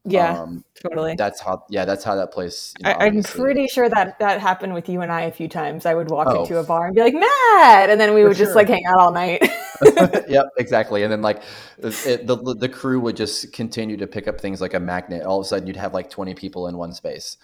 Yeah 0.04 0.42
um, 0.42 0.66
totally. 0.82 1.14
that's 1.16 1.40
how 1.40 1.64
yeah 1.70 1.86
that's 1.86 2.04
how 2.04 2.16
that 2.16 2.32
place 2.32 2.74
you 2.80 2.86
know, 2.86 2.98
I, 2.98 3.06
am 3.06 3.22
pretty 3.22 3.68
sure 3.68 3.88
that 3.88 4.18
that 4.18 4.42
happened 4.42 4.74
with 4.74 4.90
you 4.90 5.02
and 5.02 5.12
i 5.12 5.22
a 5.22 5.32
few 5.32 5.48
times. 5.48 5.86
I 5.86 5.94
would 5.94 6.10
walk 6.10 6.26
oh. 6.28 6.42
into 6.42 6.58
a 6.58 6.64
bar 6.64 6.88
and 6.88 6.96
be 6.96 7.02
like 7.02 7.14
matt! 7.14 7.92
And 7.92 8.02
then 8.02 8.16
we 8.16 8.22
For 8.22 8.30
would 8.30 8.38
sure. 8.38 8.48
just 8.48 8.56
like 8.56 8.68
hang 8.68 8.84
out 8.88 9.00
all 9.00 9.12
night. 9.12 9.48
Yep 10.28 10.46
exactly. 10.58 11.04
And 11.04 11.12
then 11.12 11.22
like 11.22 11.44
it, 11.84 12.26
the 12.26 12.36
the 12.36 12.70
crew 12.70 13.00
would 13.00 13.16
just 13.16 13.54
continue 13.54 13.98
to 13.98 14.08
pick 14.08 14.28
up 14.28 14.42
things 14.42 14.60
like 14.60 14.74
a 14.74 14.80
magnet. 14.80 15.24
All 15.24 15.40
of 15.40 15.46
a 15.46 15.48
sudden 15.48 15.68
you'd 15.68 15.76
have 15.76 15.94
like 15.94 16.10
20 16.10 16.34
people 16.34 16.68
in 16.68 16.78
one 16.78 16.94
space 16.94 17.38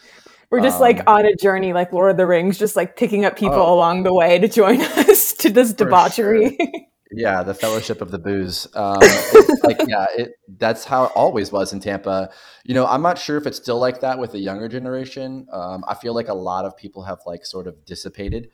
we're 0.49 0.61
just 0.61 0.77
um, 0.77 0.81
like 0.81 1.07
on 1.07 1.25
a 1.25 1.35
journey, 1.35 1.73
like 1.73 1.91
Lord 1.91 2.11
of 2.11 2.17
the 2.17 2.25
Rings, 2.25 2.57
just 2.57 2.75
like 2.75 2.95
picking 2.95 3.25
up 3.25 3.37
people 3.37 3.55
oh, 3.55 3.73
along 3.73 4.03
the 4.03 4.13
way 4.13 4.39
to 4.39 4.47
join 4.47 4.81
us 4.81 5.33
to 5.33 5.49
this 5.49 5.73
debauchery. 5.73 6.55
Sure. 6.59 6.81
Yeah, 7.11 7.43
the 7.43 7.53
Fellowship 7.53 8.01
of 8.01 8.11
the 8.11 8.19
Booze. 8.19 8.67
Um, 8.75 8.99
like, 9.63 9.79
yeah, 9.87 10.07
it, 10.17 10.33
that's 10.57 10.83
how 10.83 11.05
it 11.05 11.11
always 11.15 11.51
was 11.51 11.71
in 11.71 11.79
Tampa. 11.79 12.29
You 12.65 12.73
know, 12.73 12.85
I'm 12.85 13.01
not 13.01 13.17
sure 13.17 13.37
if 13.37 13.47
it's 13.47 13.57
still 13.57 13.79
like 13.79 14.01
that 14.01 14.19
with 14.19 14.33
the 14.33 14.39
younger 14.39 14.67
generation. 14.67 15.47
Um, 15.51 15.85
I 15.87 15.95
feel 15.95 16.13
like 16.13 16.27
a 16.27 16.33
lot 16.33 16.65
of 16.65 16.75
people 16.75 17.03
have 17.03 17.19
like 17.25 17.45
sort 17.45 17.67
of 17.67 17.85
dissipated 17.85 18.49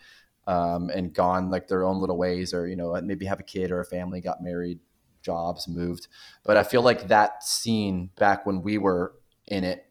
um, 0.46 0.90
and 0.90 1.14
gone 1.14 1.50
like 1.50 1.68
their 1.68 1.84
own 1.84 2.00
little 2.00 2.18
ways, 2.18 2.54
or 2.54 2.68
you 2.68 2.76
know, 2.76 3.00
maybe 3.02 3.26
have 3.26 3.40
a 3.40 3.44
kid 3.44 3.72
or 3.72 3.80
a 3.80 3.86
family, 3.86 4.22
got 4.22 4.44
married, 4.44 4.80
jobs, 5.24 5.68
moved. 5.68 6.08
But 6.44 6.58
I 6.58 6.64
feel 6.64 6.84
like 6.84 7.08
that 7.08 7.44
scene 7.44 8.12
back 8.18 8.46
when 8.46 8.62
we 8.62 8.78
were 8.78 9.16
in 9.48 9.64
it 9.64 9.86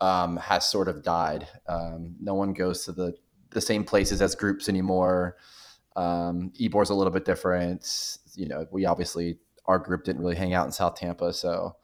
um, 0.00 0.36
has 0.36 0.66
sort 0.66 0.88
of 0.88 1.02
died. 1.02 1.48
Um, 1.68 2.16
no 2.20 2.34
one 2.34 2.52
goes 2.52 2.84
to 2.84 2.92
the 2.92 3.14
the 3.50 3.60
same 3.60 3.84
places 3.84 4.20
as 4.20 4.34
groups 4.34 4.68
anymore. 4.68 5.36
Um, 5.94 6.52
Ybor's 6.60 6.90
a 6.90 6.94
little 6.94 7.12
bit 7.12 7.24
different. 7.24 8.18
You 8.34 8.48
know, 8.48 8.66
we 8.70 8.84
obviously 8.84 9.38
our 9.64 9.78
group 9.78 10.04
didn't 10.04 10.20
really 10.20 10.36
hang 10.36 10.54
out 10.54 10.66
in 10.66 10.72
South 10.72 10.96
Tampa, 10.96 11.32
so 11.32 11.76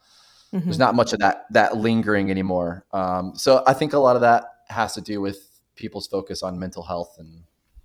mm-hmm. 0.53 0.65
there's 0.65 0.79
not 0.79 0.95
much 0.95 1.13
of 1.13 1.19
that 1.19 1.45
that 1.51 1.77
lingering 1.77 2.29
anymore. 2.29 2.85
Um, 2.91 3.33
so 3.35 3.63
I 3.65 3.73
think 3.73 3.93
a 3.93 3.99
lot 3.99 4.15
of 4.15 4.21
that 4.21 4.45
has 4.69 4.93
to 4.93 5.01
do 5.01 5.21
with 5.21 5.49
people's 5.75 6.07
focus 6.07 6.43
on 6.43 6.59
mental 6.59 6.83
health 6.83 7.15
and 7.17 7.42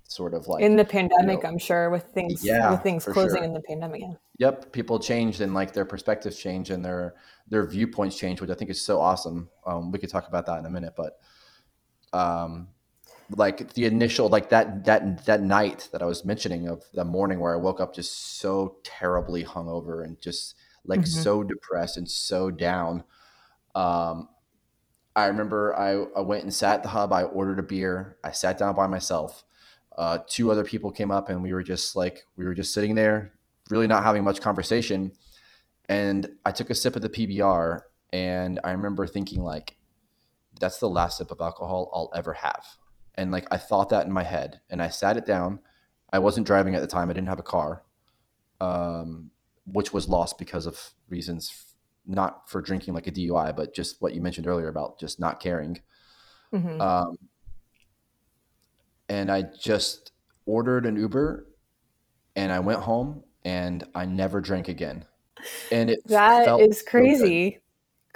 sort 0.09 0.33
of 0.33 0.49
like 0.49 0.63
in 0.63 0.75
the 0.75 0.85
pandemic 0.85 1.37
you 1.37 1.43
know, 1.43 1.51
i'm 1.51 1.59
sure 1.59 1.91
with 1.91 2.05
things 2.15 2.43
yeah, 2.45 2.71
with 2.71 2.83
things 2.83 3.05
closing 3.05 3.37
sure. 3.37 3.45
in 3.45 3.53
the 3.53 3.61
pandemic 3.61 4.01
yeah. 4.01 4.15
yep 4.39 4.73
people 4.73 4.99
changed 4.99 5.43
and 5.43 5.53
like 5.53 5.75
their 5.75 5.85
perspectives 5.85 6.39
change 6.39 6.71
and 6.71 6.83
their 6.83 7.15
their 7.49 7.67
viewpoints 7.67 8.19
change 8.19 8.41
which 8.41 8.51
i 8.51 8.55
think 8.55 8.71
is 8.71 8.81
so 8.81 9.01
awesome 9.01 9.51
um, 9.67 9.93
we 9.93 9.99
could 9.99 10.09
talk 10.09 10.27
about 10.27 10.47
that 10.47 10.59
in 10.59 10.67
a 10.67 10.71
minute 10.71 10.95
but 10.97 11.19
um 12.15 12.69
like 13.37 13.75
the 13.75 13.85
initial 13.85 14.31
like 14.31 14.49
that 14.49 14.87
that 14.87 15.27
that 15.27 15.43
night 15.43 15.91
that 15.93 16.01
i 16.01 16.07
was 16.07 16.25
mentioning 16.25 16.67
of 16.69 16.83
the 16.95 17.05
morning 17.05 17.39
where 17.39 17.53
i 17.53 17.57
woke 17.57 17.79
up 17.79 17.95
just 17.95 18.39
so 18.39 18.79
terribly 18.83 19.45
hungover 19.45 20.05
and 20.05 20.19
just 20.23 20.55
like 20.87 21.01
mm-hmm. 21.01 21.21
so 21.21 21.43
depressed 21.43 21.99
and 21.99 22.11
so 22.11 22.51
down 22.51 23.05
um 23.75 24.27
i 25.15 25.27
remember 25.27 25.79
I, 25.79 26.05
I 26.17 26.23
went 26.23 26.45
and 26.45 26.55
sat 26.55 26.77
at 26.77 26.83
the 26.83 26.89
hub 26.89 27.13
i 27.13 27.25
ordered 27.25 27.59
a 27.59 27.63
beer 27.63 28.17
i 28.25 28.31
sat 28.31 28.57
down 28.57 28.75
by 28.75 28.87
myself 28.87 29.45
uh, 29.99 30.19
two 30.29 30.51
other 30.51 30.65
people 30.65 30.93
came 30.93 31.11
up 31.11 31.29
and 31.29 31.43
we 31.43 31.53
were 31.53 31.63
just 31.63 31.97
like 31.97 32.25
we 32.37 32.45
were 32.45 32.55
just 32.55 32.73
sitting 32.73 32.95
there 32.95 33.33
really 33.69 33.89
not 33.89 34.05
having 34.05 34.25
much 34.25 34.41
conversation. 34.41 35.13
And 35.91 36.29
i 36.45 36.53
took 36.53 36.71
a 36.71 36.75
sip 36.75 36.97
of 36.97 37.03
the 37.03 37.09
pbr 37.09 37.81
and 38.13 38.61
i 38.63 38.73
remember 38.73 39.07
thinking 39.07 39.43
like 39.43 39.77
that's 40.61 40.79
the 40.79 40.89
last 40.89 41.17
sip 41.19 41.31
of 41.31 41.41
alcohol 41.41 41.91
i'll 41.93 42.13
ever 42.15 42.35
have. 42.35 42.65
And 43.17 43.33
like 43.33 43.47
i 43.51 43.57
thought 43.57 43.89
that 43.89 44.07
in 44.07 44.13
my 44.13 44.23
head 44.23 44.61
and 44.71 44.81
i 44.81 44.89
sat 44.89 45.17
it 45.17 45.27
down. 45.27 45.61
I 46.11 46.21
wasn't 46.21 46.47
driving 46.47 46.75
at 46.75 46.81
the 46.81 46.87
time. 46.87 47.11
I 47.11 47.13
didn't 47.13 47.29
have 47.29 47.39
a 47.39 47.43
car 47.43 47.83
um, 48.61 49.31
which 49.67 49.93
was 49.93 50.09
lost 50.09 50.39
because 50.39 50.67
of 50.67 50.91
reasons 51.09 51.75
not 52.07 52.49
for 52.49 52.63
drinking 52.63 52.95
like 52.95 53.07
a 53.07 53.13
dui 53.13 53.55
but 53.55 53.75
just 53.75 54.01
what 54.01 54.15
you 54.15 54.21
mentioned 54.23 54.47
earlier 54.47 54.69
about 54.69 54.99
just 55.01 55.19
not 55.19 55.41
caring. 55.41 55.81
Mm-hmm. 56.53 56.81
um, 56.81 57.19
and 59.09 59.31
I 59.31 59.43
just 59.43 60.13
ordered 60.47 60.87
an 60.87 60.97
Uber 60.97 61.47
and 62.37 62.53
I 62.53 62.61
went 62.61 62.81
home 62.81 63.25
and 63.45 63.85
I 63.95 64.07
never 64.07 64.41
drank 64.41 64.69
again. 64.69 65.05
And 65.71 65.91
it 65.91 66.07
that 66.07 66.61
is 66.61 66.83
crazy. 66.83 67.61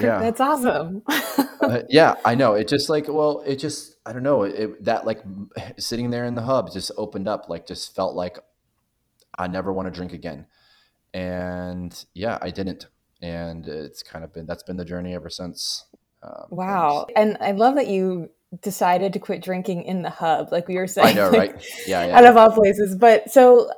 So 0.00 0.06
yeah, 0.06 0.18
that's 0.18 0.40
awesome. 0.40 1.02
uh, 1.08 1.82
yeah, 1.88 2.14
I 2.24 2.34
know. 2.34 2.54
It 2.54 2.66
just 2.66 2.88
like 2.88 3.06
well, 3.08 3.42
it 3.46 3.56
just 3.56 3.96
I 4.04 4.12
don't 4.12 4.22
know. 4.22 4.42
It, 4.42 4.84
that 4.84 5.06
like 5.06 5.22
sitting 5.78 6.10
there 6.10 6.24
in 6.24 6.34
the 6.34 6.42
hub 6.42 6.72
just 6.72 6.90
opened 6.96 7.28
up. 7.28 7.48
Like 7.48 7.66
just 7.66 7.94
felt 7.94 8.14
like 8.14 8.38
I 9.38 9.46
never 9.46 9.72
want 9.72 9.86
to 9.86 9.92
drink 9.92 10.12
again. 10.12 10.46
And 11.14 12.04
yeah, 12.14 12.38
I 12.40 12.50
didn't. 12.50 12.86
And 13.20 13.68
it's 13.68 14.02
kind 14.02 14.24
of 14.24 14.32
been 14.32 14.46
that's 14.46 14.64
been 14.64 14.76
the 14.76 14.84
journey 14.84 15.14
ever 15.14 15.30
since. 15.30 15.84
Um, 16.22 16.46
wow. 16.50 17.06
And 17.14 17.36
I 17.40 17.52
love 17.52 17.76
that 17.76 17.86
you 17.86 18.30
decided 18.60 19.12
to 19.14 19.18
quit 19.18 19.42
drinking 19.42 19.84
in 19.84 20.02
the 20.02 20.10
hub, 20.10 20.52
like 20.52 20.68
we 20.68 20.76
were 20.76 20.86
saying. 20.86 21.08
I 21.08 21.12
know, 21.12 21.30
like, 21.30 21.54
right? 21.54 21.66
Yeah, 21.86 22.06
yeah. 22.06 22.18
Out 22.18 22.24
of 22.26 22.36
all 22.36 22.52
places. 22.52 22.94
But 22.96 23.30
so 23.30 23.70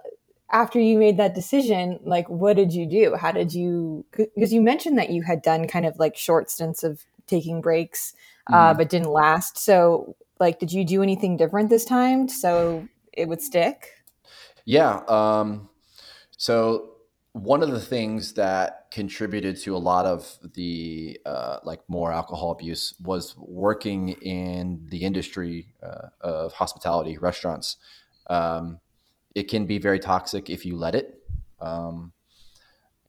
after 0.51 0.81
you 0.81 0.99
made 0.99 1.17
that 1.19 1.35
decision, 1.35 2.01
like 2.05 2.29
what 2.29 2.57
did 2.57 2.73
you 2.73 2.87
do? 2.87 3.15
How 3.15 3.33
did 3.33 3.53
you 3.53 4.05
because 4.13 4.53
you 4.53 4.61
mentioned 4.61 4.99
that 4.99 5.11
you 5.11 5.23
had 5.23 5.43
done 5.43 5.67
kind 5.67 5.87
of 5.87 5.99
like 5.99 6.17
short 6.17 6.51
stints 6.51 6.83
of 6.83 7.05
taking 7.27 7.61
breaks, 7.61 8.15
uh, 8.53 8.57
uh, 8.57 8.75
but 8.75 8.89
didn't 8.89 9.11
last. 9.11 9.59
So 9.59 10.17
like 10.41 10.59
did 10.59 10.73
you 10.73 10.85
do 10.85 11.03
anything 11.03 11.37
different 11.37 11.71
this 11.71 11.85
time 11.85 12.29
so 12.29 12.89
it 13.13 13.29
would 13.29 13.43
stick? 13.43 13.93
Yeah. 14.65 15.03
Um 15.09 15.69
so 16.37 16.94
one 17.35 17.65
of 17.65 17.73
the 17.73 17.81
things 17.81 18.35
that 18.35 18.87
contributed 18.93 19.57
to 19.61 19.77
a 19.77 19.79
lot 19.79 20.07
of 20.07 20.39
the 20.55 21.19
uh, 21.27 21.59
like 21.65 21.81
more 21.89 22.13
alcohol 22.13 22.53
abuse 22.53 22.95
was 23.03 23.35
working 23.37 24.11
in 24.11 24.81
the 24.89 24.99
industry 24.99 25.67
uh, 25.83 26.09
of 26.21 26.53
hospitality 26.53 27.19
restaurants. 27.19 27.77
Um, 28.29 28.79
it 29.35 29.49
can 29.49 29.67
be 29.67 29.79
very 29.79 29.99
toxic 29.99 30.49
if 30.49 30.65
you 30.65 30.77
let 30.77 30.95
it. 30.95 31.23
Um, 31.61 32.13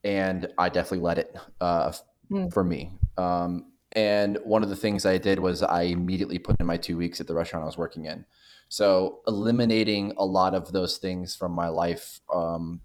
and 0.02 0.48
i 0.58 0.68
definitely 0.68 1.04
let 1.04 1.18
it 1.18 1.36
uh, 1.60 1.92
mm. 2.28 2.52
for 2.52 2.64
me. 2.64 2.90
Um, 3.16 3.72
and 3.92 4.38
one 4.44 4.64
of 4.64 4.68
the 4.68 4.76
things 4.76 5.06
i 5.06 5.18
did 5.18 5.38
was 5.38 5.62
i 5.62 5.82
immediately 5.82 6.38
put 6.38 6.60
in 6.60 6.66
my 6.66 6.76
two 6.76 6.96
weeks 6.96 7.20
at 7.20 7.28
the 7.28 7.34
restaurant 7.34 7.62
i 7.62 7.66
was 7.66 7.78
working 7.78 8.06
in. 8.06 8.24
So 8.68 9.20
eliminating 9.28 10.14
a 10.16 10.24
lot 10.26 10.52
of 10.52 10.72
those 10.72 10.98
things 10.98 11.36
from 11.36 11.52
my 11.52 11.68
life 11.68 12.20
um, 12.34 12.80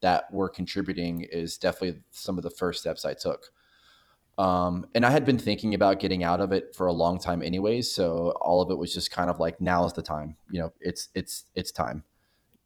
that 0.00 0.32
were 0.32 0.48
contributing 0.48 1.26
is 1.30 1.58
definitely 1.58 2.00
some 2.10 2.38
of 2.38 2.44
the 2.44 2.50
first 2.50 2.80
steps 2.80 3.04
I 3.04 3.14
took. 3.14 3.46
Um, 4.38 4.86
and 4.94 5.04
I 5.04 5.10
had 5.10 5.26
been 5.26 5.38
thinking 5.38 5.74
about 5.74 6.00
getting 6.00 6.24
out 6.24 6.40
of 6.40 6.52
it 6.52 6.74
for 6.74 6.86
a 6.86 6.92
long 6.92 7.18
time 7.18 7.42
anyways. 7.42 7.92
So 7.94 8.30
all 8.40 8.62
of 8.62 8.70
it 8.70 8.78
was 8.78 8.94
just 8.94 9.10
kind 9.10 9.28
of 9.28 9.38
like, 9.38 9.60
now 9.60 9.84
is 9.84 9.92
the 9.92 10.02
time, 10.02 10.36
you 10.50 10.60
know, 10.60 10.72
it's, 10.80 11.08
it's, 11.14 11.44
it's 11.54 11.70
time. 11.70 12.04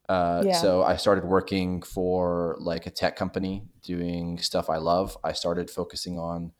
Uh, 0.07 0.43
yeah. 0.45 0.53
So 0.53 0.83
I 0.83 0.95
started 0.95 1.25
working 1.25 1.81
for 1.81 2.55
like 2.59 2.85
a 2.85 2.91
tech 2.91 3.15
company 3.15 3.63
doing 3.81 4.37
stuff 4.37 4.69
I 4.69 4.77
love. 4.77 5.17
I 5.23 5.33
started 5.33 5.69
focusing 5.69 6.17
on 6.17 6.53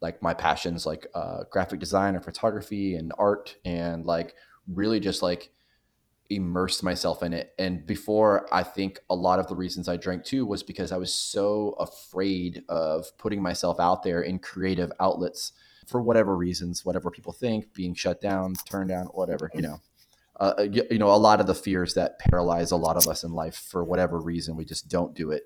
like 0.00 0.22
my 0.22 0.34
passions, 0.34 0.86
like 0.86 1.06
uh, 1.14 1.44
graphic 1.50 1.80
design 1.80 2.14
and 2.14 2.24
photography 2.24 2.94
and 2.94 3.12
art 3.18 3.56
and 3.64 4.04
like 4.04 4.34
really 4.72 5.00
just 5.00 5.22
like 5.22 5.50
immersed 6.30 6.82
myself 6.82 7.22
in 7.22 7.32
it. 7.32 7.54
And 7.58 7.86
before, 7.86 8.46
I 8.52 8.62
think 8.62 9.00
a 9.08 9.14
lot 9.14 9.38
of 9.38 9.46
the 9.46 9.54
reasons 9.54 9.88
I 9.88 9.96
drank 9.96 10.24
too 10.24 10.44
was 10.44 10.62
because 10.62 10.92
I 10.92 10.98
was 10.98 11.12
so 11.12 11.74
afraid 11.78 12.64
of 12.68 13.16
putting 13.18 13.42
myself 13.42 13.80
out 13.80 14.02
there 14.02 14.20
in 14.20 14.38
creative 14.38 14.92
outlets 15.00 15.52
for 15.86 16.02
whatever 16.02 16.36
reasons, 16.36 16.84
whatever 16.84 17.10
people 17.10 17.32
think, 17.32 17.72
being 17.72 17.94
shut 17.94 18.20
down, 18.20 18.54
turned 18.68 18.90
down, 18.90 19.06
whatever, 19.06 19.50
you 19.54 19.62
know. 19.62 19.80
Uh, 20.38 20.54
uh 20.58 20.62
you 20.62 20.98
know, 20.98 21.10
a 21.10 21.16
lot 21.16 21.40
of 21.40 21.46
the 21.46 21.54
fears 21.54 21.94
that 21.94 22.18
paralyze 22.18 22.70
a 22.70 22.76
lot 22.76 22.96
of 22.96 23.08
us 23.08 23.24
in 23.24 23.32
life 23.32 23.56
for 23.56 23.82
whatever 23.82 24.20
reason, 24.20 24.54
we 24.54 24.64
just 24.64 24.88
don't 24.88 25.14
do 25.14 25.30
it. 25.30 25.44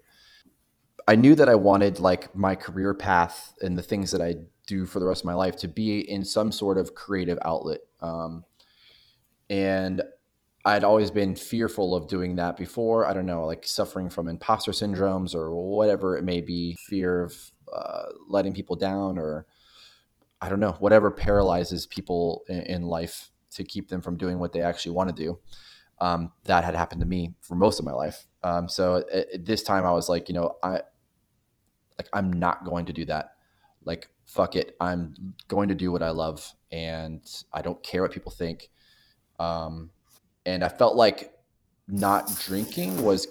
I 1.06 1.16
knew 1.16 1.34
that 1.36 1.48
I 1.48 1.54
wanted 1.54 2.00
like 2.00 2.34
my 2.34 2.54
career 2.54 2.92
path 2.92 3.54
and 3.60 3.78
the 3.78 3.82
things 3.82 4.10
that 4.10 4.20
I 4.20 4.34
do 4.66 4.86
for 4.86 5.00
the 5.00 5.06
rest 5.06 5.22
of 5.22 5.26
my 5.26 5.34
life 5.34 5.56
to 5.56 5.68
be 5.68 6.00
in 6.00 6.24
some 6.24 6.52
sort 6.52 6.78
of 6.78 6.94
creative 6.94 7.38
outlet. 7.44 7.80
Um, 8.00 8.44
and 9.50 10.02
I'd 10.64 10.84
always 10.84 11.10
been 11.10 11.34
fearful 11.34 11.94
of 11.94 12.06
doing 12.06 12.36
that 12.36 12.56
before. 12.56 13.06
I 13.06 13.12
don't 13.12 13.26
know, 13.26 13.46
like 13.46 13.66
suffering 13.66 14.08
from 14.08 14.28
imposter 14.28 14.70
syndromes 14.70 15.34
or 15.34 15.52
whatever 15.54 16.16
it 16.16 16.22
may 16.22 16.40
be, 16.40 16.76
fear 16.86 17.24
of 17.24 17.34
uh, 17.72 18.04
letting 18.28 18.52
people 18.52 18.76
down, 18.76 19.18
or 19.18 19.46
I 20.40 20.48
don't 20.48 20.60
know, 20.60 20.76
whatever 20.78 21.10
paralyzes 21.10 21.86
people 21.86 22.44
in, 22.48 22.60
in 22.62 22.82
life 22.82 23.30
to 23.52 23.64
keep 23.64 23.88
them 23.88 24.00
from 24.00 24.16
doing 24.16 24.38
what 24.38 24.52
they 24.52 24.62
actually 24.62 24.92
want 24.92 25.14
to 25.14 25.22
do. 25.22 25.38
Um, 26.00 26.32
that 26.44 26.64
had 26.64 26.74
happened 26.74 27.00
to 27.00 27.06
me 27.06 27.34
for 27.40 27.54
most 27.54 27.78
of 27.78 27.84
my 27.84 27.92
life. 27.92 28.26
Um, 28.42 28.68
so 28.68 29.04
at, 29.12 29.34
at 29.34 29.44
this 29.44 29.62
time, 29.62 29.84
I 29.84 29.92
was 29.92 30.08
like, 30.08 30.28
you 30.28 30.34
know, 30.34 30.56
I 30.62 30.82
like 31.98 32.08
I'm 32.12 32.32
not 32.32 32.64
going 32.64 32.86
to 32.86 32.92
do 32.92 33.04
that. 33.06 33.32
Like 33.84 34.08
fuck 34.26 34.56
it, 34.56 34.76
I'm 34.80 35.34
going 35.48 35.68
to 35.68 35.74
do 35.74 35.92
what 35.92 36.02
I 36.02 36.10
love, 36.10 36.54
and 36.70 37.20
I 37.52 37.62
don't 37.62 37.82
care 37.82 38.02
what 38.02 38.12
people 38.12 38.32
think. 38.32 38.70
Um, 39.38 39.90
and 40.46 40.64
I 40.64 40.68
felt 40.68 40.96
like 40.96 41.32
not 41.88 42.30
drinking 42.46 43.02
was 43.02 43.26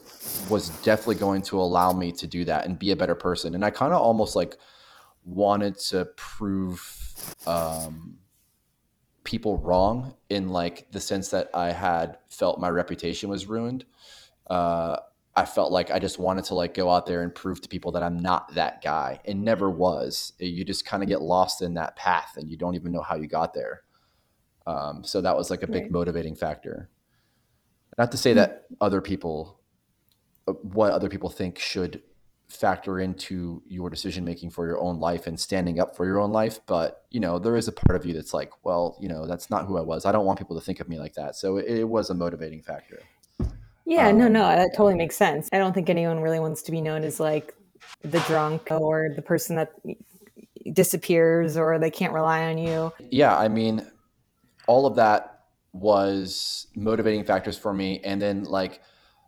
was 0.49 0.70
definitely 0.82 1.16
going 1.16 1.41
to 1.41 1.59
allow 1.59 1.91
me 1.91 2.12
to 2.12 2.28
do 2.28 2.45
that 2.45 2.66
and 2.66 2.78
be 2.78 2.91
a 2.91 2.95
better 2.95 3.16
person. 3.16 3.55
And 3.55 3.64
I 3.64 3.70
kind 3.70 3.93
of 3.93 4.01
almost 4.01 4.36
like 4.36 4.57
wanted 5.24 5.78
to 5.78 6.05
prove 6.16 7.36
um, 7.45 8.18
people 9.24 9.57
wrong 9.57 10.16
in 10.30 10.49
like 10.49 10.91
the 10.91 10.99
sense 10.99 11.30
that 11.30 11.49
I 11.53 11.72
had 11.72 12.18
felt 12.30 12.59
my 12.59 12.70
reputation 12.70 13.30
was 13.30 13.45
ruined. 13.45 13.86
Uh, 14.47 14.97
I 15.36 15.45
felt 15.45 15.72
like 15.72 15.91
I 15.91 15.99
just 15.99 16.20
wanted 16.20 16.43
to 16.45 16.55
like 16.55 16.74
go 16.74 16.89
out 16.89 17.05
there 17.05 17.24
and 17.24 17.34
prove 17.34 17.62
to 17.62 17.70
people 17.70 17.93
that 17.93 18.03
I'm 18.03 18.18
not 18.18 18.53
that 18.55 18.84
guy 18.84 19.22
and 19.24 19.43
never 19.43 19.70
was. 19.70 20.34
You 20.39 20.66
just 20.66 20.86
kind 20.86 21.01
of 21.01 21.07
get 21.07 21.22
lost 21.22 21.62
in 21.62 21.76
that 21.76 21.95
path 21.95 22.34
and 22.36 22.49
you 22.49 22.57
don't 22.57 22.76
even 22.76 22.91
know 22.91 23.01
how 23.01 23.16
you 23.16 23.28
got 23.28 23.53
there. 23.53 23.84
Um, 24.68 25.03
so 25.03 25.22
that 25.22 25.38
was 25.38 25.49
like 25.49 25.64
a 25.64 25.68
big 25.68 25.84
right. 25.84 25.91
motivating 25.91 26.36
factor. 26.36 26.89
Not 27.97 28.11
to 28.11 28.17
say 28.17 28.33
that 28.33 28.65
other 28.79 29.01
people, 29.01 29.59
uh, 30.47 30.53
what 30.53 30.91
other 30.91 31.09
people 31.09 31.29
think 31.29 31.59
should 31.59 32.01
factor 32.51 32.99
into 32.99 33.63
your 33.67 33.89
decision 33.89 34.25
making 34.25 34.49
for 34.49 34.67
your 34.67 34.79
own 34.79 34.99
life 34.99 35.25
and 35.25 35.39
standing 35.39 35.79
up 35.79 35.95
for 35.95 36.05
your 36.05 36.19
own 36.19 36.31
life, 36.31 36.59
but 36.65 37.05
you 37.09 37.19
know 37.19 37.39
there 37.39 37.55
is 37.55 37.67
a 37.67 37.71
part 37.71 37.99
of 37.99 38.05
you 38.05 38.13
that's 38.13 38.33
like, 38.33 38.51
well, 38.63 38.97
you 38.99 39.07
know, 39.07 39.25
that's 39.25 39.49
not 39.49 39.65
who 39.65 39.77
I 39.77 39.81
was. 39.81 40.05
I 40.05 40.11
don't 40.11 40.25
want 40.25 40.39
people 40.39 40.59
to 40.59 40.65
think 40.65 40.79
of 40.79 40.89
me 40.89 40.99
like 40.99 41.13
that. 41.13 41.35
So 41.35 41.57
it, 41.57 41.65
it 41.65 41.83
was 41.87 42.09
a 42.09 42.13
motivating 42.13 42.61
factor. 42.61 42.99
Yeah, 43.85 44.09
um, 44.09 44.17
no, 44.17 44.27
no, 44.27 44.41
that 44.41 44.71
totally 44.73 44.95
makes 44.95 45.15
sense. 45.15 45.49
I 45.51 45.57
don't 45.57 45.73
think 45.73 45.89
anyone 45.89 46.19
really 46.21 46.39
wants 46.39 46.61
to 46.63 46.71
be 46.71 46.81
known 46.81 47.03
as 47.03 47.19
like 47.19 47.55
the 48.03 48.19
drunk 48.21 48.69
or 48.69 49.09
the 49.15 49.21
person 49.21 49.55
that 49.55 49.73
disappears 50.73 51.57
or 51.57 51.79
they 51.79 51.89
can't 51.89 52.13
rely 52.13 52.43
on 52.43 52.57
you. 52.57 52.93
Yeah, 52.99 53.37
I 53.37 53.47
mean, 53.47 53.85
all 54.67 54.85
of 54.85 54.95
that 54.95 55.40
was 55.74 56.67
motivating 56.76 57.24
factors 57.24 57.57
for 57.57 57.74
me. 57.74 57.99
And 58.03 58.22
then 58.22 58.43
like 58.43 58.82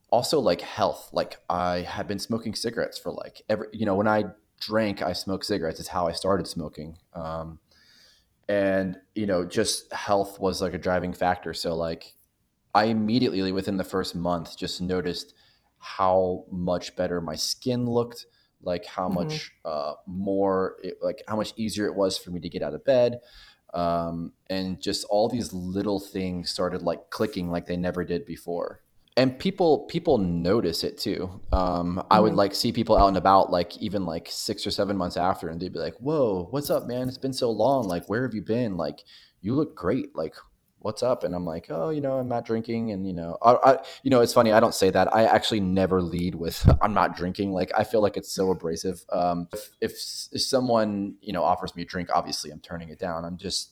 also 0.10 0.39
like 0.39 0.62
health. 0.62 1.10
Like 1.14 1.38
i 1.50 1.82
had 1.82 2.08
been 2.08 2.20
smoking 2.20 2.56
cigarettes 2.56 2.98
for 2.98 3.12
like 3.12 3.41
every 3.50 3.68
you 3.74 3.86
know 3.86 3.96
when 3.96 4.08
i 4.08 4.26
drank 4.60 5.02
i 5.02 5.14
smoked 5.14 5.46
cigarettes. 5.46 5.80
It's 5.80 5.89
how 5.89 6.08
i 6.08 6.12
started 6.12 6.48
smoking. 6.48 6.98
Um, 7.14 7.60
and 8.50 8.98
you 9.16 9.26
know 9.26 9.46
just 9.46 9.91
health 9.94 10.39
was 10.39 10.62
like 10.62 10.74
a 10.74 10.78
driving 10.78 11.14
factor. 11.14 11.54
So 11.54 11.76
like 11.76 12.14
i 12.74 12.86
immediately 12.86 13.52
within 13.52 13.78
the 13.78 13.84
first 13.84 14.16
month 14.16 14.58
just 14.58 14.82
noticed 14.82 15.34
how 15.78 16.46
much 16.50 16.96
better 16.96 17.20
my 17.20 17.36
skin 17.36 17.86
looked 17.86 18.26
like 18.64 18.86
how 18.86 19.08
mm-hmm. 19.08 19.16
much 19.16 19.52
uh, 19.66 19.94
more 20.08 20.78
it, 20.82 20.96
like 21.02 21.22
how 21.28 21.36
much 21.36 21.54
easier 21.58 21.86
it 21.86 21.96
was 21.96 22.18
for 22.18 22.32
me 22.32 22.39
to 22.39 22.50
get 22.50 22.64
out 22.64 22.74
of 22.74 22.84
bed 22.86 23.20
um, 23.74 24.34
and 24.49 24.82
just 24.82 25.05
all 25.09 25.30
these 25.30 25.53
little 25.53 25.99
things 25.99 26.49
started 26.49 26.82
like 26.82 27.09
clicking 27.09 27.49
like 27.49 27.65
they 27.65 27.78
never 27.78 28.03
did 28.03 28.26
before. 28.26 28.82
And 29.15 29.38
people 29.38 29.86
people 29.86 30.17
notice 30.17 30.84
it 30.84 30.97
too. 30.97 31.41
Um, 31.51 31.97
mm-hmm. 31.97 31.99
i 32.09 32.19
would 32.19 32.30
mm-hmm. 32.30 32.38
like 32.38 32.55
see 32.55 32.71
people 32.71 32.97
out 32.97 33.09
and 33.09 33.17
about 33.17 33.51
like 33.51 33.78
even 33.78 34.05
like 34.05 34.28
six 34.30 34.65
or 34.65 34.71
seven 34.71 34.97
months 34.97 35.17
after 35.17 35.49
and 35.49 35.59
they'd 35.59 35.74
be 35.74 35.80
like 35.80 35.95
whoa 35.97 36.47
what's 36.49 36.69
up 36.69 36.88
man? 36.88 37.07
It's 37.07 37.17
been 37.17 37.34
so 37.34 37.51
long. 37.51 37.88
Like 37.88 38.07
where 38.07 38.24
have 38.24 38.34
you 38.34 38.41
been? 38.41 38.76
Like 38.78 39.03
you 39.41 39.53
look 39.53 39.76
great. 39.76 40.15
Like 40.15 40.34
what's 40.84 41.02
up? 41.02 41.24
And 41.24 41.34
i'm 41.34 41.46
like 41.46 41.68
oh 41.70 41.90
you 41.90 42.02
know 42.02 42.20
i'm 42.20 42.28
not 42.28 42.46
drinking 42.46 42.92
and 42.92 43.08
you 43.08 43.14
know 43.14 43.38
I, 43.42 43.54
I, 43.54 43.78
you 44.04 44.12
know 44.12 44.22
it's 44.22 44.34
funny 44.34 44.52
i 44.52 44.60
don't 44.60 44.76
say 44.76 44.90
that 44.90 45.14
i 45.16 45.24
actually 45.24 45.62
never 45.62 46.02
lead 46.02 46.36
with 46.36 46.70
i'm 46.82 46.94
not 46.94 47.16
drinking 47.16 47.52
like 47.52 47.72
i 47.76 47.84
feel 47.84 48.02
like 48.02 48.18
it's 48.18 48.32
so 48.32 48.52
abrasive 48.52 49.04
um, 49.12 49.48
if, 49.54 49.70
if, 49.82 49.92
if 50.32 50.42
someone 50.42 51.16
you 51.22 51.34
know 51.34 51.44
offers 51.44 51.76
me 51.76 51.84
a 51.84 51.86
drink 51.86 52.10
obviously 52.14 52.52
i'm 52.52 52.60
turning 52.60 52.90
it 52.90 53.00
down 53.00 53.26
i'm 53.26 53.38
just 53.38 53.72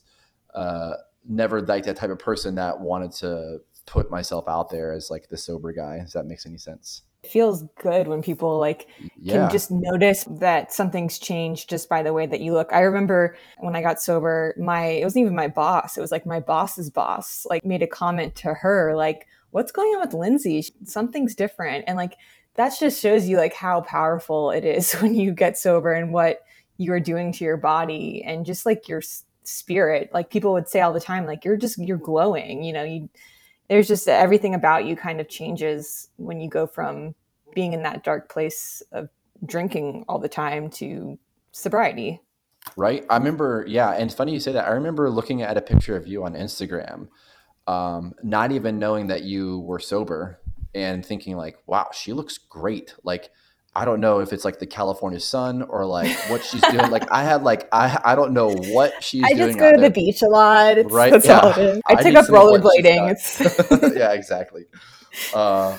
uh, 0.55 0.93
never 1.27 1.61
like 1.61 1.83
that 1.85 1.97
type 1.97 2.09
of 2.09 2.19
person 2.19 2.55
that 2.55 2.79
wanted 2.79 3.11
to 3.11 3.59
put 3.85 4.09
myself 4.09 4.47
out 4.47 4.69
there 4.69 4.91
as 4.93 5.09
like 5.09 5.27
the 5.29 5.37
sober 5.37 5.73
guy 5.73 5.99
Does 5.99 6.13
that 6.13 6.25
makes 6.25 6.45
any 6.45 6.57
sense 6.57 7.03
it 7.23 7.29
feels 7.29 7.63
good 7.81 8.07
when 8.07 8.21
people 8.21 8.57
like 8.59 8.87
yeah. 9.17 9.33
can 9.33 9.51
just 9.51 9.71
notice 9.71 10.25
that 10.25 10.71
something's 10.71 11.19
changed 11.19 11.69
just 11.69 11.89
by 11.89 12.01
the 12.03 12.13
way 12.13 12.25
that 12.25 12.41
you 12.41 12.53
look. 12.53 12.71
I 12.71 12.79
remember 12.81 13.35
when 13.59 13.75
I 13.75 13.81
got 13.81 14.01
sober, 14.01 14.55
my 14.57 14.85
it 14.85 15.03
wasn't 15.03 15.23
even 15.23 15.35
my 15.35 15.47
boss. 15.47 15.97
It 15.97 16.01
was 16.01 16.11
like 16.11 16.25
my 16.25 16.39
boss's 16.39 16.89
boss 16.89 17.45
like 17.49 17.65
made 17.65 17.83
a 17.83 17.87
comment 17.87 18.35
to 18.35 18.53
her 18.53 18.95
like, 18.95 19.27
"What's 19.51 19.71
going 19.71 19.89
on 19.95 20.01
with 20.01 20.13
Lindsay? 20.13 20.65
Something's 20.85 21.35
different." 21.35 21.85
And 21.87 21.97
like 21.97 22.17
that 22.55 22.73
just 22.79 23.01
shows 23.01 23.27
you 23.27 23.37
like 23.37 23.53
how 23.53 23.81
powerful 23.81 24.51
it 24.51 24.65
is 24.65 24.93
when 25.01 25.15
you 25.15 25.31
get 25.31 25.57
sober 25.57 25.93
and 25.93 26.13
what 26.13 26.41
you 26.77 26.91
are 26.93 26.99
doing 26.99 27.31
to 27.33 27.43
your 27.43 27.57
body 27.57 28.23
and 28.25 28.45
just 28.45 28.65
like 28.65 28.87
your 28.87 29.01
spirit. 29.43 30.09
Like 30.13 30.29
people 30.29 30.53
would 30.53 30.67
say 30.67 30.81
all 30.81 30.93
the 30.93 30.99
time 30.99 31.25
like 31.25 31.45
you're 31.45 31.57
just 31.57 31.77
you're 31.77 31.97
glowing, 31.97 32.63
you 32.63 32.73
know, 32.73 32.83
you 32.83 33.09
there's 33.71 33.87
just 33.87 34.09
everything 34.09 34.53
about 34.53 34.83
you 34.83 34.97
kind 34.97 35.21
of 35.21 35.29
changes 35.29 36.09
when 36.17 36.41
you 36.41 36.49
go 36.49 36.67
from 36.67 37.15
being 37.55 37.71
in 37.71 37.83
that 37.83 38.03
dark 38.03 38.29
place 38.29 38.83
of 38.91 39.07
drinking 39.45 40.03
all 40.09 40.19
the 40.19 40.27
time 40.27 40.69
to 40.69 41.17
sobriety. 41.53 42.19
Right. 42.75 43.05
I 43.09 43.15
remember, 43.15 43.63
yeah. 43.65 43.91
And 43.91 44.13
funny 44.13 44.33
you 44.33 44.41
say 44.41 44.51
that. 44.51 44.67
I 44.67 44.71
remember 44.71 45.09
looking 45.09 45.41
at 45.41 45.55
a 45.55 45.61
picture 45.61 45.95
of 45.95 46.05
you 46.05 46.25
on 46.25 46.33
Instagram, 46.33 47.07
um, 47.65 48.13
not 48.21 48.51
even 48.51 48.77
knowing 48.77 49.07
that 49.07 49.23
you 49.23 49.61
were 49.61 49.79
sober 49.79 50.41
and 50.75 51.05
thinking, 51.05 51.37
like, 51.37 51.55
wow, 51.65 51.91
she 51.93 52.11
looks 52.11 52.37
great. 52.37 52.93
Like, 53.05 53.29
I 53.73 53.85
don't 53.85 54.01
know 54.01 54.19
if 54.19 54.33
it's 54.33 54.43
like 54.43 54.59
the 54.59 54.67
California 54.67 55.19
sun 55.19 55.61
or 55.61 55.85
like 55.85 56.13
what 56.29 56.43
she's 56.43 56.61
doing. 56.61 56.91
like 56.91 57.09
I 57.09 57.23
had 57.23 57.43
like 57.43 57.69
I 57.71 57.99
I 58.03 58.15
don't 58.15 58.33
know 58.33 58.51
what 58.51 59.01
she's 59.01 59.23
I 59.23 59.29
doing. 59.29 59.41
I 59.41 59.47
just 59.47 59.59
go 59.59 59.71
to 59.71 59.81
the 59.81 59.89
beach 59.89 60.21
a 60.21 60.27
lot. 60.27 60.77
It's, 60.77 60.91
right? 60.91 61.11
That's 61.11 61.25
yeah. 61.25 61.79
I, 61.87 61.93
I 61.93 62.03
took 62.03 62.15
up 62.15 62.25
rollerblading. 62.25 63.95
yeah, 63.97 64.11
exactly. 64.11 64.65
Uh, 65.33 65.77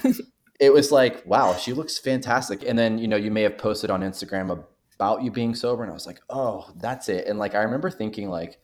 it 0.62 0.72
was 0.72 0.92
like, 0.92 1.26
wow, 1.26 1.56
she 1.56 1.72
looks 1.72 1.98
fantastic. 1.98 2.62
And 2.64 2.78
then, 2.78 2.96
you 2.96 3.08
know, 3.08 3.16
you 3.16 3.30
may 3.30 3.42
have 3.42 3.58
posted 3.58 3.90
on 3.90 4.02
Instagram 4.02 4.64
about 4.94 5.22
you 5.22 5.30
being 5.30 5.54
sober. 5.54 5.82
And 5.82 5.90
I 5.90 5.94
was 5.94 6.06
like, 6.06 6.20
oh, 6.30 6.70
that's 6.76 7.08
it. 7.08 7.26
And 7.26 7.38
like, 7.38 7.54
I 7.54 7.62
remember 7.62 7.90
thinking, 7.90 8.28
like, 8.28 8.60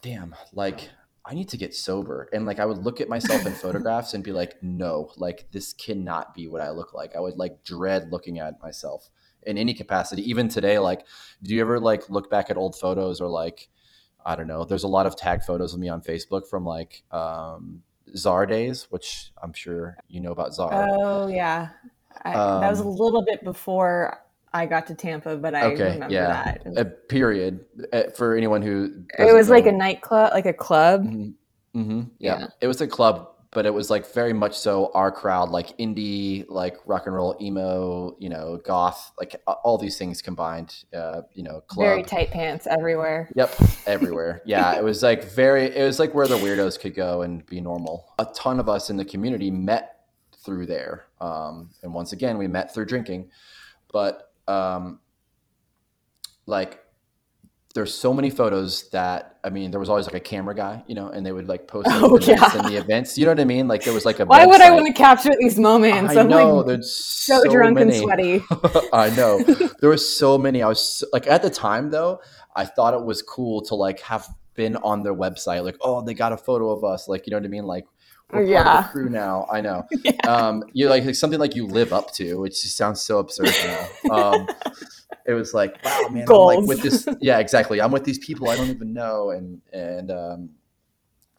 damn, 0.00 0.34
like, 0.54 0.88
I 1.24 1.34
need 1.34 1.48
to 1.50 1.56
get 1.56 1.74
sober. 1.74 2.28
And 2.32 2.46
like, 2.46 2.58
I 2.58 2.66
would 2.66 2.78
look 2.78 3.00
at 3.00 3.08
myself 3.08 3.46
in 3.46 3.52
photographs 3.64 4.14
and 4.14 4.24
be 4.24 4.32
like, 4.32 4.62
no, 4.62 5.10
like, 5.16 5.50
this 5.52 5.72
cannot 5.72 6.34
be 6.34 6.48
what 6.48 6.62
I 6.62 6.70
look 6.70 6.94
like. 6.94 7.14
I 7.14 7.20
would 7.20 7.36
like 7.36 7.62
dread 7.64 8.10
looking 8.10 8.38
at 8.38 8.60
myself 8.62 9.10
in 9.42 9.58
any 9.58 9.74
capacity. 9.74 10.28
Even 10.28 10.48
today, 10.48 10.78
like, 10.78 11.06
do 11.42 11.54
you 11.54 11.60
ever 11.60 11.78
like 11.78 12.08
look 12.10 12.30
back 12.30 12.50
at 12.50 12.56
old 12.56 12.76
photos 12.76 13.20
or 13.20 13.28
like, 13.28 13.68
I 14.24 14.36
don't 14.36 14.46
know, 14.46 14.64
there's 14.64 14.84
a 14.84 14.88
lot 14.88 15.06
of 15.06 15.16
tag 15.16 15.42
photos 15.42 15.72
of 15.72 15.80
me 15.80 15.88
on 15.88 16.02
Facebook 16.02 16.46
from 16.46 16.64
like, 16.64 17.02
um, 17.10 17.82
Czar 18.16 18.46
days, 18.46 18.86
which 18.90 19.32
I'm 19.42 19.52
sure 19.52 19.96
you 20.08 20.20
know 20.20 20.32
about 20.32 20.54
Czar. 20.54 20.70
Oh 20.72 21.28
yeah, 21.28 21.68
I, 22.24 22.34
um, 22.34 22.60
that 22.60 22.70
was 22.70 22.80
a 22.80 22.84
um, 22.84 22.96
little 22.96 23.22
bit 23.22 23.44
before 23.44 24.18
I 24.52 24.66
got 24.66 24.86
to 24.88 24.94
Tampa, 24.94 25.36
but 25.36 25.54
I 25.54 25.66
okay, 25.72 25.92
remember 25.92 26.14
yeah. 26.14 26.56
that. 26.64 26.78
A 26.78 26.84
period 26.84 27.64
uh, 27.92 28.04
for 28.16 28.36
anyone 28.36 28.62
who 28.62 29.04
it 29.18 29.32
was 29.32 29.48
know. 29.48 29.54
like 29.54 29.66
a 29.66 29.72
nightclub, 29.72 30.32
like 30.32 30.46
a 30.46 30.52
club. 30.52 31.04
Mm-hmm. 31.04 31.80
Mm-hmm. 31.80 32.00
Yeah. 32.18 32.40
yeah, 32.40 32.46
it 32.60 32.66
was 32.66 32.80
a 32.80 32.88
club 32.88 33.30
but 33.52 33.66
it 33.66 33.74
was 33.74 33.90
like 33.90 34.12
very 34.12 34.32
much 34.32 34.56
so 34.56 34.90
our 34.94 35.10
crowd, 35.10 35.50
like 35.50 35.76
indie, 35.78 36.44
like 36.48 36.76
rock 36.86 37.06
and 37.06 37.14
roll, 37.14 37.36
emo, 37.40 38.16
you 38.18 38.28
know, 38.28 38.60
goth, 38.64 39.12
like 39.18 39.34
all 39.64 39.76
these 39.76 39.98
things 39.98 40.22
combined. 40.22 40.84
Uh, 40.94 41.22
you 41.34 41.42
know, 41.42 41.60
club. 41.62 41.86
Very 41.86 42.02
tight 42.04 42.30
pants 42.30 42.66
everywhere. 42.68 43.28
Yep, 43.34 43.54
everywhere. 43.86 44.42
yeah, 44.46 44.76
it 44.76 44.84
was 44.84 45.02
like 45.02 45.24
very. 45.24 45.64
It 45.64 45.84
was 45.84 45.98
like 45.98 46.14
where 46.14 46.28
the 46.28 46.36
weirdos 46.36 46.78
could 46.78 46.94
go 46.94 47.22
and 47.22 47.44
be 47.46 47.60
normal. 47.60 48.12
A 48.18 48.26
ton 48.34 48.60
of 48.60 48.68
us 48.68 48.88
in 48.88 48.96
the 48.96 49.04
community 49.04 49.50
met 49.50 50.04
through 50.44 50.66
there, 50.66 51.06
um, 51.20 51.70
and 51.82 51.92
once 51.92 52.12
again, 52.12 52.38
we 52.38 52.46
met 52.46 52.72
through 52.72 52.86
drinking. 52.86 53.30
But 53.92 54.29
um, 54.50 55.00
like 56.46 56.80
there's 57.74 57.94
so 57.94 58.12
many 58.12 58.30
photos 58.30 58.90
that 58.90 59.38
I 59.44 59.50
mean, 59.50 59.70
there 59.70 59.80
was 59.80 59.88
always 59.88 60.06
like 60.06 60.14
a 60.14 60.20
camera 60.20 60.54
guy, 60.54 60.82
you 60.86 60.94
know, 60.94 61.08
and 61.08 61.24
they 61.24 61.32
would 61.32 61.48
like 61.48 61.68
post 61.68 61.88
oh, 61.90 62.18
the 62.18 62.26
yeah. 62.26 62.58
and 62.58 62.68
the 62.68 62.76
events. 62.76 63.16
You 63.16 63.24
know 63.26 63.30
what 63.30 63.40
I 63.40 63.44
mean? 63.44 63.68
Like 63.68 63.84
there 63.84 63.94
was 63.94 64.04
like 64.04 64.18
a. 64.18 64.26
Why 64.26 64.44
website. 64.44 64.48
would 64.48 64.60
I 64.60 64.70
want 64.72 64.86
to 64.88 64.92
capture 64.92 65.30
these 65.38 65.58
moments? 65.58 66.16
I 66.16 66.20
I'm 66.20 66.28
know 66.28 66.56
like 66.56 66.66
there's 66.66 66.92
so, 66.92 67.42
so 67.42 67.50
drunk 67.50 67.76
many. 67.76 67.92
and 67.92 68.02
sweaty. 68.02 68.42
I 68.92 69.10
know 69.10 69.38
there 69.80 69.88
were 69.88 69.96
so 69.96 70.36
many. 70.36 70.62
I 70.62 70.68
was 70.68 70.98
so, 70.98 71.06
like 71.12 71.26
at 71.26 71.42
the 71.42 71.50
time 71.50 71.90
though, 71.90 72.20
I 72.56 72.64
thought 72.66 72.94
it 72.94 73.04
was 73.04 73.22
cool 73.22 73.62
to 73.62 73.76
like 73.76 74.00
have 74.00 74.26
been 74.54 74.76
on 74.76 75.02
their 75.02 75.14
website. 75.14 75.64
Like, 75.64 75.76
oh, 75.80 76.02
they 76.02 76.12
got 76.12 76.32
a 76.32 76.36
photo 76.36 76.70
of 76.70 76.84
us. 76.84 77.08
Like, 77.08 77.26
you 77.26 77.30
know 77.30 77.38
what 77.38 77.44
I 77.44 77.48
mean? 77.48 77.64
Like. 77.64 77.86
We're 78.32 78.42
yeah. 78.42 78.62
part 78.62 78.78
of 78.78 78.84
the 78.84 78.92
crew 78.92 79.08
now. 79.10 79.46
I 79.50 79.60
know. 79.60 79.86
yeah. 80.04 80.12
Um, 80.26 80.64
you 80.72 80.88
like, 80.88 81.04
like 81.04 81.14
something 81.14 81.40
like 81.40 81.54
you 81.54 81.66
live 81.66 81.92
up 81.92 82.12
to, 82.14 82.40
which 82.40 82.62
just 82.62 82.76
sounds 82.76 83.00
so 83.02 83.18
absurd 83.18 83.50
now. 83.64 84.14
Um, 84.14 84.48
it 85.26 85.34
was 85.34 85.54
like, 85.54 85.82
wow, 85.84 86.08
man, 86.10 86.24
I'm 86.28 86.36
like 86.36 86.60
with 86.60 86.82
this. 86.82 87.08
Yeah, 87.20 87.38
exactly. 87.38 87.80
I'm 87.80 87.92
with 87.92 88.04
these 88.04 88.18
people 88.18 88.48
I 88.48 88.56
don't 88.56 88.68
even 88.68 88.92
know, 88.92 89.30
and 89.30 89.60
and 89.72 90.10
um, 90.10 90.50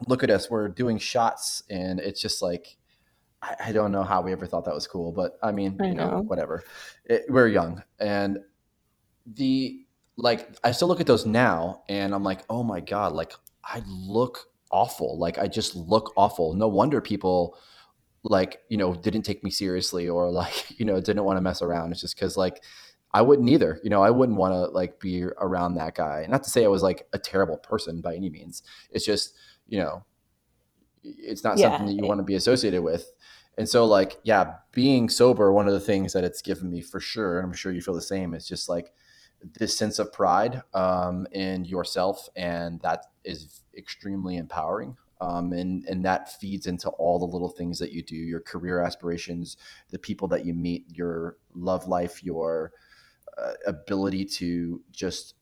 look 0.08 0.24
at 0.24 0.30
us, 0.30 0.50
we're 0.50 0.68
doing 0.70 0.98
shots, 0.98 1.64
and 1.70 2.00
it's 2.00 2.22
just 2.22 2.42
like, 2.42 2.78
I, 3.42 3.56
I, 3.66 3.72
don't 3.72 3.92
know 3.92 4.04
how 4.04 4.22
we 4.22 4.32
ever 4.32 4.46
thought 4.46 4.66
that 4.66 4.74
was 4.74 4.88
cool, 4.88 5.12
but 5.12 5.38
I 5.42 5.52
mean, 5.52 5.78
I 5.80 5.88
you 5.88 5.96
know, 5.96 6.12
know 6.12 6.22
whatever. 6.22 6.64
It, 7.06 7.26
we're 7.30 7.48
young, 7.48 7.84
and 8.00 8.40
the 9.26 9.86
like, 10.18 10.50
I 10.64 10.72
still 10.72 10.88
look 10.88 11.00
at 11.00 11.08
those 11.08 11.26
now, 11.26 11.84
and 11.90 12.14
I'm 12.14 12.24
like, 12.24 12.42
oh 12.50 12.64
my 12.64 12.80
god, 12.80 13.14
like 13.14 13.34
I 13.64 13.82
look 13.88 14.51
awful. 14.72 15.18
Like 15.18 15.38
I 15.38 15.48
just 15.48 15.76
look 15.76 16.14
awful. 16.16 16.54
No 16.54 16.68
wonder 16.68 17.02
people 17.02 17.58
like 18.24 18.60
you 18.70 18.78
know 18.78 18.94
didn't 18.94 19.24
take 19.24 19.44
me 19.44 19.50
seriously 19.50 20.08
or 20.08 20.30
like 20.30 20.80
you 20.80 20.86
know 20.86 21.02
didn't 21.02 21.24
want 21.24 21.38
to 21.38 21.42
mess 21.42 21.64
around 21.64 21.92
it's 21.92 22.02
just 22.02 22.16
because 22.16 22.38
like 22.38 22.62
I 23.14 23.22
wouldn't 23.22 23.50
either. 23.50 23.80
You 23.84 23.90
know, 23.90 24.02
I 24.02 24.10
wouldn't 24.10 24.38
want 24.38 24.54
to 24.54 24.66
like 24.68 25.00
be 25.00 25.24
around 25.24 25.76
that 25.76 25.96
guy. 25.96 26.26
Not 26.30 26.44
to 26.44 26.50
say 26.50 26.64
I 26.64 26.70
was 26.70 26.84
like 26.84 27.08
a 27.14 27.20
terrible 27.20 27.58
person 27.58 28.02
by 28.02 28.16
any 28.16 28.30
means. 28.30 28.64
It's 28.92 29.06
just, 29.06 29.34
you 29.68 29.80
know, 29.80 30.04
it's 31.04 31.44
not 31.44 31.58
yeah. 31.58 31.70
something 31.70 31.88
that 31.88 32.02
you 32.02 32.08
want 32.08 32.20
to 32.20 32.24
be 32.24 32.36
associated 32.36 32.82
with. 32.82 33.12
And 33.58 33.68
so 33.68 33.86
like, 33.86 34.18
yeah, 34.24 34.54
being 34.72 35.10
sober, 35.10 35.52
one 35.52 35.68
of 35.68 35.74
the 35.74 35.80
things 35.80 36.14
that 36.14 36.24
it's 36.24 36.42
given 36.42 36.72
me 36.72 36.82
for 36.82 37.00
sure, 37.00 37.40
and 37.40 37.48
I'm 37.48 37.54
sure 37.54 37.72
you 37.72 37.82
feel 37.82 37.94
the 37.94 38.02
same, 38.02 38.34
is 38.34 38.48
just 38.48 38.70
like 38.70 38.94
this 39.60 39.78
sense 39.78 40.00
of 40.00 40.14
pride 40.14 40.62
um, 40.74 41.28
in 41.32 41.66
yourself. 41.66 42.30
And 42.36 42.80
that 42.82 43.06
is 43.24 43.62
extremely 43.78 44.38
empowering. 44.38 44.98
Um, 45.22 45.54
and 45.54 45.86
and 45.86 46.04
that 46.04 46.34
feeds 46.40 46.66
into 46.66 46.90
all 46.90 47.20
the 47.20 47.26
little 47.26 47.50
things 47.50 47.78
that 47.78 47.92
you 47.92 48.02
do, 48.02 48.16
your 48.16 48.40
career 48.40 48.82
aspirations, 48.82 49.56
the 49.92 50.00
people 50.00 50.28
that 50.30 50.46
you 50.46 50.56
meet, 50.56 50.86
your 50.90 51.38
love 51.54 51.88
life, 51.88 52.24
your 52.24 52.72
uh, 53.38 53.54
ability 53.68 54.26
to 54.26 54.82
just 54.92 55.36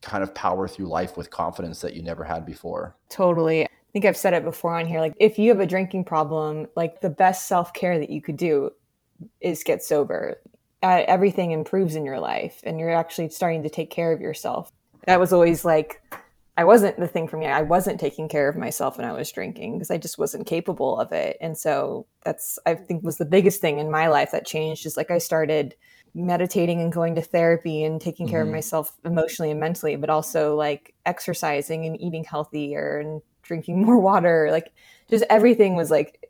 kind 0.00 0.22
of 0.22 0.32
power 0.34 0.68
through 0.68 0.86
life 0.86 1.16
with 1.16 1.30
confidence 1.30 1.80
that 1.80 1.94
you 1.94 2.02
never 2.02 2.22
had 2.22 2.46
before. 2.46 2.96
Totally. 3.08 3.64
I 3.64 3.68
think 3.92 4.04
I've 4.04 4.16
said 4.16 4.34
it 4.34 4.44
before 4.44 4.74
on 4.78 4.86
here. 4.86 5.00
Like, 5.00 5.14
if 5.18 5.38
you 5.38 5.50
have 5.50 5.60
a 5.60 5.66
drinking 5.66 6.04
problem, 6.04 6.68
like 6.76 7.00
the 7.00 7.10
best 7.10 7.48
self 7.48 7.72
care 7.72 7.98
that 7.98 8.10
you 8.10 8.22
could 8.22 8.36
do 8.36 8.70
is 9.40 9.64
get 9.64 9.82
sober. 9.82 10.36
Uh, 10.82 11.02
everything 11.06 11.52
improves 11.52 11.96
in 11.96 12.04
your 12.04 12.20
life, 12.20 12.60
and 12.64 12.78
you're 12.78 12.94
actually 12.94 13.28
starting 13.30 13.62
to 13.62 13.70
take 13.70 13.90
care 13.90 14.12
of 14.12 14.20
yourself. 14.20 14.70
That 15.06 15.20
was 15.20 15.32
always 15.32 15.64
like, 15.64 16.02
I 16.58 16.64
wasn't 16.64 16.98
the 16.98 17.06
thing 17.06 17.28
for 17.28 17.36
me. 17.36 17.46
I 17.46 17.62
wasn't 17.62 18.00
taking 18.00 18.28
care 18.28 18.48
of 18.48 18.56
myself 18.56 18.96
when 18.96 19.06
I 19.06 19.12
was 19.12 19.30
drinking 19.30 19.74
because 19.74 19.90
I 19.90 19.98
just 19.98 20.18
wasn't 20.18 20.46
capable 20.46 20.98
of 20.98 21.12
it. 21.12 21.36
And 21.40 21.56
so 21.56 22.06
that's, 22.24 22.58
I 22.64 22.74
think, 22.74 23.04
was 23.04 23.18
the 23.18 23.26
biggest 23.26 23.60
thing 23.60 23.78
in 23.78 23.90
my 23.90 24.08
life 24.08 24.32
that 24.32 24.46
changed. 24.46 24.86
Is 24.86 24.96
like 24.96 25.10
I 25.10 25.18
started 25.18 25.74
meditating 26.14 26.80
and 26.80 26.92
going 26.92 27.14
to 27.14 27.20
therapy 27.20 27.84
and 27.84 28.00
taking 28.00 28.26
care 28.26 28.40
mm-hmm. 28.40 28.48
of 28.48 28.54
myself 28.54 28.96
emotionally 29.04 29.50
and 29.50 29.60
mentally, 29.60 29.96
but 29.96 30.08
also 30.08 30.56
like 30.56 30.94
exercising 31.04 31.84
and 31.84 32.00
eating 32.00 32.24
healthier 32.24 32.98
and 32.98 33.20
drinking 33.42 33.82
more 33.84 33.98
water. 33.98 34.48
Like 34.50 34.72
just 35.10 35.24
everything 35.28 35.76
was 35.76 35.90
like 35.90 36.25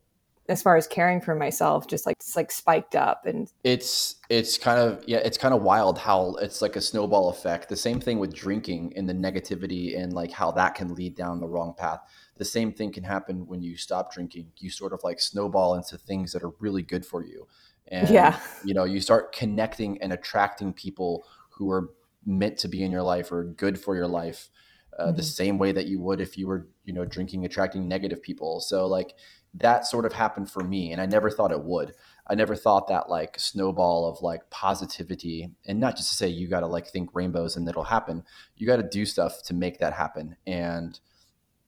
as 0.49 0.63
far 0.63 0.77
as 0.77 0.87
caring 0.87 1.21
for 1.21 1.35
myself 1.35 1.87
just 1.87 2.07
like 2.07 2.17
it's 2.19 2.37
like 2.37 2.51
spiked 2.51 2.95
up 2.95 3.27
and 3.27 3.51
it's 3.65 4.17
it's 4.29 4.59
kind 4.59 4.79
of 4.79 5.03
yeah 5.07 5.19
it's 5.19 5.39
kind 5.39 5.55
of 5.55 5.63
wild 5.63 5.99
how 5.99 6.35
it's 6.41 6.63
like 6.63 6.77
a 6.77 6.81
snowball 6.81 7.31
effect. 7.31 7.69
The 7.69 7.77
same 7.77 8.01
thing 8.01 8.19
with 8.19 8.35
drinking 8.35 8.93
and 8.97 9.09
the 9.09 9.13
negativity 9.13 10.01
and 10.01 10.13
like 10.13 10.31
how 10.31 10.51
that 10.53 10.75
can 10.75 10.95
lead 10.95 11.15
down 11.15 11.41
the 11.41 11.49
wrong 11.49 11.75
path. 11.77 12.01
The 12.37 12.45
same 12.45 12.73
thing 12.73 12.93
can 12.93 13.05
happen 13.05 13.47
when 13.47 13.63
you 13.63 13.77
stop 13.77 14.13
drinking. 14.13 14.53
You 14.59 14.71
sort 14.71 14.93
of 14.93 15.01
like 15.05 15.21
snowball 15.21 15.75
into 15.75 15.97
things 15.99 16.33
that 16.33 16.43
are 16.43 16.53
really 16.61 16.83
good 16.83 17.05
for 17.05 17.25
you. 17.25 17.47
And 17.89 18.09
yeah. 18.09 18.39
you 18.65 18.75
know 18.75 18.85
you 18.85 19.01
start 19.01 19.33
connecting 19.33 20.01
and 20.03 20.13
attracting 20.13 20.73
people 20.73 21.25
who 21.51 21.71
are 21.71 21.91
meant 22.25 22.59
to 22.59 22.69
be 22.69 22.83
in 22.83 22.91
your 22.91 23.03
life 23.03 23.31
or 23.31 23.45
good 23.45 23.79
for 23.79 23.95
your 23.95 24.09
life 24.09 24.51
uh, 24.99 25.07
mm-hmm. 25.07 25.17
the 25.17 25.23
same 25.23 25.59
way 25.59 25.73
that 25.73 25.87
you 25.87 26.01
would 26.01 26.21
if 26.21 26.37
you 26.37 26.47
were 26.47 26.67
you 26.85 26.93
know 26.93 27.05
drinking 27.05 27.45
attracting 27.45 27.87
negative 27.87 28.23
people. 28.23 28.61
So 28.61 28.87
like 28.87 29.15
that 29.59 29.87
sort 29.87 30.05
of 30.05 30.13
happened 30.13 30.51
for 30.51 30.63
me 30.63 30.93
and 30.93 31.01
i 31.01 31.07
never 31.07 31.31
thought 31.31 31.53
it 31.53 31.63
would. 31.63 31.95
I 32.29 32.35
never 32.35 32.57
thought 32.57 32.89
that 32.89 33.09
like 33.09 33.39
snowball 33.39 34.09
of 34.09 34.21
like 34.21 34.51
positivity 34.51 35.51
and 35.65 35.79
not 35.79 35.97
just 35.97 36.09
to 36.09 36.17
say 36.17 36.27
you 36.27 36.49
got 36.49 36.61
to 36.61 36.67
like 36.67 36.89
think 36.89 37.15
rainbows 37.15 37.57
and 37.57 37.69
it'll 37.69 37.85
happen. 37.85 38.25
You 38.57 38.67
got 38.67 38.77
to 38.77 38.83
do 38.83 39.07
stuff 39.07 39.43
to 39.45 39.55
make 39.55 39.79
that 39.79 39.93
happen. 39.93 40.37
And 40.47 40.99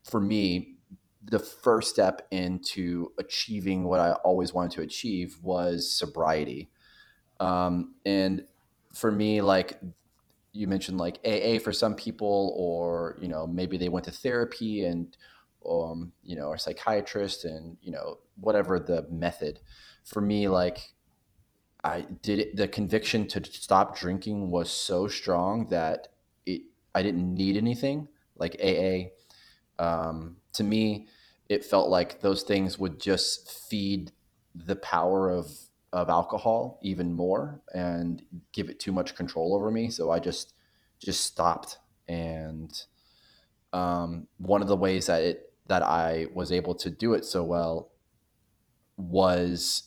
for 0.02 0.20
me 0.20 0.78
the 1.30 1.38
first 1.38 1.90
step 1.90 2.26
into 2.30 3.12
achieving 3.18 3.84
what 3.84 4.00
I 4.00 4.12
always 4.12 4.54
wanted 4.54 4.72
to 4.72 4.82
achieve 4.82 5.38
was 5.42 5.92
sobriety. 5.92 6.70
Um, 7.38 7.94
and 8.06 8.44
for 8.94 9.12
me, 9.12 9.42
like 9.42 9.78
you 10.52 10.66
mentioned, 10.66 10.98
like 10.98 11.20
AA 11.26 11.58
for 11.58 11.72
some 11.72 11.94
people, 11.94 12.54
or 12.56 13.18
you 13.20 13.28
know 13.28 13.46
maybe 13.46 13.76
they 13.76 13.88
went 13.88 14.04
to 14.06 14.10
therapy 14.10 14.84
and 14.84 15.16
um, 15.68 16.12
you 16.22 16.36
know, 16.36 16.52
a 16.52 16.58
psychiatrist 16.58 17.44
and 17.44 17.76
you 17.82 17.90
know 17.92 18.18
whatever 18.36 18.78
the 18.78 19.06
method. 19.10 19.60
For 20.04 20.20
me, 20.20 20.48
like 20.48 20.94
I 21.84 22.02
did 22.02 22.38
it, 22.40 22.56
the 22.56 22.68
conviction 22.68 23.26
to 23.28 23.44
stop 23.44 23.96
drinking 23.96 24.50
was 24.50 24.70
so 24.70 25.06
strong 25.08 25.68
that 25.68 26.08
it 26.46 26.62
I 26.94 27.02
didn't 27.02 27.34
need 27.34 27.56
anything 27.56 28.08
like 28.36 28.56
AA. 28.60 29.10
Um, 29.78 30.38
to 30.54 30.64
me, 30.64 31.08
it 31.48 31.64
felt 31.64 31.88
like 31.88 32.20
those 32.20 32.42
things 32.42 32.78
would 32.78 33.00
just 33.00 33.50
feed 33.68 34.12
the 34.54 34.76
power 34.76 35.30
of 35.30 35.50
of 35.92 36.10
alcohol 36.10 36.78
even 36.82 37.14
more 37.14 37.62
and 37.74 38.22
give 38.52 38.68
it 38.68 38.78
too 38.78 38.92
much 38.92 39.14
control 39.14 39.54
over 39.54 39.70
me. 39.70 39.90
So 39.90 40.10
I 40.10 40.18
just 40.18 40.54
just 40.98 41.24
stopped. 41.24 41.78
And 42.08 42.72
um, 43.72 44.28
one 44.38 44.62
of 44.62 44.68
the 44.68 44.76
ways 44.76 45.06
that 45.06 45.22
it 45.22 45.47
that 45.68 45.82
I 45.82 46.26
was 46.34 46.50
able 46.50 46.74
to 46.76 46.90
do 46.90 47.14
it 47.14 47.24
so 47.24 47.44
well 47.44 47.90
was 48.96 49.84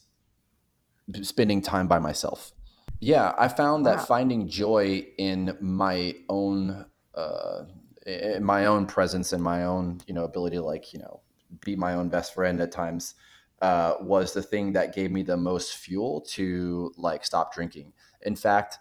spending 1.21 1.61
time 1.61 1.87
by 1.87 1.99
myself. 1.99 2.53
Yeah, 2.99 3.33
I 3.37 3.47
found 3.47 3.85
that 3.87 3.97
wow. 3.97 4.05
finding 4.05 4.47
joy 4.47 5.07
in 5.17 5.57
my 5.59 6.15
own 6.29 6.85
uh, 7.15 7.63
in 8.05 8.43
my 8.43 8.65
own 8.65 8.85
presence 8.85 9.33
and 9.33 9.43
my 9.43 9.65
own 9.65 10.01
you 10.07 10.13
know 10.13 10.23
ability 10.23 10.57
to 10.57 10.63
like 10.63 10.93
you 10.93 10.99
know 10.99 11.21
be 11.61 11.75
my 11.75 11.95
own 11.95 12.09
best 12.09 12.33
friend 12.33 12.61
at 12.61 12.71
times 12.71 13.15
uh, 13.61 13.95
was 14.01 14.33
the 14.33 14.41
thing 14.41 14.73
that 14.73 14.95
gave 14.95 15.11
me 15.11 15.23
the 15.23 15.37
most 15.37 15.75
fuel 15.75 16.21
to 16.21 16.93
like 16.97 17.25
stop 17.25 17.53
drinking. 17.53 17.93
In 18.21 18.35
fact, 18.35 18.79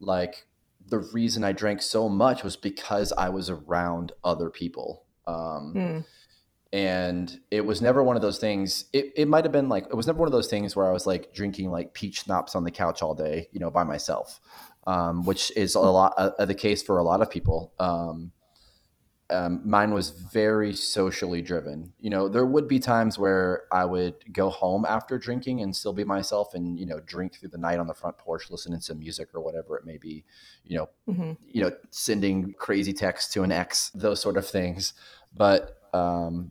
like 0.00 0.46
the 0.88 0.98
reason 0.98 1.44
I 1.44 1.52
drank 1.52 1.82
so 1.82 2.08
much 2.08 2.42
was 2.42 2.56
because 2.56 3.12
I 3.12 3.28
was 3.28 3.50
around 3.50 4.12
other 4.22 4.50
people. 4.50 5.04
Um, 5.26 5.74
mm. 5.76 6.04
And 6.72 7.38
it 7.50 7.66
was 7.66 7.82
never 7.82 8.02
one 8.02 8.16
of 8.16 8.22
those 8.22 8.38
things. 8.38 8.86
It, 8.94 9.12
it 9.14 9.28
might 9.28 9.44
have 9.44 9.52
been 9.52 9.68
like, 9.68 9.84
it 9.84 9.94
was 9.94 10.06
never 10.06 10.18
one 10.18 10.28
of 10.28 10.32
those 10.32 10.48
things 10.48 10.74
where 10.74 10.88
I 10.88 10.92
was 10.92 11.06
like 11.06 11.34
drinking 11.34 11.70
like 11.70 11.92
peach 11.92 12.22
schnapps 12.22 12.54
on 12.54 12.64
the 12.64 12.70
couch 12.70 13.02
all 13.02 13.14
day, 13.14 13.48
you 13.52 13.60
know, 13.60 13.70
by 13.70 13.84
myself, 13.84 14.40
um, 14.86 15.26
which 15.26 15.54
is 15.54 15.74
a 15.74 15.80
lot 15.80 16.14
uh, 16.16 16.44
the 16.46 16.54
case 16.54 16.82
for 16.82 16.96
a 16.96 17.02
lot 17.02 17.20
of 17.20 17.30
people. 17.30 17.74
Um, 17.78 18.32
um, 19.28 19.60
mine 19.64 19.92
was 19.92 20.10
very 20.10 20.72
socially 20.72 21.42
driven. 21.42 21.92
You 22.00 22.08
know, 22.08 22.28
there 22.28 22.46
would 22.46 22.68
be 22.68 22.78
times 22.78 23.18
where 23.18 23.64
I 23.70 23.84
would 23.84 24.32
go 24.32 24.48
home 24.48 24.86
after 24.86 25.18
drinking 25.18 25.60
and 25.60 25.76
still 25.76 25.92
be 25.92 26.04
myself 26.04 26.54
and, 26.54 26.78
you 26.78 26.86
know, 26.86 27.00
drink 27.00 27.34
through 27.34 27.50
the 27.50 27.58
night 27.58 27.80
on 27.80 27.86
the 27.86 27.94
front 27.94 28.16
porch, 28.16 28.50
listening 28.50 28.80
to 28.80 28.94
music 28.94 29.28
or 29.34 29.42
whatever 29.42 29.76
it 29.76 29.84
may 29.84 29.98
be, 29.98 30.24
you 30.64 30.78
know, 30.78 30.88
mm-hmm. 31.08 31.32
you 31.46 31.62
know, 31.62 31.72
sending 31.90 32.54
crazy 32.54 32.92
texts 32.92 33.32
to 33.34 33.42
an 33.42 33.52
ex, 33.52 33.90
those 33.90 34.20
sort 34.20 34.38
of 34.38 34.46
things. 34.46 34.94
But, 35.34 35.78
um, 35.92 36.50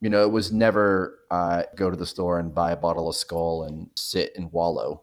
you 0.00 0.10
know, 0.10 0.22
it 0.22 0.30
was 0.30 0.52
never 0.52 1.18
uh, 1.30 1.64
go 1.74 1.90
to 1.90 1.96
the 1.96 2.06
store 2.06 2.38
and 2.38 2.54
buy 2.54 2.72
a 2.72 2.76
bottle 2.76 3.08
of 3.08 3.14
Skol 3.14 3.66
and 3.66 3.90
sit 3.94 4.32
and 4.36 4.52
wallow. 4.52 5.02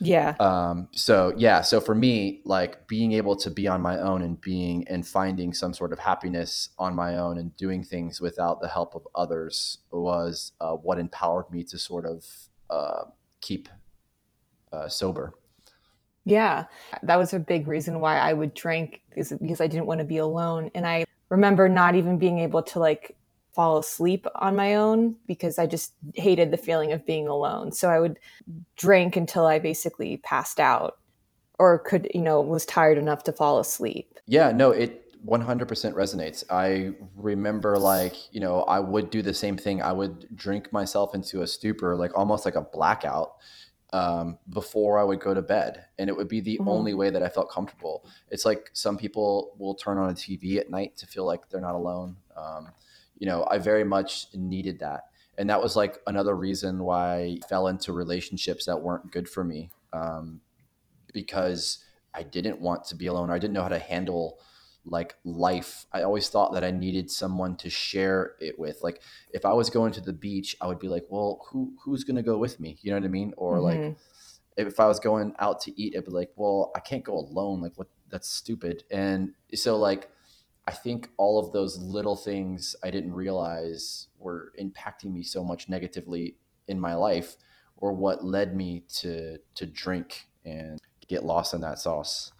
Yeah. 0.00 0.34
Um, 0.40 0.88
so 0.92 1.32
yeah, 1.36 1.62
so 1.62 1.80
for 1.80 1.94
me, 1.94 2.42
like 2.44 2.86
being 2.88 3.12
able 3.12 3.36
to 3.36 3.50
be 3.50 3.66
on 3.66 3.80
my 3.80 3.98
own 3.98 4.22
and 4.22 4.38
being 4.40 4.86
and 4.88 5.06
finding 5.06 5.54
some 5.54 5.72
sort 5.72 5.92
of 5.92 5.98
happiness 5.98 6.70
on 6.78 6.94
my 6.94 7.16
own 7.16 7.38
and 7.38 7.56
doing 7.56 7.82
things 7.82 8.20
without 8.20 8.60
the 8.60 8.68
help 8.68 8.94
of 8.94 9.06
others 9.14 9.78
was 9.90 10.52
uh, 10.60 10.72
what 10.72 10.98
empowered 10.98 11.50
me 11.50 11.64
to 11.64 11.78
sort 11.78 12.04
of 12.04 12.24
uh, 12.68 13.04
keep 13.40 13.68
uh, 14.72 14.88
sober. 14.88 15.32
Yeah, 16.26 16.64
that 17.02 17.16
was 17.16 17.32
a 17.32 17.38
big 17.38 17.68
reason 17.68 18.00
why 18.00 18.18
I 18.18 18.32
would 18.32 18.54
drink 18.54 19.02
because 19.08 19.32
because 19.32 19.60
I 19.60 19.66
didn't 19.66 19.86
want 19.86 19.98
to 20.00 20.04
be 20.04 20.18
alone, 20.18 20.70
and 20.74 20.86
I 20.86 21.04
remember 21.28 21.68
not 21.68 21.94
even 21.94 22.18
being 22.18 22.38
able 22.38 22.62
to 22.62 22.78
like 22.78 23.16
fall 23.54 23.78
asleep 23.78 24.26
on 24.34 24.56
my 24.56 24.74
own 24.74 25.16
because 25.26 25.58
I 25.58 25.66
just 25.66 25.92
hated 26.14 26.50
the 26.50 26.56
feeling 26.56 26.92
of 26.92 27.06
being 27.06 27.28
alone. 27.28 27.72
So 27.72 27.88
I 27.88 28.00
would 28.00 28.18
drink 28.76 29.16
until 29.16 29.46
I 29.46 29.58
basically 29.58 30.16
passed 30.18 30.58
out 30.58 30.98
or 31.58 31.78
could, 31.78 32.08
you 32.12 32.20
know, 32.20 32.40
was 32.40 32.66
tired 32.66 32.98
enough 32.98 33.22
to 33.24 33.32
fall 33.32 33.60
asleep. 33.60 34.18
Yeah, 34.26 34.50
no, 34.50 34.70
it 34.70 35.04
100% 35.24 35.66
resonates. 35.94 36.44
I 36.50 36.92
remember 37.16 37.78
like, 37.78 38.14
you 38.34 38.40
know, 38.40 38.62
I 38.62 38.80
would 38.80 39.10
do 39.10 39.22
the 39.22 39.32
same 39.32 39.56
thing. 39.56 39.80
I 39.80 39.92
would 39.92 40.26
drink 40.34 40.72
myself 40.72 41.14
into 41.14 41.42
a 41.42 41.46
stupor, 41.46 41.96
like 41.96 42.16
almost 42.16 42.44
like 42.44 42.56
a 42.56 42.62
blackout. 42.62 43.34
Um, 43.92 44.38
before 44.50 44.98
I 44.98 45.04
would 45.04 45.20
go 45.20 45.34
to 45.34 45.40
bed. 45.40 45.84
And 46.00 46.10
it 46.10 46.16
would 46.16 46.26
be 46.26 46.40
the 46.40 46.56
mm-hmm. 46.56 46.68
only 46.68 46.94
way 46.94 47.10
that 47.10 47.22
I 47.22 47.28
felt 47.28 47.48
comfortable. 47.48 48.04
It's 48.28 48.44
like 48.44 48.70
some 48.72 48.98
people 48.98 49.54
will 49.56 49.76
turn 49.76 49.98
on 49.98 50.10
a 50.10 50.14
TV 50.14 50.58
at 50.58 50.68
night 50.68 50.96
to 50.96 51.06
feel 51.06 51.24
like 51.24 51.48
they're 51.48 51.60
not 51.60 51.76
alone. 51.76 52.16
Um, 52.36 52.72
you 53.18 53.26
know, 53.26 53.46
I 53.50 53.58
very 53.58 53.84
much 53.84 54.26
needed 54.34 54.80
that. 54.80 55.04
And 55.36 55.50
that 55.50 55.62
was 55.62 55.76
like 55.76 55.98
another 56.06 56.34
reason 56.34 56.84
why 56.84 57.16
I 57.16 57.38
fell 57.48 57.66
into 57.66 57.92
relationships 57.92 58.66
that 58.66 58.82
weren't 58.82 59.10
good 59.10 59.28
for 59.28 59.42
me 59.42 59.70
um, 59.92 60.40
because 61.12 61.84
I 62.14 62.22
didn't 62.22 62.60
want 62.60 62.84
to 62.86 62.96
be 62.96 63.06
alone. 63.06 63.30
I 63.30 63.38
didn't 63.38 63.54
know 63.54 63.62
how 63.62 63.68
to 63.68 63.78
handle 63.78 64.38
like 64.84 65.16
life. 65.24 65.86
I 65.92 66.02
always 66.02 66.28
thought 66.28 66.52
that 66.52 66.62
I 66.62 66.70
needed 66.70 67.10
someone 67.10 67.56
to 67.56 67.70
share 67.70 68.34
it 68.40 68.58
with. 68.58 68.80
Like 68.82 69.00
if 69.32 69.44
I 69.44 69.52
was 69.52 69.70
going 69.70 69.92
to 69.92 70.00
the 70.00 70.12
beach, 70.12 70.56
I 70.60 70.66
would 70.66 70.78
be 70.78 70.88
like, 70.88 71.04
well, 71.08 71.44
who 71.50 71.72
who's 71.82 72.04
going 72.04 72.16
to 72.16 72.22
go 72.22 72.38
with 72.38 72.60
me? 72.60 72.78
You 72.82 72.92
know 72.92 72.98
what 72.98 73.06
I 73.06 73.08
mean? 73.08 73.32
Or 73.36 73.56
mm-hmm. 73.56 73.86
like 73.86 73.96
if 74.56 74.78
I 74.78 74.86
was 74.86 75.00
going 75.00 75.34
out 75.38 75.60
to 75.62 75.80
eat, 75.80 75.94
I'd 75.96 76.04
be 76.04 76.12
like, 76.12 76.30
well, 76.36 76.70
I 76.76 76.80
can't 76.80 77.02
go 77.04 77.14
alone. 77.14 77.60
Like 77.60 77.72
what? 77.76 77.88
That's 78.10 78.28
stupid. 78.28 78.84
And 78.90 79.32
so 79.54 79.76
like 79.76 80.08
I 80.66 80.72
think 80.72 81.10
all 81.16 81.38
of 81.38 81.52
those 81.52 81.78
little 81.78 82.16
things 82.16 82.74
I 82.82 82.90
didn't 82.90 83.12
realize 83.12 84.08
were 84.18 84.52
impacting 84.58 85.12
me 85.12 85.22
so 85.22 85.44
much 85.44 85.68
negatively 85.68 86.36
in 86.68 86.80
my 86.80 86.94
life 86.94 87.36
or 87.76 87.92
what 87.92 88.24
led 88.24 88.56
me 88.56 88.84
to 89.00 89.38
to 89.54 89.66
drink 89.66 90.28
and 90.44 90.80
get 91.06 91.24
lost 91.24 91.52
in 91.52 91.60
that 91.60 91.78
sauce. 91.78 92.32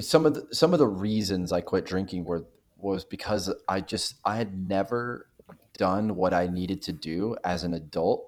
Some 0.00 0.26
of 0.26 0.34
the 0.34 0.54
some 0.54 0.72
of 0.72 0.78
the 0.78 0.86
reasons 0.86 1.52
I 1.52 1.60
quit 1.60 1.86
drinking 1.86 2.24
were 2.24 2.46
was 2.76 3.04
because 3.04 3.52
I 3.68 3.80
just 3.80 4.16
I 4.24 4.36
had 4.36 4.68
never 4.68 5.28
done 5.76 6.16
what 6.16 6.34
I 6.34 6.46
needed 6.46 6.82
to 6.82 6.92
do 6.92 7.36
as 7.44 7.64
an 7.64 7.74
adult 7.74 8.26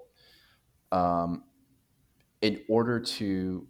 um, 0.91 1.43
in 2.41 2.61
order 2.67 2.99
to 2.99 3.67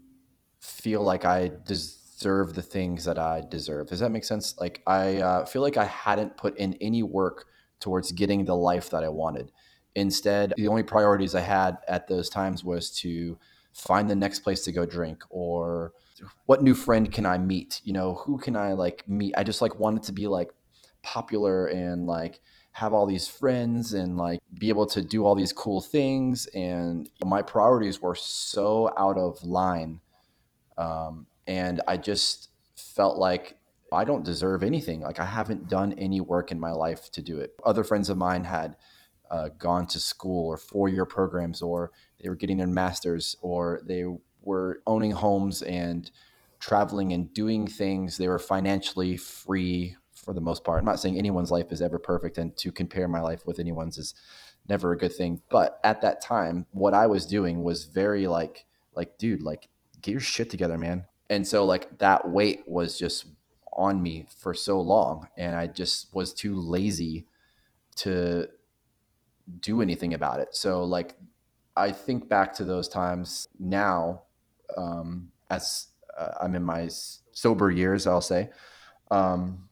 feel 0.59 1.01
like 1.01 1.25
I 1.25 1.49
des- 1.65 1.97
deserve 2.21 2.53
the 2.53 2.61
things 2.61 3.03
that 3.05 3.17
I 3.17 3.41
deserve. 3.49 3.87
Does 3.87 3.99
that 3.99 4.11
make 4.11 4.23
sense? 4.23 4.55
Like 4.59 4.83
I 4.85 5.17
uh, 5.17 5.45
feel 5.45 5.63
like 5.63 5.77
I 5.77 5.85
hadn't 5.85 6.37
put 6.37 6.55
in 6.57 6.75
any 6.75 7.01
work 7.01 7.45
towards 7.79 8.11
getting 8.11 8.45
the 8.45 8.55
life 8.55 8.91
that 8.91 9.03
I 9.03 9.09
wanted. 9.09 9.51
Instead, 9.95 10.53
the 10.55 10.67
only 10.67 10.83
priorities 10.83 11.33
I 11.33 11.39
had 11.39 11.79
at 11.87 12.07
those 12.07 12.29
times 12.29 12.63
was 12.63 12.91
to 12.99 13.39
find 13.73 14.07
the 14.07 14.15
next 14.15 14.41
place 14.41 14.63
to 14.65 14.71
go 14.71 14.85
drink 14.85 15.23
or 15.31 15.93
what 16.45 16.61
new 16.61 16.75
friend 16.75 17.11
can 17.11 17.25
I 17.25 17.39
meet? 17.39 17.81
You 17.83 17.93
know, 17.93 18.13
who 18.13 18.37
can 18.37 18.55
I 18.55 18.73
like 18.73 19.03
meet? 19.09 19.33
I 19.35 19.43
just 19.43 19.61
like 19.61 19.79
wanted 19.79 20.03
to 20.03 20.11
be 20.11 20.27
like 20.27 20.51
popular 21.01 21.65
and 21.65 22.05
like 22.05 22.39
have 22.73 22.93
all 22.93 23.07
these 23.07 23.27
friends 23.27 23.93
and 23.93 24.15
like 24.15 24.39
be 24.59 24.69
able 24.69 24.85
to 24.85 25.01
do 25.01 25.25
all 25.25 25.33
these 25.33 25.51
cool 25.51 25.81
things 25.81 26.45
and 26.53 27.09
my 27.25 27.41
priorities 27.41 27.99
were 27.99 28.13
so 28.13 28.93
out 28.95 29.17
of 29.17 29.43
line 29.43 29.99
um, 30.77 31.25
and 31.51 31.81
I 31.85 31.97
just 31.97 32.47
felt 32.77 33.17
like 33.17 33.57
I 33.91 34.05
don't 34.05 34.23
deserve 34.23 34.63
anything. 34.63 35.01
Like 35.01 35.19
I 35.19 35.25
haven't 35.25 35.67
done 35.67 35.91
any 35.97 36.21
work 36.21 36.49
in 36.49 36.61
my 36.61 36.71
life 36.71 37.11
to 37.11 37.21
do 37.21 37.39
it. 37.39 37.51
Other 37.65 37.83
friends 37.83 38.09
of 38.09 38.17
mine 38.17 38.45
had 38.45 38.77
uh, 39.29 39.49
gone 39.57 39.85
to 39.87 39.99
school 39.99 40.47
or 40.47 40.55
four 40.55 40.87
year 40.87 41.05
programs, 41.05 41.61
or 41.61 41.91
they 42.21 42.29
were 42.29 42.37
getting 42.37 42.57
their 42.57 42.67
masters, 42.67 43.35
or 43.41 43.81
they 43.85 44.05
were 44.41 44.81
owning 44.87 45.11
homes 45.11 45.61
and 45.61 46.09
traveling 46.61 47.11
and 47.11 47.33
doing 47.33 47.67
things. 47.67 48.17
They 48.17 48.29
were 48.29 48.39
financially 48.39 49.17
free 49.17 49.97
for 50.13 50.33
the 50.33 50.39
most 50.39 50.63
part. 50.63 50.79
I'm 50.79 50.85
not 50.85 51.01
saying 51.01 51.17
anyone's 51.17 51.51
life 51.51 51.73
is 51.73 51.81
ever 51.81 51.99
perfect, 51.99 52.37
and 52.37 52.55
to 52.57 52.71
compare 52.71 53.09
my 53.09 53.19
life 53.19 53.45
with 53.45 53.59
anyone's 53.59 53.97
is 53.97 54.15
never 54.69 54.93
a 54.93 54.97
good 54.97 55.13
thing. 55.13 55.41
But 55.49 55.81
at 55.83 55.99
that 55.99 56.21
time, 56.21 56.65
what 56.71 56.93
I 56.93 57.07
was 57.07 57.25
doing 57.25 57.61
was 57.61 57.85
very 57.85 58.27
like, 58.27 58.65
like, 58.95 59.17
dude, 59.17 59.41
like, 59.41 59.67
get 60.01 60.11
your 60.11 60.21
shit 60.21 60.49
together, 60.49 60.77
man 60.77 61.07
and 61.31 61.47
so 61.47 61.63
like 61.63 61.97
that 61.99 62.29
weight 62.29 62.61
was 62.67 62.99
just 62.99 63.25
on 63.73 64.03
me 64.03 64.27
for 64.37 64.53
so 64.53 64.79
long 64.79 65.27
and 65.37 65.55
i 65.55 65.65
just 65.65 66.13
was 66.13 66.33
too 66.33 66.55
lazy 66.59 67.25
to 67.95 68.47
do 69.59 69.81
anything 69.81 70.13
about 70.13 70.39
it. 70.39 70.49
So 70.51 70.83
like 70.83 71.15
i 71.75 71.91
think 71.91 72.27
back 72.27 72.53
to 72.55 72.65
those 72.65 72.87
times 72.87 73.47
now 73.57 74.23
um, 74.77 75.31
as 75.49 75.87
uh, 76.17 76.33
i'm 76.41 76.53
in 76.53 76.63
my 76.63 76.89
sober 77.31 77.71
years 77.71 78.05
i'll 78.05 78.21
say 78.21 78.49
um, 79.09 79.69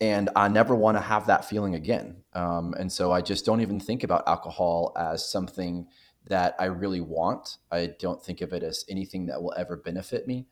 and 0.00 0.30
i 0.34 0.48
never 0.48 0.74
want 0.74 0.96
to 0.96 1.00
have 1.00 1.26
that 1.28 1.44
feeling 1.44 1.76
again. 1.76 2.16
Um, 2.34 2.74
and 2.78 2.90
so 2.90 3.12
i 3.12 3.20
just 3.20 3.46
don't 3.46 3.60
even 3.60 3.78
think 3.78 4.02
about 4.02 4.26
alcohol 4.26 4.92
as 4.98 5.30
something 5.30 5.86
that 6.26 6.56
i 6.58 6.64
really 6.64 7.00
want. 7.00 7.58
I 7.70 7.94
don't 8.00 8.22
think 8.22 8.40
of 8.40 8.52
it 8.52 8.64
as 8.64 8.84
anything 8.88 9.26
that 9.26 9.40
will 9.40 9.54
ever 9.56 9.76
benefit 9.76 10.26
me 10.26 10.46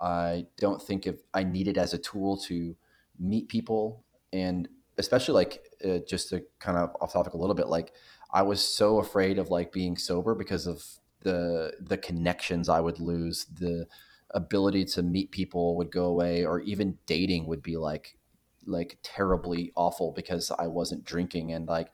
I 0.00 0.46
don't 0.58 0.80
think 0.80 1.06
if 1.06 1.16
I 1.34 1.44
need 1.44 1.68
it 1.68 1.76
as 1.76 1.92
a 1.92 1.98
tool 1.98 2.36
to 2.48 2.74
meet 3.18 3.48
people 3.48 4.04
and 4.32 4.68
especially 4.98 5.34
like 5.34 5.62
uh, 5.84 5.98
just 6.08 6.30
to 6.30 6.42
kind 6.58 6.78
of 6.78 6.90
off 7.00 7.12
topic 7.12 7.34
a 7.34 7.36
little 7.36 7.54
bit 7.54 7.68
like 7.68 7.92
I 8.32 8.42
was 8.42 8.62
so 8.62 8.98
afraid 8.98 9.38
of 9.38 9.50
like 9.50 9.72
being 9.72 9.96
sober 9.96 10.34
because 10.34 10.66
of 10.66 10.84
the 11.20 11.72
the 11.80 11.98
connections 11.98 12.68
I 12.68 12.80
would 12.80 13.00
lose 13.00 13.44
the 13.46 13.86
ability 14.30 14.84
to 14.84 15.02
meet 15.02 15.32
people 15.32 15.76
would 15.76 15.90
go 15.90 16.04
away 16.04 16.44
or 16.44 16.60
even 16.60 16.98
dating 17.06 17.46
would 17.46 17.62
be 17.62 17.76
like 17.76 18.16
like 18.66 18.98
terribly 19.02 19.72
awful 19.74 20.12
because 20.12 20.50
I 20.58 20.66
wasn't 20.66 21.04
drinking 21.04 21.52
and 21.52 21.66
like 21.66 21.88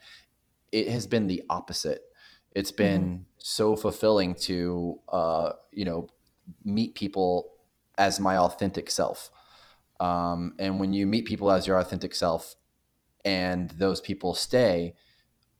it 0.70 0.88
has 0.88 1.07
been 1.07 1.26
the 1.26 1.42
opposite 1.48 2.02
it's 2.54 2.72
been 2.72 3.02
mm-hmm. 3.02 3.22
so 3.38 3.74
fulfilling 3.74 4.34
to 4.34 5.00
uh 5.09 5.52
you 5.72 5.84
know 5.84 6.09
meet 6.64 6.94
people 6.94 7.50
as 7.99 8.20
my 8.20 8.36
authentic 8.36 8.90
self. 8.90 9.30
Um, 10.01 10.55
and 10.59 10.78
when 10.78 10.92
you 10.92 11.07
meet 11.07 11.24
people 11.24 11.51
as 11.51 11.66
your 11.66 11.78
authentic 11.78 12.14
self 12.14 12.55
and 13.24 13.70
those 13.70 14.01
people 14.01 14.34
stay, 14.34 14.94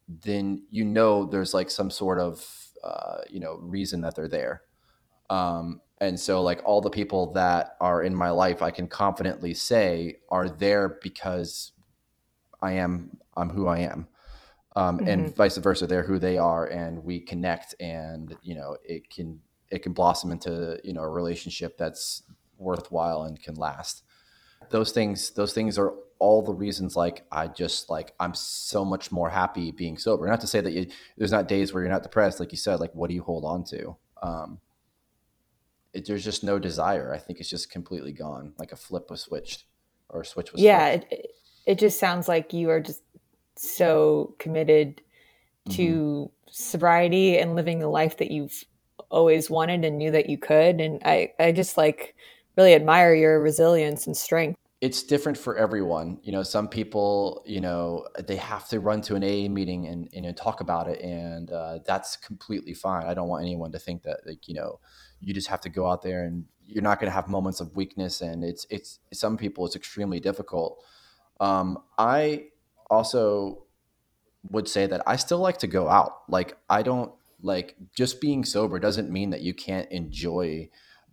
then 0.09 0.65
you 0.71 0.85
know 0.85 1.25
there's 1.25 1.55
like 1.55 1.71
some 1.71 1.91
sort 1.91 2.19
of 2.21 2.69
uh, 2.85 3.19
you 3.29 3.41
know 3.41 3.59
reason 3.61 4.03
that 4.03 4.15
they're 4.15 4.29
there. 4.29 4.63
Um, 5.31 5.81
and 5.99 6.21
so 6.21 6.43
like 6.43 6.61
all 6.65 6.81
the 6.83 6.91
people 6.91 7.33
that 7.33 7.77
are 7.81 8.03
in 8.03 8.15
my 8.15 8.31
life, 8.31 8.63
I 8.63 8.71
can 8.71 8.87
confidently 8.87 9.55
say 9.55 10.17
are 10.29 10.49
there 10.49 10.99
because 11.03 11.73
I 12.61 12.73
am 12.73 13.17
I'm 13.37 13.51
who 13.51 13.67
I 13.67 13.79
am. 13.79 14.09
um, 14.77 14.99
mm-hmm. 14.99 15.09
and 15.09 15.37
vice 15.37 15.57
versa. 15.57 15.87
They're 15.87 16.05
who 16.05 16.19
they 16.19 16.39
are, 16.39 16.67
and 16.67 17.03
we 17.03 17.21
connect, 17.21 17.75
and 17.81 18.37
you 18.43 18.55
know, 18.55 18.77
it 18.85 19.11
can 19.11 19.41
it 19.71 19.83
can 19.83 19.93
blossom 19.93 20.31
into 20.31 20.79
you 20.85 20.93
know 20.93 21.03
a 21.03 21.09
relationship 21.09 21.77
that's 21.79 22.23
worthwhile 22.59 23.23
and 23.23 23.43
can 23.43 23.55
last. 23.55 24.03
Those 24.71 24.93
things, 24.93 25.31
those 25.31 25.53
things 25.53 25.79
are 25.79 25.95
all 26.19 26.43
the 26.43 26.55
reasons. 26.55 26.97
Like 26.97 27.25
I 27.31 27.49
just 27.49 27.91
like 27.91 28.15
I'm 28.19 28.35
so 28.35 28.85
much 28.85 29.13
more 29.13 29.31
happy 29.31 29.71
being 29.71 29.99
sober. 29.99 30.27
Not 30.27 30.41
to 30.41 30.47
say 30.47 30.61
that 30.61 30.73
you, 30.73 30.87
there's 31.17 31.33
not 31.33 31.49
days 31.49 31.73
where 31.73 31.83
you're 31.83 31.93
not 31.93 32.03
depressed, 32.03 32.41
like 32.41 32.53
you 32.53 32.59
said. 32.59 32.81
Like 32.81 32.95
what 32.95 33.09
do 33.09 33.15
you 33.15 33.23
hold 33.23 33.45
on 33.45 33.65
to? 33.65 33.97
Um, 34.23 34.61
it, 35.93 36.07
there's 36.07 36.25
just 36.25 36.43
no 36.43 36.59
desire. 36.59 37.13
I 37.13 37.19
think 37.19 37.41
it's 37.41 37.51
just 37.51 37.71
completely 37.71 38.13
gone. 38.13 38.55
Like 38.59 38.73
a 38.73 38.77
flip 38.77 39.11
was 39.11 39.21
switched, 39.21 39.65
or 40.09 40.23
a 40.23 40.27
switch 40.27 40.53
was. 40.53 40.63
Yeah, 40.63 40.89
it, 40.89 41.31
it 41.67 41.79
just 41.79 41.99
sounds 41.99 42.29
like 42.29 42.53
you 42.53 42.71
are 42.71 42.81
just 42.81 43.03
so 43.57 44.35
committed 44.39 45.03
to 45.71 45.83
mm-hmm. 45.83 46.51
sobriety 46.51 47.39
and 47.39 47.55
living 47.55 47.81
the 47.81 47.89
life 47.89 48.19
that 48.19 48.31
you've 48.31 48.65
always 49.11 49.51
wanted 49.51 49.85
and 49.85 49.99
knew 49.99 50.11
that 50.11 50.29
you 50.29 50.39
could. 50.39 50.81
And 50.81 51.01
I, 51.05 51.33
I 51.39 51.53
just 51.53 51.77
like 51.77 52.15
really 52.57 52.75
admire 52.75 53.15
your 53.15 53.41
resilience 53.41 54.07
and 54.07 54.17
strength. 54.17 54.59
It's 54.83 55.03
different 55.03 55.39
for 55.39 55.57
everyone. 55.57 56.21
You 56.23 56.33
know, 56.33 56.43
some 56.43 56.69
people, 56.69 57.43
you 57.47 57.61
know, 57.61 58.07
they 58.27 58.37
have 58.37 58.69
to 58.69 58.79
run 58.79 59.01
to 59.03 59.15
an 59.15 59.25
AA 59.25 59.49
meeting 59.49 59.87
and, 59.87 60.09
and 60.13 60.37
talk 60.37 60.61
about 60.61 60.89
it. 60.89 61.01
And 61.01 61.51
uh, 61.51 61.79
that's 61.87 62.17
completely 62.17 62.75
fine. 62.75 63.07
I 63.07 63.15
don't 63.15 63.29
want 63.29 63.43
anyone 63.43 63.73
to 63.73 63.79
think 63.79 64.03
that, 64.03 64.21
like, 64.27 64.49
you 64.49 64.55
know, 64.55 64.79
you 65.21 65.33
just 65.33 65.49
have 65.49 65.63
to 65.63 65.71
go 65.71 65.87
out 65.87 66.03
there 66.03 66.25
and 66.25 66.45
you're 66.67 66.83
not 66.83 67.01
going 67.01 67.11
to 67.11 67.15
have 67.15 67.27
moments 67.27 67.61
of 67.61 67.75
weakness. 67.75 68.21
And 68.21 68.45
it's, 68.45 68.67
it's, 68.69 68.99
some 69.15 69.39
people, 69.39 69.65
it's 69.65 69.77
extremely 69.77 70.21
difficult. 70.21 70.85
Um, 71.41 71.79
I 71.97 72.49
also 72.91 73.65
would 74.51 74.69
say 74.69 74.87
that 74.87 75.03
I 75.07 75.17
still 75.17 75.39
like 75.39 75.59
to 75.59 75.67
go 75.67 75.89
out. 75.89 76.19
Like, 76.29 76.59
I 76.69 76.83
don't, 76.83 77.13
like 77.47 77.77
just 77.95 78.21
being 78.21 78.45
sober 78.45 78.79
doesn't 78.79 79.11
mean 79.11 79.31
that 79.31 79.41
you 79.41 79.55
can't 79.55 79.91
enjoy 79.91 80.69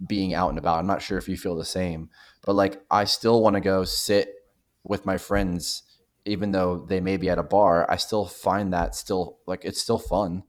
being 0.05 0.34
out 0.34 0.49
and 0.49 0.57
about. 0.57 0.79
I'm 0.79 0.88
not 0.88 1.01
sure 1.01 1.17
if 1.17 1.29
you 1.29 1.38
feel 1.38 1.55
the 1.55 1.63
same, 1.63 2.09
but 2.45 2.55
like 2.55 2.81
I 2.89 3.05
still 3.05 3.41
want 3.41 3.55
to 3.55 3.61
go 3.61 3.84
sit 3.84 4.34
with 4.84 5.05
my 5.05 5.17
friends 5.17 5.84
even 6.25 6.51
though 6.51 6.86
they 6.88 7.01
may 7.01 7.17
be 7.17 7.29
at 7.29 7.38
a 7.38 7.43
bar. 7.43 7.89
I 7.89 7.97
still 7.97 8.25
find 8.25 8.73
that 8.73 8.95
still 8.95 9.39
like 9.45 9.63
it's 9.63 9.81
still 9.81 9.99
fun 9.99 10.43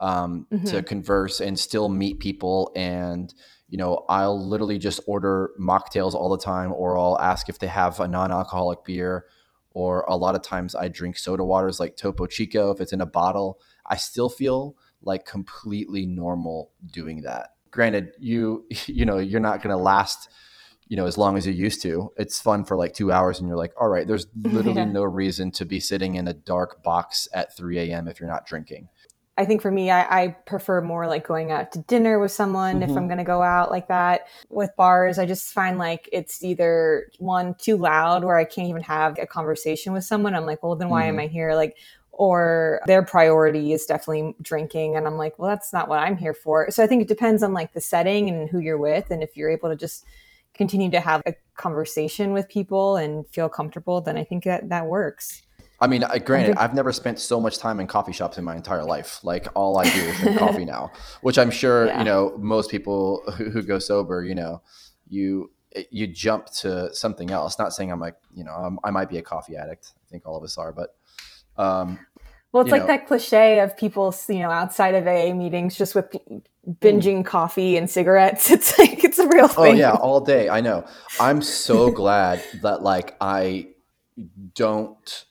um, 0.00 0.46
mm-hmm. 0.52 0.66
to 0.66 0.82
converse 0.82 1.40
and 1.40 1.58
still 1.58 1.88
meet 1.88 2.18
people 2.20 2.70
and 2.76 3.32
you 3.68 3.78
know, 3.78 4.04
I'll 4.06 4.46
literally 4.46 4.78
just 4.78 5.00
order 5.06 5.52
mocktails 5.58 6.12
all 6.12 6.28
the 6.28 6.44
time 6.44 6.74
or 6.74 6.98
I'll 6.98 7.18
ask 7.18 7.48
if 7.48 7.58
they 7.58 7.68
have 7.68 8.00
a 8.00 8.06
non-alcoholic 8.06 8.84
beer 8.84 9.24
or 9.70 10.04
a 10.08 10.16
lot 10.16 10.34
of 10.34 10.42
times 10.42 10.74
I 10.74 10.88
drink 10.88 11.16
soda 11.16 11.42
waters 11.42 11.80
like 11.80 11.96
Topo 11.96 12.26
Chico 12.26 12.70
if 12.70 12.82
it's 12.82 12.92
in 12.92 13.00
a 13.00 13.06
bottle. 13.06 13.58
I 13.86 13.96
still 13.96 14.28
feel 14.28 14.76
like 15.02 15.26
completely 15.26 16.06
normal 16.06 16.70
doing 16.92 17.22
that. 17.22 17.50
Granted, 17.70 18.12
you 18.18 18.66
you 18.86 19.04
know, 19.04 19.18
you're 19.18 19.40
not 19.40 19.62
going 19.62 19.76
to 19.76 19.82
last 19.82 20.28
you 20.88 20.96
know 20.96 21.06
as 21.06 21.16
long 21.16 21.38
as 21.38 21.46
you 21.46 21.54
used 21.54 21.80
to 21.80 22.12
it's 22.18 22.38
fun 22.38 22.64
for 22.64 22.76
like 22.76 22.92
two 22.92 23.10
hours 23.10 23.38
and 23.38 23.48
you're 23.48 23.56
like 23.56 23.72
all 23.80 23.88
right 23.88 24.06
there's 24.06 24.26
literally 24.42 24.80
yeah. 24.80 24.84
no 24.84 25.04
reason 25.04 25.50
to 25.50 25.64
be 25.64 25.80
sitting 25.80 26.16
in 26.16 26.28
a 26.28 26.34
dark 26.34 26.82
box 26.82 27.26
at 27.32 27.56
3 27.56 27.78
a.m 27.78 28.08
if 28.08 28.20
you're 28.20 28.28
not 28.28 28.46
drinking 28.46 28.88
I 29.38 29.46
think 29.46 29.62
for 29.62 29.70
me, 29.70 29.90
I, 29.90 30.24
I, 30.24 30.28
prefer 30.28 30.82
more 30.82 31.06
like 31.06 31.26
going 31.26 31.50
out 31.50 31.72
to 31.72 31.78
dinner 31.80 32.18
with 32.18 32.32
someone 32.32 32.80
mm-hmm. 32.80 32.90
if 32.90 32.96
I'm 32.96 33.06
going 33.06 33.18
to 33.18 33.24
go 33.24 33.42
out 33.42 33.70
like 33.70 33.88
that. 33.88 34.26
With 34.50 34.70
bars, 34.76 35.18
I 35.18 35.24
just 35.24 35.54
find 35.54 35.78
like 35.78 36.06
it's 36.12 36.44
either 36.44 37.10
one 37.18 37.54
too 37.54 37.78
loud 37.78 38.24
where 38.24 38.36
I 38.36 38.44
can't 38.44 38.68
even 38.68 38.82
have 38.82 39.18
a 39.18 39.26
conversation 39.26 39.94
with 39.94 40.04
someone. 40.04 40.34
I'm 40.34 40.44
like, 40.44 40.62
well, 40.62 40.76
then 40.76 40.90
why 40.90 41.04
mm-hmm. 41.04 41.18
am 41.18 41.20
I 41.20 41.26
here? 41.28 41.54
Like, 41.54 41.78
or 42.12 42.80
their 42.86 43.02
priority 43.02 43.72
is 43.72 43.86
definitely 43.86 44.34
drinking 44.42 44.96
and 44.96 45.06
i'm 45.06 45.16
like 45.16 45.38
well 45.38 45.48
that's 45.48 45.72
not 45.72 45.88
what 45.88 45.98
i'm 45.98 46.16
here 46.16 46.34
for 46.34 46.70
so 46.70 46.82
i 46.82 46.86
think 46.86 47.02
it 47.02 47.08
depends 47.08 47.42
on 47.42 47.52
like 47.52 47.72
the 47.72 47.80
setting 47.80 48.28
and 48.28 48.48
who 48.50 48.58
you're 48.58 48.78
with 48.78 49.10
and 49.10 49.22
if 49.22 49.36
you're 49.36 49.50
able 49.50 49.68
to 49.68 49.76
just 49.76 50.04
continue 50.54 50.90
to 50.90 51.00
have 51.00 51.22
a 51.26 51.34
conversation 51.56 52.32
with 52.32 52.48
people 52.48 52.96
and 52.96 53.26
feel 53.28 53.48
comfortable 53.48 54.00
then 54.00 54.16
i 54.16 54.24
think 54.24 54.44
that 54.44 54.68
that 54.68 54.86
works 54.86 55.42
I 55.82 55.88
mean, 55.88 56.04
granted, 56.24 56.56
I've 56.58 56.74
never 56.74 56.92
spent 56.92 57.18
so 57.18 57.40
much 57.40 57.58
time 57.58 57.80
in 57.80 57.88
coffee 57.88 58.12
shops 58.12 58.38
in 58.38 58.44
my 58.44 58.54
entire 58.54 58.84
life. 58.84 59.18
Like 59.24 59.48
all 59.56 59.78
I 59.78 59.82
do 59.82 60.00
is 60.00 60.16
drink 60.20 60.38
coffee 60.38 60.64
now, 60.64 60.92
which 61.22 61.38
I'm 61.38 61.50
sure 61.50 61.86
yeah. 61.86 61.98
you 61.98 62.04
know 62.04 62.36
most 62.38 62.70
people 62.70 63.24
who, 63.36 63.50
who, 63.50 63.62
go 63.62 63.80
sober, 63.80 64.22
you 64.22 64.36
know, 64.36 64.62
you 65.08 65.50
you 65.90 66.06
jump 66.06 66.46
to 66.60 66.94
something 66.94 67.32
else. 67.32 67.58
Not 67.58 67.72
saying 67.72 67.90
I'm 67.90 67.98
like 67.98 68.14
you 68.32 68.44
know 68.44 68.52
I'm, 68.52 68.78
i 68.84 68.92
might 68.92 69.08
be 69.08 69.18
a 69.18 69.22
coffee 69.22 69.56
addict. 69.56 69.90
I 69.96 70.06
think 70.08 70.24
all 70.24 70.36
of 70.36 70.44
us 70.44 70.56
are, 70.56 70.72
but 70.72 70.94
um, 71.56 71.98
well, 72.52 72.62
it's 72.62 72.70
like 72.70 72.82
know, 72.82 72.88
that 72.88 73.06
cliche 73.06 73.60
of 73.60 73.76
people, 73.76 74.14
you 74.28 74.40
know, 74.40 74.50
outside 74.50 74.94
of 74.94 75.06
AA 75.06 75.34
meetings, 75.34 75.76
just 75.76 75.94
with 75.94 76.14
binging 76.80 77.24
coffee 77.24 77.76
and 77.76 77.90
cigarettes. 77.90 78.50
It's 78.50 78.78
like 78.78 79.02
it's 79.02 79.18
a 79.18 79.26
real 79.26 79.46
oh, 79.46 79.48
thing. 79.48 79.74
Oh 79.74 79.78
yeah, 79.78 79.92
all 79.92 80.20
day. 80.20 80.48
I 80.48 80.60
know. 80.60 80.86
I'm 81.18 81.40
so 81.42 81.90
glad 82.02 82.42
that 82.62 82.82
like 82.82 83.16
I 83.20 83.68
don't 84.54 85.24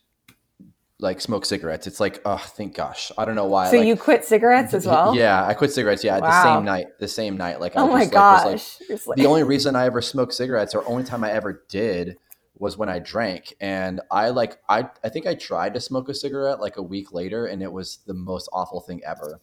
like 1.02 1.20
smoke 1.20 1.46
cigarettes. 1.46 1.88
It's 1.88 2.00
like, 2.00 2.22
oh, 2.26 2.38
thank 2.38 2.76
gosh. 2.76 3.12
I 3.18 3.26
don't 3.26 3.36
know 3.36 3.46
why. 3.46 3.70
So 3.70 3.78
like, 3.78 3.88
you 3.88 3.96
quit 3.96 4.24
cigarettes 4.24 4.74
as 4.74 4.86
well? 4.86 5.16
Yeah, 5.16 5.46
I 5.46 5.54
quit 5.54 5.72
cigarettes. 5.72 6.04
Yeah, 6.04 6.20
wow. 6.20 6.30
the 6.30 6.44
same 6.44 6.66
night. 6.66 6.88
The 7.00 7.08
same 7.08 7.38
night. 7.38 7.60
Like, 7.60 7.74
oh 7.76 7.90
I 7.90 8.00
my 8.00 8.06
gosh. 8.06 8.80
Like, 8.90 9.08
like, 9.08 9.18
the 9.18 9.26
only 9.26 9.44
reason 9.44 9.76
I 9.76 9.86
ever 9.86 10.02
smoked 10.02 10.34
cigarettes, 10.34 10.74
or 10.74 10.88
only 10.88 11.04
time 11.04 11.24
I 11.24 11.32
ever 11.32 11.64
did, 11.70 12.18
was 12.62 12.78
when 12.78 12.90
I 12.90 13.00
drank. 13.00 13.56
And 13.60 14.00
I 14.12 14.30
like 14.30 14.60
I 14.70 14.88
I 15.04 15.10
think 15.10 15.26
I 15.26 15.34
tried 15.34 15.74
to 15.74 15.82
smoke 15.82 16.08
a 16.10 16.14
cigarette 16.14 16.62
like 16.62 16.78
a 16.78 16.82
week 16.82 17.12
later 17.12 17.48
and 17.48 17.64
it 17.64 17.72
was 17.72 18.00
the 18.06 18.14
most 18.14 18.48
awful 18.54 18.80
thing 18.80 19.02
ever. 19.04 19.42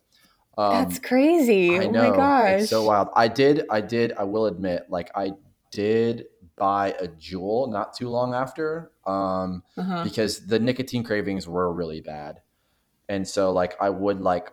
Um, 0.57 0.73
That's 0.73 1.01
crazy. 1.01 1.77
I 1.77 1.87
know. 1.87 2.07
Oh 2.07 2.11
my 2.11 2.17
gosh. 2.17 2.61
It's 2.63 2.71
so 2.71 2.85
wild. 2.85 3.09
I 3.15 3.27
did 3.27 3.67
I 3.71 3.81
did 3.81 4.13
I 4.13 4.23
will 4.23 4.47
admit 4.47 4.85
like 4.89 5.11
I 5.17 5.33
did 5.73 6.27
buy 6.57 6.95
a 7.01 7.09
Juul 7.09 7.71
not 7.71 7.93
too 7.93 8.09
long 8.09 8.35
after 8.35 8.93
um, 9.05 9.65
uh-huh. 9.77 10.05
because 10.05 10.47
the 10.47 10.61
nicotine 10.61 11.03
cravings 11.03 11.49
were 11.49 11.73
really 11.73 12.01
bad. 12.01 12.41
And 13.09 13.27
so 13.27 13.51
like 13.53 13.75
I 13.81 13.91
would 13.91 14.21
like 14.21 14.53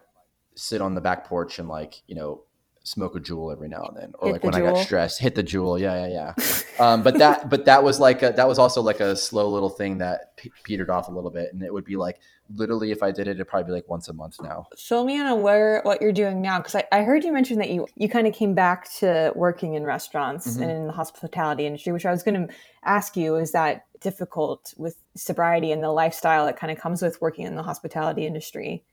sit 0.56 0.82
on 0.82 0.96
the 0.96 1.02
back 1.02 1.28
porch 1.28 1.60
and 1.60 1.70
like, 1.70 2.02
you 2.08 2.16
know, 2.16 2.45
smoke 2.86 3.16
a 3.16 3.20
Juul 3.20 3.52
every 3.52 3.68
now 3.68 3.84
and 3.84 3.98
then, 3.98 4.14
or 4.20 4.28
hit 4.28 4.34
like 4.34 4.44
when 4.44 4.54
Juul. 4.54 4.70
I 4.70 4.74
got 4.74 4.84
stressed, 4.84 5.20
hit 5.20 5.36
the 5.36 5.44
Juul. 5.44 5.80
Yeah, 5.80 6.08
yeah, 6.08 6.34
yeah. 6.38 6.54
um, 6.80 7.04
but 7.04 7.18
that, 7.18 7.50
but 7.50 7.66
that 7.66 7.84
was 7.84 8.00
like 8.00 8.24
a, 8.24 8.32
that 8.32 8.48
was 8.48 8.60
also 8.60 8.82
like 8.82 9.00
a 9.00 9.16
slow 9.16 9.50
little 9.50 9.70
thing 9.70 9.98
that 9.98 10.38
pe- 10.38 10.50
petered 10.64 10.90
off 10.90 11.08
a 11.08 11.12
little 11.12 11.32
bit, 11.32 11.54
and 11.54 11.62
it 11.64 11.74
would 11.74 11.86
be 11.86 11.98
like 11.98 12.20
literally 12.54 12.92
if 12.92 13.02
I 13.02 13.12
did 13.12 13.28
it, 13.28 13.32
it'd 13.32 13.48
probably 13.48 13.66
be 13.66 13.72
like 13.72 13.90
once 13.90 14.08
a 14.08 14.14
month 14.14 14.42
now. 14.42 14.68
Fill 14.78 15.04
me 15.04 15.20
in 15.20 15.26
on 15.26 15.42
where 15.42 15.82
what 15.84 16.02
you're 16.02 16.12
doing 16.12 16.42
now, 16.42 16.60
because 16.60 16.76
I, 16.76 16.84
I 16.92 17.04
heard 17.04 17.24
you 17.24 17.34
mention 17.34 17.58
that 17.60 17.70
you 17.70 17.88
you 17.96 18.08
kind 18.08 18.28
of 18.28 18.34
came 18.34 18.54
back 18.54 18.92
to 19.00 19.32
working 19.36 19.74
in 19.74 19.84
restaurants 19.84 20.48
mm-hmm. 20.48 20.64
and 20.64 20.72
in 20.72 20.88
the 20.88 20.94
hospitality 20.94 21.66
industry, 21.66 21.92
which 21.92 22.06
I 22.06 22.12
was 22.12 22.24
going 22.24 22.48
to 22.48 22.54
ask 22.84 23.18
you: 23.18 23.36
is 23.36 23.52
that 23.52 23.86
difficult 24.00 24.74
with 24.78 24.98
sobriety 25.16 25.72
and 25.72 25.84
the 25.84 25.92
lifestyle 25.92 26.46
that 26.46 26.58
kind 26.58 26.72
of 26.72 26.78
comes 26.78 27.02
with 27.02 27.20
working 27.22 27.46
in 27.46 27.56
the 27.56 27.64
hospitality 27.64 28.26
industry? 28.26 28.84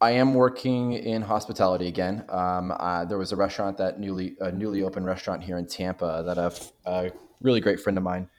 I 0.00 0.12
am 0.12 0.34
working 0.34 0.94
in 0.94 1.20
hospitality 1.20 1.86
again. 1.86 2.24
Um, 2.30 2.72
uh, 2.72 3.04
there 3.04 3.18
was 3.18 3.32
a 3.32 3.36
restaurant 3.36 3.76
that 3.78 4.00
newly 4.00 4.36
a 4.40 4.50
newly 4.50 4.82
opened 4.82 5.04
restaurant 5.04 5.42
here 5.42 5.58
in 5.58 5.66
Tampa 5.66 6.22
that 6.24 6.38
a, 6.38 6.52
a 6.90 7.12
really 7.42 7.60
great 7.60 7.80
friend 7.80 7.98
of 7.98 8.04
mine 8.04 8.30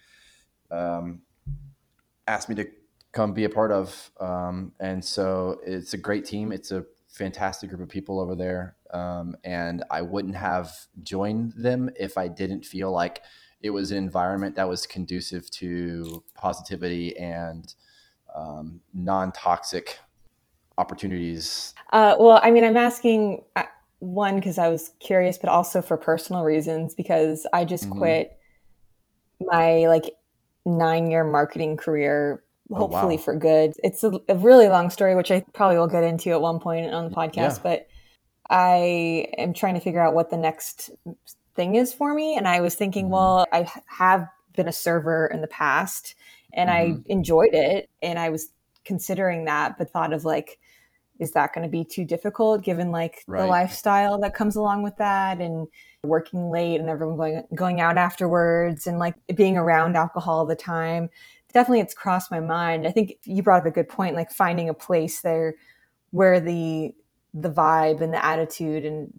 um, 0.71 1.21
asked 2.27 2.49
me 2.49 2.55
to 2.55 2.67
come 3.11 3.33
be 3.33 3.43
a 3.43 3.49
part 3.49 3.71
of, 3.71 4.09
um, 4.19 4.71
and 4.79 5.03
so 5.03 5.59
it's 5.63 5.93
a 5.93 5.97
great 5.97 6.25
team. 6.25 6.51
It's 6.51 6.71
a 6.71 6.85
fantastic 7.09 7.69
group 7.69 7.81
of 7.81 7.89
people 7.89 8.19
over 8.19 8.35
there, 8.35 8.75
um, 8.91 9.35
and 9.43 9.83
I 9.91 10.01
wouldn't 10.01 10.35
have 10.35 10.71
joined 11.03 11.53
them 11.55 11.91
if 11.99 12.17
I 12.17 12.27
didn't 12.27 12.65
feel 12.65 12.91
like 12.91 13.21
it 13.61 13.69
was 13.69 13.91
an 13.91 13.97
environment 13.97 14.55
that 14.55 14.67
was 14.67 14.87
conducive 14.87 15.51
to 15.51 16.23
positivity 16.33 17.15
and 17.17 17.71
um, 18.33 18.81
non 18.95 19.31
toxic 19.31 19.99
opportunities? 20.77 21.73
Uh, 21.91 22.15
well, 22.19 22.39
I 22.41 22.51
mean, 22.51 22.63
I'm 22.63 22.77
asking 22.77 23.43
uh, 23.55 23.63
one 23.99 24.35
because 24.35 24.57
I 24.57 24.69
was 24.69 24.91
curious, 24.99 25.37
but 25.37 25.49
also 25.49 25.81
for 25.81 25.97
personal 25.97 26.43
reasons 26.43 26.95
because 26.95 27.45
I 27.53 27.65
just 27.65 27.85
mm-hmm. 27.85 27.99
quit 27.99 28.37
my 29.39 29.87
like 29.87 30.15
nine 30.65 31.09
year 31.09 31.23
marketing 31.23 31.77
career, 31.77 32.43
hopefully 32.71 33.15
oh, 33.15 33.17
wow. 33.17 33.23
for 33.23 33.35
good. 33.35 33.73
It's 33.83 34.03
a, 34.03 34.11
a, 34.27 34.35
really 34.35 34.67
long 34.69 34.89
story, 34.89 35.15
which 35.15 35.31
I 35.31 35.43
probably 35.53 35.77
will 35.77 35.87
get 35.87 36.03
into 36.03 36.31
at 36.31 36.41
one 36.41 36.59
point 36.59 36.93
on 36.93 37.09
the 37.09 37.15
podcast, 37.15 37.57
yeah. 37.57 37.59
but 37.63 37.87
I 38.49 39.27
am 39.37 39.53
trying 39.53 39.75
to 39.75 39.79
figure 39.79 40.01
out 40.01 40.13
what 40.13 40.29
the 40.29 40.37
next 40.37 40.91
thing 41.55 41.75
is 41.75 41.93
for 41.93 42.13
me. 42.13 42.35
And 42.35 42.47
I 42.47 42.61
was 42.61 42.75
thinking, 42.75 43.05
mm-hmm. 43.05 43.13
well, 43.13 43.45
I 43.51 43.69
have 43.87 44.27
been 44.55 44.67
a 44.67 44.73
server 44.73 45.27
in 45.27 45.41
the 45.41 45.47
past 45.47 46.15
and 46.53 46.69
mm-hmm. 46.69 47.01
I 47.01 47.11
enjoyed 47.11 47.53
it. 47.53 47.89
And 48.01 48.19
I 48.19 48.29
was 48.29 48.49
considering 48.85 49.45
that, 49.45 49.77
but 49.77 49.89
thought 49.89 50.13
of 50.13 50.25
like, 50.25 50.59
is 51.19 51.31
that 51.33 51.53
going 51.53 51.63
to 51.63 51.69
be 51.69 51.85
too 51.85 52.03
difficult 52.03 52.63
given 52.63 52.91
like 52.91 53.23
right. 53.27 53.41
the 53.41 53.47
lifestyle 53.47 54.19
that 54.19 54.33
comes 54.33 54.55
along 54.55 54.81
with 54.81 54.97
that 54.97 55.39
and 55.39 55.67
working 56.03 56.49
late 56.49 56.79
and 56.79 56.89
everyone 56.89 57.15
going 57.15 57.43
going 57.53 57.79
out 57.79 57.95
afterwards 57.95 58.87
and 58.87 58.97
like 58.97 59.13
being 59.35 59.55
around 59.55 59.95
alcohol 59.95 60.39
all 60.39 60.45
the 60.47 60.55
time 60.55 61.11
definitely 61.53 61.81
it's 61.81 61.93
crossed 61.93 62.31
my 62.31 62.39
mind. 62.39 62.87
I 62.87 62.91
think 62.91 63.13
you 63.25 63.43
brought 63.43 63.61
up 63.61 63.65
a 63.65 63.71
good 63.71 63.89
point, 63.89 64.15
like 64.15 64.31
finding 64.31 64.69
a 64.69 64.73
place 64.73 65.21
there 65.21 65.55
where 66.11 66.39
the 66.39 66.93
the 67.33 67.49
vibe 67.49 68.01
and 68.01 68.13
the 68.13 68.23
attitude 68.23 68.85
and 68.85 69.17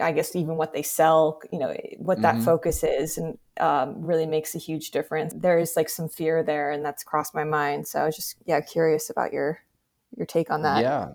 I 0.00 0.12
guess 0.12 0.36
even 0.36 0.56
what 0.56 0.72
they 0.72 0.82
sell, 0.82 1.40
you 1.52 1.58
know, 1.58 1.76
what 1.98 2.22
that 2.22 2.36
mm-hmm. 2.36 2.44
focus 2.44 2.84
is, 2.84 3.18
and 3.18 3.36
um, 3.58 4.00
really 4.02 4.26
makes 4.26 4.54
a 4.54 4.58
huge 4.58 4.90
difference. 4.90 5.34
There 5.34 5.58
is 5.58 5.74
like 5.76 5.88
some 5.88 6.08
fear 6.08 6.42
there, 6.42 6.70
and 6.70 6.84
that's 6.84 7.02
crossed 7.02 7.34
my 7.34 7.44
mind. 7.44 7.88
So 7.88 8.00
I 8.00 8.06
was 8.06 8.16
just 8.16 8.36
yeah 8.46 8.60
curious 8.60 9.10
about 9.10 9.32
your 9.32 9.60
your 10.16 10.26
take 10.26 10.50
on 10.50 10.62
that. 10.62 10.82
Yeah, 10.82 11.08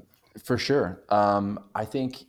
for 0.44 0.58
sure. 0.58 1.02
Um, 1.10 1.60
I 1.74 1.86
think 1.86 2.26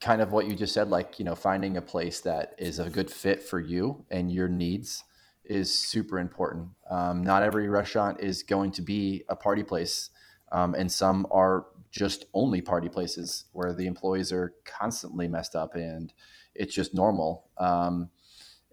kind 0.00 0.20
of 0.20 0.32
what 0.32 0.46
you 0.46 0.56
just 0.56 0.74
said, 0.74 0.88
like 0.88 1.18
you 1.18 1.24
know, 1.24 1.34
finding 1.34 1.76
a 1.76 1.82
place 1.82 2.20
that 2.22 2.54
is 2.58 2.78
a 2.78 2.90
good 2.90 3.10
fit 3.10 3.42
for 3.42 3.60
you 3.60 4.04
and 4.10 4.32
your 4.32 4.48
needs 4.48 5.04
is 5.44 5.72
super 5.72 6.18
important. 6.18 6.68
Um, 6.90 7.22
not 7.22 7.44
every 7.44 7.68
restaurant 7.68 8.20
is 8.20 8.42
going 8.42 8.72
to 8.72 8.82
be 8.82 9.24
a 9.28 9.36
party 9.36 9.62
place, 9.62 10.10
um, 10.50 10.74
and 10.74 10.90
some 10.90 11.26
are 11.30 11.66
just 11.96 12.26
only 12.34 12.60
party 12.60 12.88
places 12.88 13.46
where 13.52 13.72
the 13.72 13.86
employees 13.86 14.32
are 14.32 14.54
constantly 14.64 15.26
messed 15.26 15.56
up 15.56 15.74
and 15.74 16.12
it's 16.54 16.74
just 16.74 16.94
normal. 16.94 17.50
Um, 17.58 18.10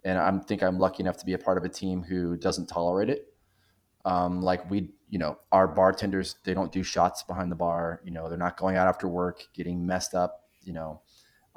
and 0.03 0.17
I 0.17 0.37
think 0.39 0.61
I'm 0.61 0.79
lucky 0.79 1.01
enough 1.03 1.17
to 1.17 1.25
be 1.25 1.33
a 1.33 1.37
part 1.37 1.57
of 1.57 1.63
a 1.63 1.69
team 1.69 2.03
who 2.03 2.35
doesn't 2.35 2.67
tolerate 2.67 3.09
it. 3.09 3.27
Um, 4.05 4.41
like 4.41 4.69
we, 4.69 4.89
you 5.09 5.17
know, 5.17 5.37
our 5.51 5.67
bartenders, 5.67 6.35
they 6.43 6.53
don't 6.53 6.71
do 6.71 6.83
shots 6.83 7.23
behind 7.23 7.51
the 7.51 7.55
bar. 7.55 8.01
You 8.03 8.11
know, 8.11 8.27
they're 8.27 8.37
not 8.37 8.57
going 8.57 8.75
out 8.75 8.87
after 8.87 9.07
work, 9.07 9.47
getting 9.53 9.85
messed 9.85 10.13
up. 10.13 10.49
You 10.61 10.73
know, 10.73 11.01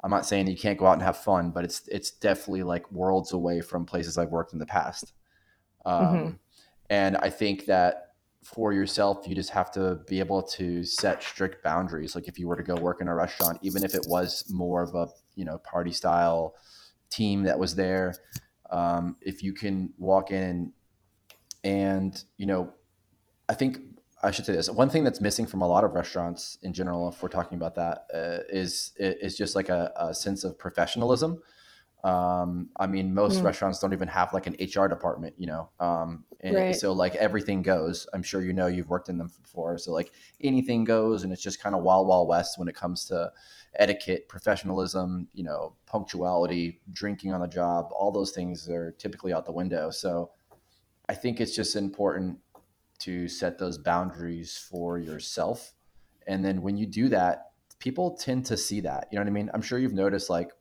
I'm 0.01 0.11
not 0.11 0.25
saying 0.25 0.47
you 0.47 0.55
can't 0.55 0.79
go 0.79 0.87
out 0.87 0.93
and 0.93 1.01
have 1.01 1.17
fun, 1.17 1.51
but 1.51 1.65
it's 1.65 1.85
it's 1.89 2.11
definitely 2.11 2.63
like 2.63 2.89
worlds 2.89 3.33
away 3.33 3.59
from 3.59 3.85
places 3.85 4.17
I've 4.17 4.29
worked 4.31 4.53
in 4.53 4.59
the 4.59 4.65
past. 4.65 5.11
Um, 5.85 6.01
mm-hmm. 6.01 6.29
And 6.89 7.17
I 7.17 7.29
think 7.29 7.65
that 7.65 8.06
for 8.43 8.73
yourself, 8.73 9.27
you 9.27 9.35
just 9.35 9.49
have 9.49 9.71
to 9.71 9.99
be 10.07 10.19
able 10.19 10.41
to 10.41 10.83
set 10.83 11.21
strict 11.21 11.63
boundaries. 11.63 12.15
Like 12.15 12.27
if 12.27 12.39
you 12.39 12.47
were 12.47 12.55
to 12.55 12.63
go 12.63 12.75
work 12.75 13.01
in 13.01 13.07
a 13.07 13.15
restaurant, 13.15 13.59
even 13.61 13.83
if 13.83 13.93
it 13.93 14.05
was 14.07 14.45
more 14.49 14.83
of 14.83 14.95
a 14.95 15.07
you 15.35 15.45
know 15.45 15.57
party 15.59 15.91
style 15.91 16.55
team 17.09 17.43
that 17.43 17.59
was 17.59 17.75
there, 17.75 18.15
um, 18.69 19.17
if 19.21 19.43
you 19.43 19.53
can 19.53 19.93
walk 19.97 20.31
in 20.31 20.73
and 21.63 22.23
you 22.37 22.45
know, 22.45 22.73
I 23.49 23.53
think 23.53 23.79
I 24.23 24.31
should 24.31 24.45
say 24.45 24.53
this. 24.53 24.69
One 24.69 24.89
thing 24.89 25.03
that's 25.03 25.21
missing 25.21 25.45
from 25.45 25.61
a 25.61 25.67
lot 25.67 25.83
of 25.83 25.93
restaurants 25.93 26.57
in 26.63 26.73
general, 26.73 27.09
if 27.09 27.21
we're 27.21 27.29
talking 27.29 27.57
about 27.57 27.75
that, 27.75 28.05
uh, 28.13 28.43
is 28.49 28.93
is 28.97 29.37
just 29.37 29.55
like 29.55 29.69
a, 29.69 29.91
a 29.95 30.13
sense 30.13 30.43
of 30.43 30.57
professionalism. 30.57 31.41
Um, 32.03 32.69
I 32.77 32.87
mean, 32.87 33.13
most 33.13 33.41
mm. 33.41 33.43
restaurants 33.43 33.79
don't 33.79 33.93
even 33.93 34.07
have 34.07 34.33
like 34.33 34.47
an 34.47 34.55
HR 34.59 34.87
department, 34.87 35.33
you 35.37 35.47
know. 35.47 35.69
Um, 35.79 36.25
and 36.41 36.55
right. 36.55 36.75
so 36.75 36.93
like 36.93 37.15
everything 37.15 37.61
goes. 37.61 38.07
I'm 38.13 38.23
sure 38.23 38.41
you 38.41 38.53
know 38.53 38.67
you've 38.67 38.89
worked 38.89 39.09
in 39.09 39.17
them 39.17 39.31
before. 39.41 39.77
So 39.77 39.91
like 39.91 40.11
anything 40.41 40.83
goes, 40.83 41.23
and 41.23 41.33
it's 41.33 41.41
just 41.41 41.61
kind 41.61 41.75
of 41.75 41.83
wild, 41.83 42.07
wild 42.07 42.27
west 42.27 42.59
when 42.59 42.67
it 42.67 42.75
comes 42.75 43.05
to 43.05 43.31
etiquette, 43.77 44.29
professionalism, 44.29 45.27
you 45.33 45.43
know, 45.43 45.75
punctuality, 45.85 46.79
drinking 46.91 47.33
on 47.33 47.41
the 47.41 47.47
job. 47.47 47.89
All 47.91 48.11
those 48.11 48.31
things 48.31 48.69
are 48.69 48.91
typically 48.93 49.33
out 49.33 49.45
the 49.45 49.51
window. 49.51 49.89
So 49.89 50.31
I 51.09 51.15
think 51.15 51.39
it's 51.39 51.55
just 51.55 51.75
important 51.75 52.39
to 52.99 53.27
set 53.27 53.57
those 53.57 53.77
boundaries 53.77 54.57
for 54.57 54.97
yourself. 54.97 55.73
And 56.25 56.43
then 56.43 56.61
when 56.61 56.77
you 56.77 56.85
do 56.85 57.09
that, 57.09 57.51
people 57.79 58.15
tend 58.17 58.45
to 58.47 58.57
see 58.57 58.81
that. 58.81 59.07
You 59.11 59.17
know 59.17 59.23
what 59.23 59.29
I 59.29 59.33
mean? 59.33 59.49
I'm 59.53 59.61
sure 59.61 59.79
you've 59.79 59.93
noticed 59.93 60.29
like 60.29 60.51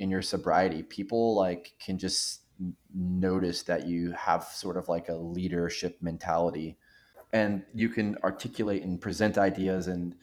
in 0.00 0.10
your 0.10 0.22
sobriety, 0.22 0.82
people 0.82 1.36
like 1.36 1.74
can 1.78 1.98
just 1.98 2.40
notice 2.94 3.62
that 3.62 3.86
you 3.86 4.12
have 4.12 4.44
sort 4.44 4.76
of 4.76 4.88
like 4.88 5.08
a 5.08 5.14
leadership 5.14 5.96
mentality 6.00 6.76
and 7.32 7.62
you 7.74 7.88
can 7.88 8.16
articulate 8.24 8.82
and 8.82 9.00
present 9.00 9.38
ideas 9.38 9.86
and 9.86 10.14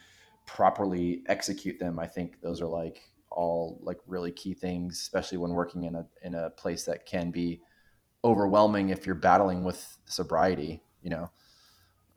properly 0.46 1.24
execute 1.28 1.80
them. 1.80 2.00
I 2.00 2.08
think 2.08 2.42
those 2.42 2.62
are 2.62 2.68
like 2.68 3.02
all 3.30 3.80
like 3.82 4.00
really 4.08 4.32
key 4.32 4.54
things, 4.54 5.00
especially 5.00 5.38
when 5.38 5.52
working 5.52 5.84
in 5.84 5.96
a 5.96 6.06
in 6.24 6.34
a 6.34 6.50
place 6.50 6.84
that 6.86 7.06
can 7.06 7.32
be 7.32 7.62
overwhelming 8.26 8.90
if 8.90 9.06
you're 9.06 9.16
battling 9.16 9.64
with 9.64 9.98
sobriety, 10.06 10.82
you 11.02 11.12
know. 11.12 11.30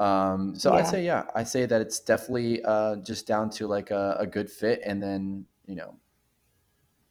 Um, 0.05 0.57
so 0.57 0.73
yeah. 0.73 0.79
I'd 0.79 0.87
say, 0.87 1.05
yeah, 1.05 1.25
I'd 1.35 1.49
say 1.49 1.67
that 1.67 1.81
it's 1.81 2.01
definitely 2.01 2.65
uh, 2.65 2.97
just 2.97 3.27
down 3.27 3.51
to 3.51 3.67
like 3.67 3.91
a, 3.91 4.17
a 4.19 4.27
good 4.27 4.51
fit, 4.51 4.81
and 4.85 5.03
then 5.03 5.45
you 5.67 5.77
know 5.77 5.95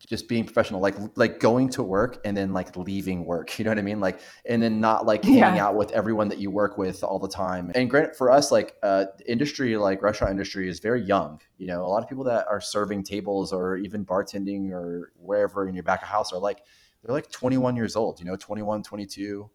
just 0.08 0.28
being 0.28 0.46
professional, 0.46 0.80
like 0.80 0.96
like 1.16 1.40
going 1.40 1.70
to 1.70 1.84
work 1.84 2.22
and 2.24 2.36
then 2.36 2.54
like 2.54 2.76
leaving 2.76 3.26
work. 3.26 3.50
You 3.60 3.66
know 3.66 3.72
what 3.72 3.78
I 3.80 3.82
mean? 3.82 4.00
Like 4.00 4.22
and 4.46 4.64
then 4.64 4.80
not 4.80 5.06
like 5.06 5.24
hanging 5.24 5.40
yeah. 5.40 5.66
out 5.66 5.76
with 5.76 5.92
everyone 5.92 6.30
that 6.30 6.38
you 6.38 6.50
work 6.50 6.78
with 6.78 7.04
all 7.04 7.20
the 7.20 7.28
time. 7.28 7.72
And 7.76 7.90
granted, 7.90 8.16
for 8.16 8.32
us, 8.32 8.52
like 8.52 8.76
uh, 8.84 9.06
industry, 9.28 9.76
like 9.76 10.02
restaurant 10.02 10.32
industry, 10.32 10.70
is 10.70 10.80
very 10.80 11.04
young. 11.04 11.42
You 11.58 11.68
know, 11.68 11.86
a 11.86 11.88
lot 11.88 12.02
of 12.02 12.08
people 12.08 12.24
that 12.26 12.48
are 12.48 12.62
serving 12.62 13.04
tables 13.04 13.52
or 13.52 13.78
even 13.78 14.06
bartending 14.06 14.72
or 14.72 15.12
wherever 15.18 15.68
in 15.68 15.76
your 15.76 15.84
back 15.84 16.02
of 16.02 16.08
house 16.08 16.32
are 16.32 16.40
like 16.40 16.64
they're 17.04 17.14
like 17.14 17.30
21 17.32 17.76
years 17.76 17.96
old. 17.96 18.20
You 18.20 18.26
know, 18.26 18.36
21, 18.36 18.84
22, 18.84 19.50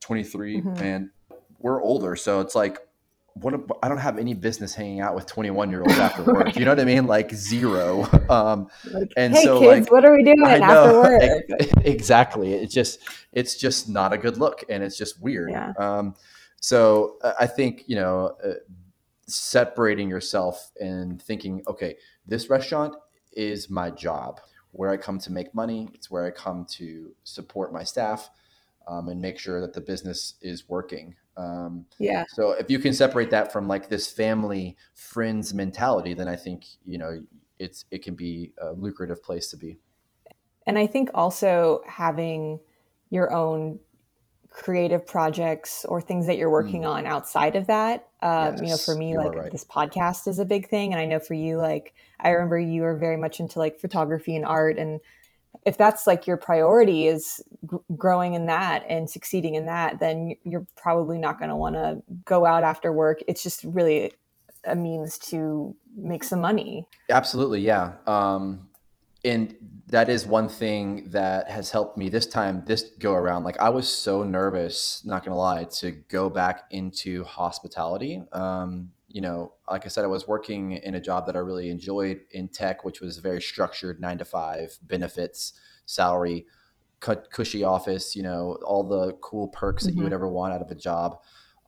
23, 0.00 0.56
mm-hmm. 0.56 0.82
and 0.82 1.10
we're 1.58 1.82
older, 1.82 2.16
so 2.16 2.40
it's 2.40 2.54
like 2.54 2.78
what 3.40 3.54
I 3.82 3.88
don't 3.88 3.98
have 3.98 4.18
any 4.18 4.34
business 4.34 4.74
hanging 4.74 5.00
out 5.00 5.14
with 5.14 5.26
21 5.26 5.70
year 5.70 5.80
olds 5.80 5.98
after 5.98 6.22
work. 6.22 6.56
You 6.56 6.64
know 6.64 6.72
what 6.72 6.80
I 6.80 6.84
mean? 6.84 7.06
Like 7.06 7.32
zero. 7.32 8.08
Um, 8.30 8.68
like, 8.92 9.12
and 9.16 9.34
hey, 9.34 9.42
so 9.42 9.58
kids, 9.58 9.86
like, 9.86 9.92
what 9.92 10.04
are 10.04 10.12
we 10.12 10.22
doing 10.22 10.40
after 10.40 11.00
work? 11.00 11.22
exactly. 11.84 12.54
It's 12.54 12.72
just, 12.72 13.00
it's 13.32 13.56
just 13.56 13.88
not 13.88 14.12
a 14.12 14.18
good 14.18 14.36
look 14.36 14.62
and 14.68 14.84
it's 14.84 14.96
just 14.96 15.20
weird. 15.20 15.50
Yeah. 15.50 15.72
Um, 15.76 16.14
so 16.60 17.16
I 17.40 17.48
think, 17.48 17.84
you 17.88 17.96
know, 17.96 18.36
uh, 18.44 18.54
separating 19.26 20.08
yourself 20.08 20.70
and 20.80 21.20
thinking, 21.20 21.62
okay, 21.66 21.96
this 22.24 22.48
restaurant 22.50 22.94
is 23.32 23.68
my 23.68 23.90
job 23.90 24.40
where 24.70 24.90
I 24.90 24.96
come 24.96 25.18
to 25.20 25.32
make 25.32 25.52
money. 25.52 25.88
It's 25.94 26.08
where 26.08 26.24
I 26.24 26.30
come 26.30 26.66
to 26.72 27.10
support 27.24 27.72
my 27.72 27.82
staff 27.82 28.30
um, 28.86 29.08
and 29.08 29.20
make 29.20 29.38
sure 29.38 29.60
that 29.60 29.72
the 29.72 29.80
business 29.80 30.34
is 30.40 30.68
working. 30.68 31.16
Um, 31.40 31.86
yeah. 31.98 32.24
So 32.28 32.52
if 32.52 32.70
you 32.70 32.78
can 32.78 32.92
separate 32.92 33.30
that 33.30 33.52
from 33.52 33.66
like 33.66 33.88
this 33.88 34.10
family 34.10 34.76
friends 34.94 35.54
mentality, 35.54 36.14
then 36.14 36.28
I 36.28 36.36
think 36.36 36.66
you 36.84 36.98
know 36.98 37.22
it's 37.58 37.84
it 37.90 38.02
can 38.02 38.14
be 38.14 38.52
a 38.60 38.72
lucrative 38.72 39.22
place 39.22 39.48
to 39.50 39.56
be. 39.56 39.78
And 40.66 40.78
I 40.78 40.86
think 40.86 41.10
also 41.14 41.82
having 41.86 42.60
your 43.08 43.32
own 43.32 43.80
creative 44.50 45.06
projects 45.06 45.84
or 45.84 46.00
things 46.00 46.26
that 46.26 46.36
you're 46.36 46.50
working 46.50 46.82
mm. 46.82 46.88
on 46.88 47.06
outside 47.06 47.56
of 47.56 47.68
that. 47.68 48.08
Um, 48.20 48.56
yes, 48.56 48.60
you 48.60 48.66
know, 48.68 48.76
for 48.76 48.94
me, 48.94 49.16
like 49.16 49.34
right. 49.34 49.50
this 49.50 49.64
podcast 49.64 50.28
is 50.28 50.38
a 50.38 50.44
big 50.44 50.68
thing, 50.68 50.92
and 50.92 51.00
I 51.00 51.06
know 51.06 51.20
for 51.20 51.34
you, 51.34 51.56
like 51.56 51.94
I 52.18 52.30
remember 52.30 52.58
you 52.58 52.82
were 52.82 52.96
very 52.96 53.16
much 53.16 53.40
into 53.40 53.58
like 53.58 53.80
photography 53.80 54.36
and 54.36 54.44
art 54.44 54.78
and 54.78 55.00
if 55.66 55.76
that's 55.76 56.06
like 56.06 56.26
your 56.26 56.36
priority 56.36 57.06
is 57.06 57.42
g- 57.70 57.76
growing 57.96 58.34
in 58.34 58.46
that 58.46 58.84
and 58.88 59.08
succeeding 59.08 59.54
in 59.54 59.66
that 59.66 59.98
then 60.00 60.34
you're 60.44 60.66
probably 60.76 61.18
not 61.18 61.38
going 61.38 61.50
to 61.50 61.56
want 61.56 61.74
to 61.74 62.02
go 62.24 62.46
out 62.46 62.64
after 62.64 62.92
work. 62.92 63.20
It's 63.28 63.42
just 63.42 63.64
really 63.64 64.12
a 64.64 64.74
means 64.74 65.18
to 65.18 65.74
make 65.96 66.24
some 66.24 66.40
money. 66.40 66.86
Absolutely 67.08 67.60
yeah. 67.60 67.92
Um, 68.06 68.68
and 69.24 69.54
that 69.88 70.08
is 70.08 70.26
one 70.26 70.48
thing 70.48 71.10
that 71.10 71.50
has 71.50 71.70
helped 71.70 71.98
me 71.98 72.08
this 72.08 72.26
time 72.26 72.62
this 72.66 72.90
go 72.98 73.12
around. 73.12 73.44
Like 73.44 73.58
i 73.60 73.68
was 73.68 73.88
so 73.88 74.22
nervous 74.22 75.02
not 75.04 75.24
gonna 75.24 75.36
lie 75.36 75.64
to 75.64 75.90
go 75.90 76.30
back 76.30 76.64
into 76.70 77.24
hospitality. 77.24 78.22
Um, 78.32 78.92
you 79.10 79.20
know, 79.20 79.54
like 79.68 79.84
I 79.84 79.88
said, 79.88 80.04
I 80.04 80.08
was 80.08 80.28
working 80.28 80.72
in 80.72 80.94
a 80.94 81.00
job 81.00 81.26
that 81.26 81.34
I 81.34 81.40
really 81.40 81.68
enjoyed 81.68 82.20
in 82.30 82.48
tech, 82.48 82.84
which 82.84 83.00
was 83.00 83.18
very 83.18 83.42
structured, 83.42 84.00
nine 84.00 84.18
to 84.18 84.24
five, 84.24 84.78
benefits, 84.82 85.54
salary, 85.84 86.46
cut, 87.00 87.30
cushy 87.32 87.64
office, 87.64 88.14
you 88.14 88.22
know, 88.22 88.56
all 88.64 88.84
the 88.84 89.14
cool 89.14 89.48
perks 89.48 89.82
mm-hmm. 89.82 89.90
that 89.90 89.96
you 89.96 90.02
would 90.04 90.08
mm-hmm. 90.08 90.14
ever 90.14 90.28
want 90.28 90.54
out 90.54 90.62
of 90.62 90.70
a 90.70 90.76
job. 90.76 91.18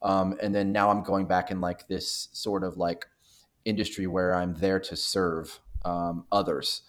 Um, 0.02 0.36
and 0.40 0.54
then 0.54 0.72
now 0.72 0.90
I'm 0.90 1.02
going 1.02 1.26
back 1.26 1.50
in 1.50 1.60
like 1.60 1.88
this 1.88 2.28
sort 2.32 2.62
of 2.62 2.76
like 2.76 3.06
industry 3.64 4.06
where 4.06 4.34
I'm 4.34 4.54
there 4.54 4.80
to 4.80 4.96
serve 4.96 5.60
um, 5.84 6.26
others, 6.30 6.82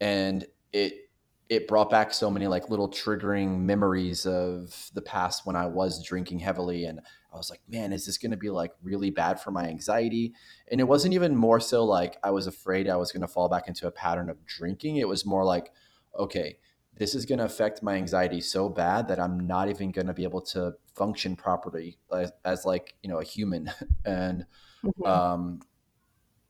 and 0.00 0.46
it 0.72 1.07
it 1.48 1.66
brought 1.66 1.88
back 1.88 2.12
so 2.12 2.30
many 2.30 2.46
like 2.46 2.68
little 2.68 2.90
triggering 2.90 3.60
memories 3.60 4.26
of 4.26 4.90
the 4.94 5.00
past 5.00 5.46
when 5.46 5.56
I 5.56 5.66
was 5.66 6.04
drinking 6.04 6.40
heavily 6.40 6.84
and 6.84 7.00
I 7.32 7.36
was 7.36 7.48
like, 7.50 7.60
man, 7.68 7.92
is 7.92 8.04
this 8.04 8.18
going 8.18 8.32
to 8.32 8.36
be 8.36 8.50
like 8.50 8.72
really 8.82 9.10
bad 9.10 9.40
for 9.40 9.50
my 9.50 9.66
anxiety? 9.66 10.34
And 10.70 10.80
it 10.80 10.84
wasn't 10.84 11.14
even 11.14 11.36
more 11.36 11.60
so 11.60 11.84
like 11.84 12.18
I 12.22 12.30
was 12.30 12.46
afraid 12.46 12.88
I 12.88 12.96
was 12.96 13.12
going 13.12 13.22
to 13.22 13.28
fall 13.28 13.48
back 13.48 13.66
into 13.66 13.86
a 13.86 13.90
pattern 13.90 14.28
of 14.28 14.44
drinking. 14.44 14.96
It 14.96 15.08
was 15.08 15.24
more 15.24 15.44
like, 15.44 15.70
okay, 16.18 16.58
this 16.96 17.14
is 17.14 17.24
going 17.24 17.38
to 17.38 17.44
affect 17.44 17.82
my 17.82 17.94
anxiety 17.94 18.40
so 18.40 18.68
bad 18.68 19.08
that 19.08 19.20
I'm 19.20 19.46
not 19.46 19.70
even 19.70 19.90
going 19.90 20.08
to 20.08 20.14
be 20.14 20.24
able 20.24 20.42
to 20.42 20.74
function 20.94 21.36
properly 21.36 21.98
as, 22.12 22.32
as 22.44 22.64
like, 22.64 22.94
you 23.02 23.08
know, 23.08 23.20
a 23.20 23.24
human. 23.24 23.70
and 24.04 24.44
mm-hmm. 24.84 25.06
um, 25.06 25.60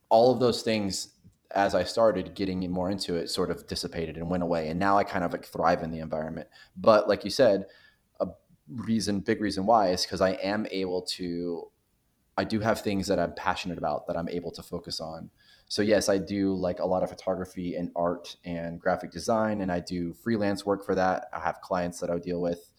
all 0.09 0.33
of 0.33 0.41
those 0.41 0.63
things 0.63 1.15
as 1.53 1.75
I 1.75 1.85
started 1.85 2.35
getting 2.35 2.71
more 2.71 2.91
into 2.91 3.15
it, 3.15 3.31
sort 3.31 3.51
of 3.51 3.67
dissipated 3.67 4.17
and 4.17 4.29
went 4.29 4.43
away. 4.43 4.69
And 4.69 4.79
now 4.79 4.99
I 4.99 5.05
kind 5.05 5.25
of 5.25 5.33
like 5.33 5.47
thrive 5.47 5.83
in 5.83 5.91
the 5.91 6.01
environment. 6.01 6.49
But 6.77 7.09
like 7.09 7.25
you 7.25 7.31
said, 7.31 7.67
a 8.21 8.29
reason, 8.69 9.21
big 9.21 9.41
reason 9.41 9.65
why 9.65 9.89
is 9.89 10.03
because 10.03 10.21
I 10.21 10.33
am 10.33 10.67
able 10.71 11.03
to, 11.03 11.71
I 12.37 12.45
do 12.45 12.61
have 12.61 12.81
things 12.81 13.07
that 13.07 13.19
I'm 13.19 13.35
passionate 13.35 13.79
about 13.79 14.07
that 14.07 14.17
I'm 14.17 14.29
able 14.29 14.51
to 14.53 14.63
focus 14.63 15.01
on. 15.01 15.31
So 15.69 15.83
yes, 15.83 16.09
I 16.09 16.19
do 16.19 16.55
like 16.55 16.81
a 16.81 16.87
lot 16.87 17.03
of 17.03 17.11
photography 17.11 17.77
and 17.77 17.91
art 17.95 18.37
and 18.45 18.81
graphic 18.81 19.11
design, 19.11 19.61
and 19.61 19.71
I 19.71 19.81
do 19.81 20.15
freelance 20.15 20.65
work 20.65 20.85
for 20.85 20.95
that. 20.95 21.27
I 21.33 21.41
have 21.41 21.61
clients 21.61 22.01
that 22.01 22.11
I 22.11 22.19
deal 22.19 22.41
with. 22.41 22.71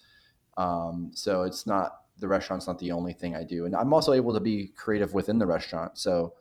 Um, 0.58 1.12
so 1.14 1.44
it's 1.44 1.68
not 1.68 2.02
the 2.18 2.28
restaurant's 2.28 2.68
not 2.68 2.80
the 2.80 2.92
only 2.92 3.14
thing 3.14 3.36
I 3.36 3.44
do, 3.44 3.66
and 3.66 3.76
I'm 3.76 3.94
also 3.94 4.14
able 4.14 4.34
to 4.34 4.40
be 4.40 4.74
creative 4.76 5.14
within 5.14 5.38
the 5.38 5.46
restaurant. 5.46 5.98
So 5.98 6.34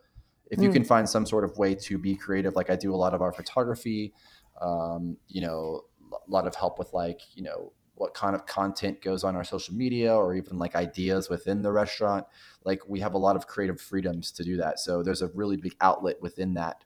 if 0.49 0.61
you 0.61 0.69
mm. 0.69 0.73
can 0.73 0.83
find 0.83 1.07
some 1.07 1.25
sort 1.25 1.43
of 1.43 1.57
way 1.57 1.75
to 1.75 1.97
be 1.97 2.15
creative, 2.15 2.55
like 2.55 2.69
I 2.69 2.75
do 2.75 2.93
a 2.93 2.97
lot 2.97 3.13
of 3.13 3.21
our 3.21 3.31
photography, 3.31 4.13
um, 4.61 5.17
you 5.27 5.41
know, 5.41 5.83
a 6.11 6.31
lot 6.31 6.47
of 6.47 6.55
help 6.55 6.79
with 6.79 6.93
like 6.93 7.21
you 7.35 7.43
know 7.43 7.71
what 7.95 8.13
kind 8.13 8.33
of 8.33 8.45
content 8.45 9.01
goes 9.01 9.25
on 9.25 9.35
our 9.35 9.43
social 9.43 9.75
media 9.75 10.13
or 10.15 10.33
even 10.33 10.57
like 10.57 10.75
ideas 10.75 11.29
within 11.29 11.61
the 11.61 11.71
restaurant 11.71 12.25
like 12.63 12.81
we 12.87 12.99
have 12.99 13.13
a 13.13 13.17
lot 13.17 13.35
of 13.35 13.45
creative 13.45 13.79
freedoms 13.79 14.31
to 14.31 14.43
do 14.43 14.57
that 14.57 14.79
so 14.79 15.03
there's 15.03 15.21
a 15.21 15.27
really 15.33 15.57
big 15.57 15.75
outlet 15.81 16.15
within 16.21 16.53
that 16.53 16.83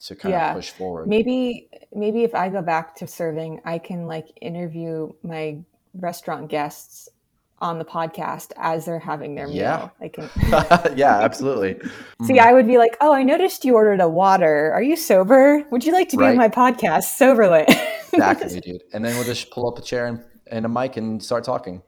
to 0.00 0.14
kind 0.14 0.32
yeah. 0.32 0.50
of 0.50 0.56
push 0.56 0.70
forward 0.70 1.08
maybe 1.08 1.68
maybe 1.92 2.22
if 2.22 2.34
i 2.34 2.48
go 2.48 2.62
back 2.62 2.94
to 2.94 3.06
serving 3.06 3.60
i 3.64 3.76
can 3.76 4.06
like 4.06 4.28
interview 4.40 5.12
my 5.22 5.58
restaurant 5.94 6.48
guests 6.48 7.08
on 7.60 7.78
the 7.78 7.84
podcast 7.84 8.52
as 8.56 8.84
they're 8.84 8.98
having 8.98 9.34
their 9.34 9.46
yeah. 9.46 9.76
meal. 9.76 9.92
I 10.00 10.08
can 10.08 10.96
Yeah, 10.96 11.20
absolutely. 11.20 11.80
See, 12.24 12.38
I 12.38 12.52
would 12.52 12.66
be 12.66 12.78
like, 12.78 12.96
"Oh, 13.00 13.12
I 13.12 13.22
noticed 13.22 13.64
you 13.64 13.74
ordered 13.74 14.00
a 14.00 14.08
water. 14.08 14.72
Are 14.72 14.82
you 14.82 14.96
sober? 14.96 15.64
Would 15.70 15.84
you 15.84 15.92
like 15.92 16.08
to 16.10 16.16
be 16.16 16.24
right. 16.24 16.30
on 16.30 16.36
my 16.36 16.48
podcast, 16.48 17.16
Soberly?" 17.18 17.64
exactly, 18.12 18.60
dude. 18.60 18.82
And 18.92 19.04
then 19.04 19.14
we'll 19.14 19.24
just 19.24 19.50
pull 19.50 19.68
up 19.68 19.78
a 19.78 19.82
chair 19.82 20.06
and, 20.06 20.22
and 20.48 20.66
a 20.66 20.68
mic 20.68 20.96
and 20.96 21.22
start 21.22 21.44
talking. 21.44 21.82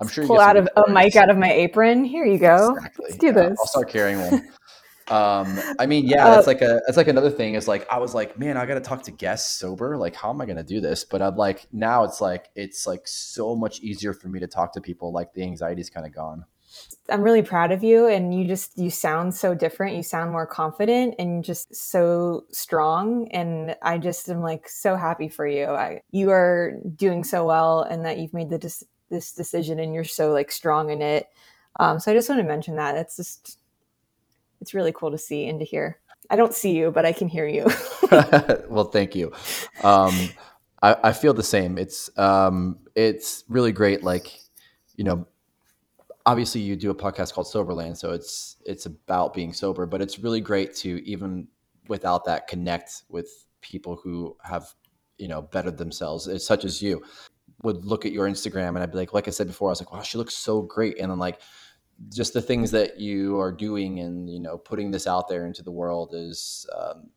I'm 0.00 0.08
sure 0.08 0.24
you 0.24 0.28
pull 0.28 0.40
out 0.40 0.56
of 0.56 0.68
a 0.76 0.90
mic 0.90 1.16
out 1.16 1.30
of 1.30 1.38
my 1.38 1.50
apron. 1.50 2.04
Here 2.04 2.26
you 2.26 2.38
go. 2.38 2.74
Exactly. 2.74 3.04
Let's 3.08 3.16
do 3.16 3.26
yeah, 3.28 3.32
this. 3.32 3.58
I'll 3.58 3.66
start 3.66 3.88
carrying 3.88 4.20
one. 4.20 4.48
Um, 5.08 5.58
I 5.78 5.86
mean, 5.86 6.06
yeah, 6.06 6.24
that's 6.30 6.48
uh, 6.48 6.50
like 6.50 6.62
a 6.62 6.80
that's 6.86 6.96
like 6.96 7.08
another 7.08 7.30
thing. 7.30 7.54
Is 7.54 7.68
like 7.68 7.86
I 7.90 7.98
was 7.98 8.14
like, 8.14 8.38
man, 8.38 8.56
I 8.56 8.66
got 8.66 8.74
to 8.74 8.80
talk 8.80 9.02
to 9.04 9.10
guests 9.10 9.58
sober. 9.58 9.96
Like, 9.96 10.16
how 10.16 10.30
am 10.30 10.40
I 10.40 10.46
going 10.46 10.56
to 10.56 10.64
do 10.64 10.80
this? 10.80 11.04
But 11.04 11.22
I'm 11.22 11.36
like, 11.36 11.66
now 11.72 12.04
it's 12.04 12.20
like 12.20 12.50
it's 12.54 12.86
like 12.86 13.06
so 13.06 13.54
much 13.54 13.80
easier 13.80 14.12
for 14.12 14.28
me 14.28 14.40
to 14.40 14.46
talk 14.46 14.72
to 14.72 14.80
people. 14.80 15.12
Like 15.12 15.32
the 15.32 15.42
anxiety's 15.42 15.90
kind 15.90 16.06
of 16.06 16.14
gone. 16.14 16.44
I'm 17.08 17.22
really 17.22 17.42
proud 17.42 17.70
of 17.70 17.84
you 17.84 18.08
and 18.08 18.34
you 18.34 18.46
just 18.46 18.76
you 18.76 18.90
sound 18.90 19.34
so 19.34 19.54
different. 19.54 19.96
You 19.96 20.02
sound 20.02 20.32
more 20.32 20.46
confident 20.46 21.14
and 21.18 21.44
just 21.44 21.74
so 21.74 22.44
strong 22.50 23.28
and 23.28 23.76
I 23.82 23.98
just 23.98 24.28
am 24.28 24.40
like 24.40 24.68
so 24.68 24.96
happy 24.96 25.28
for 25.28 25.46
you. 25.46 25.66
I 25.66 26.02
you 26.10 26.30
are 26.30 26.74
doing 26.96 27.22
so 27.22 27.46
well 27.46 27.82
and 27.82 28.04
that 28.04 28.18
you've 28.18 28.34
made 28.34 28.50
the 28.50 28.58
this 29.08 29.32
decision 29.32 29.78
and 29.78 29.94
you're 29.94 30.04
so 30.04 30.32
like 30.32 30.50
strong 30.50 30.90
in 30.90 31.00
it. 31.00 31.28
Um, 31.78 32.00
so 32.00 32.10
I 32.10 32.14
just 32.14 32.28
want 32.28 32.40
to 32.40 32.48
mention 32.48 32.76
that. 32.76 32.96
It's 32.96 33.16
just 33.16 33.58
it's 34.66 34.74
really 34.74 34.90
cool 34.90 35.12
to 35.12 35.18
see 35.18 35.46
and 35.46 35.60
to 35.60 35.64
hear. 35.64 36.00
I 36.28 36.34
don't 36.34 36.52
see 36.52 36.76
you, 36.76 36.90
but 36.90 37.06
I 37.06 37.12
can 37.12 37.28
hear 37.28 37.46
you. 37.46 37.70
well, 38.68 38.90
thank 38.92 39.14
you. 39.14 39.32
Um, 39.84 40.12
I, 40.82 40.96
I 41.04 41.12
feel 41.12 41.32
the 41.32 41.44
same. 41.44 41.78
It's 41.78 42.10
um, 42.18 42.80
it's 42.96 43.44
really 43.48 43.70
great. 43.70 44.02
Like, 44.02 44.36
you 44.96 45.04
know, 45.04 45.24
obviously 46.26 46.62
you 46.62 46.74
do 46.74 46.90
a 46.90 46.94
podcast 46.96 47.32
called 47.32 47.46
Soberland, 47.46 47.96
so 47.96 48.10
it's 48.10 48.56
it's 48.66 48.86
about 48.86 49.34
being 49.34 49.52
sober, 49.52 49.86
but 49.86 50.02
it's 50.02 50.18
really 50.18 50.40
great 50.40 50.74
to 50.78 51.00
even 51.08 51.46
without 51.86 52.24
that 52.24 52.48
connect 52.48 53.04
with 53.08 53.46
people 53.60 53.94
who 54.02 54.36
have 54.42 54.66
you 55.16 55.28
know 55.28 55.42
bettered 55.42 55.78
themselves, 55.78 56.28
such 56.44 56.64
as 56.64 56.82
you. 56.82 57.04
Would 57.62 57.86
look 57.86 58.04
at 58.04 58.12
your 58.12 58.28
Instagram 58.28 58.70
and 58.70 58.80
I'd 58.80 58.90
be 58.92 58.98
like, 58.98 59.14
like 59.14 59.28
I 59.28 59.30
said 59.30 59.46
before, 59.46 59.70
I 59.70 59.72
was 59.72 59.80
like, 59.80 59.90
wow, 59.90 60.02
she 60.02 60.18
looks 60.18 60.34
so 60.34 60.60
great, 60.62 60.98
and 60.98 61.10
then 61.10 61.20
like 61.20 61.40
just 62.12 62.32
the 62.34 62.42
things 62.42 62.70
that 62.70 63.00
you 63.00 63.40
are 63.40 63.52
doing 63.52 64.00
and 64.00 64.28
you 64.28 64.40
know 64.40 64.58
putting 64.58 64.90
this 64.90 65.06
out 65.06 65.28
there 65.28 65.46
into 65.46 65.62
the 65.62 65.70
world 65.70 66.10
is 66.14 66.66
um, 66.76 67.08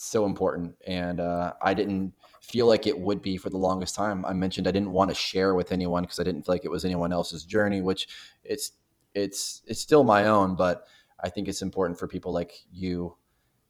so 0.00 0.24
important. 0.24 0.74
And 0.86 1.20
uh, 1.20 1.52
I 1.60 1.74
didn't 1.74 2.14
feel 2.40 2.66
like 2.66 2.86
it 2.86 2.98
would 2.98 3.20
be 3.20 3.36
for 3.36 3.50
the 3.50 3.58
longest 3.58 3.94
time. 3.94 4.24
I 4.24 4.32
mentioned 4.32 4.66
I 4.66 4.70
didn't 4.70 4.92
want 4.92 5.10
to 5.10 5.14
share 5.14 5.54
with 5.54 5.72
anyone 5.72 6.02
because 6.04 6.18
I 6.18 6.24
didn't 6.24 6.46
feel 6.46 6.54
like 6.54 6.64
it 6.64 6.70
was 6.70 6.86
anyone 6.86 7.12
else's 7.12 7.44
journey, 7.44 7.82
which 7.82 8.08
it's 8.42 8.72
it's 9.14 9.62
it's 9.66 9.80
still 9.80 10.04
my 10.04 10.26
own, 10.26 10.56
but 10.56 10.86
I 11.22 11.28
think 11.28 11.48
it's 11.48 11.60
important 11.60 11.98
for 11.98 12.08
people 12.08 12.32
like 12.32 12.52
you 12.72 13.16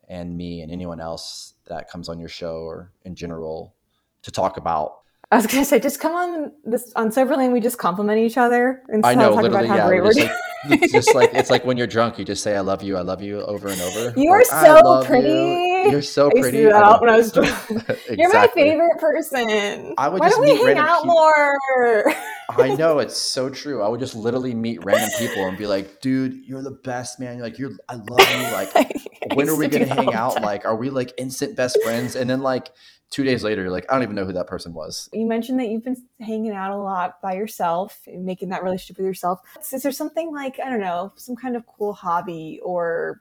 and 0.09 0.37
me 0.37 0.61
and 0.61 0.71
anyone 0.71 1.01
else 1.01 1.55
that 1.67 1.91
comes 1.91 2.09
on 2.09 2.21
your 2.21 2.29
show 2.29 2.59
or 2.59 2.93
in 3.05 3.15
general 3.17 3.75
to 4.23 4.31
talk 4.31 4.57
about 4.57 5.01
I 5.33 5.37
was 5.37 5.47
gonna 5.47 5.65
say, 5.65 5.79
just 5.79 6.01
come 6.01 6.13
on 6.13 6.53
this 6.65 6.93
on 6.97 7.13
Soberland. 7.13 7.53
We 7.53 7.61
just 7.61 7.79
compliment 7.79 8.19
each 8.19 8.37
other 8.37 8.83
and 8.89 9.07
I 9.07 9.15
know, 9.15 9.35
talk 9.35 9.45
about 9.45 9.67
how 9.67 9.77
yeah, 9.77 9.87
great 9.87 10.03
we're, 10.03 10.13
we're 10.17 10.31
it's 10.65 10.93
just 10.93 11.15
like 11.15 11.31
it's 11.33 11.51
like 11.51 11.65
when 11.65 11.77
you're 11.77 11.87
drunk, 11.87 12.19
you 12.19 12.25
just 12.25 12.43
say 12.43 12.57
"I 12.57 12.61
love 12.61 12.83
you, 12.83 12.97
I 12.97 13.01
love 13.03 13.23
you" 13.23 13.41
over 13.43 13.69
and 13.69 13.81
over. 13.81 14.13
You 14.21 14.31
are 14.31 14.45
so 14.45 15.03
pretty. 15.05 15.29
You. 15.29 15.97
are 15.97 16.03
so 16.03 16.31
pretty. 16.31 16.67
I 16.67 16.71
that 16.71 17.01
when 17.01 17.11
I 17.11 17.17
was 17.17 17.33
drunk. 17.33 17.49
exactly. 17.71 18.17
You're 18.19 18.33
my 18.33 18.49
favorite 18.49 18.99
person. 18.99 19.95
I 19.97 20.09
would 20.09 20.21
Why 20.21 20.29
don't 20.29 20.41
we 20.41 20.57
hang 20.57 20.79
out 20.79 21.03
people. 21.03 21.15
more? 21.15 22.13
I 22.51 22.75
know 22.79 22.99
it's 22.99 23.17
so 23.17 23.49
true. 23.49 23.83
I 23.83 23.89
would 23.89 24.01
just 24.01 24.15
literally 24.15 24.55
meet 24.55 24.85
random 24.85 25.11
people 25.19 25.47
and 25.47 25.57
be 25.57 25.67
like, 25.67 26.01
"Dude, 26.01 26.35
you're 26.45 26.63
the 26.63 26.79
best, 26.85 27.19
man. 27.21 27.37
You're 27.37 27.47
like, 27.47 27.59
you're, 27.59 27.73
I 27.89 27.95
love 27.95 28.21
you. 28.21 28.53
Like, 28.53 28.93
when 29.35 29.49
are 29.49 29.57
we 29.57 29.69
gonna 29.69 29.87
hang 29.87 30.13
out? 30.13 30.43
Like, 30.43 30.67
are 30.67 30.77
we 30.77 30.91
like 30.91 31.13
instant 31.17 31.57
best 31.57 31.79
friends?" 31.83 32.17
And 32.17 32.29
then 32.29 32.41
like 32.41 32.71
two 33.11 33.25
days 33.25 33.43
later, 33.43 33.63
you're 33.63 33.71
like, 33.71 33.87
I 33.91 33.95
don't 33.95 34.03
even 34.03 34.15
know 34.15 34.25
who 34.25 34.33
that 34.33 34.47
person 34.47 34.73
was. 34.73 35.09
You 35.13 35.27
mentioned 35.27 35.59
that 35.61 35.69
you've 35.69 35.85
been 35.85 36.03
hanging 36.21 36.53
out 36.53 36.73
a 36.73 36.77
lot 36.77 37.21
by 37.21 37.35
yourself, 37.35 38.01
making 38.07 38.49
that 38.51 38.63
relationship 38.63 38.99
with 38.99 39.07
yourself. 39.07 39.41
Is 39.73 39.83
there 39.83 39.93
something 39.93 40.33
like, 40.33 40.59
I 40.65 40.71
don't 40.71 40.81
know, 40.81 41.13
some 41.17 41.37
kind 41.37 41.57
of 41.57 41.67
cool 41.67 41.93
hobby 41.93 42.61
or 42.63 43.21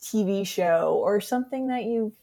TV 0.00 0.46
show 0.46 1.00
or 1.02 1.20
something 1.20 1.68
that 1.68 1.84
you've 1.84 2.14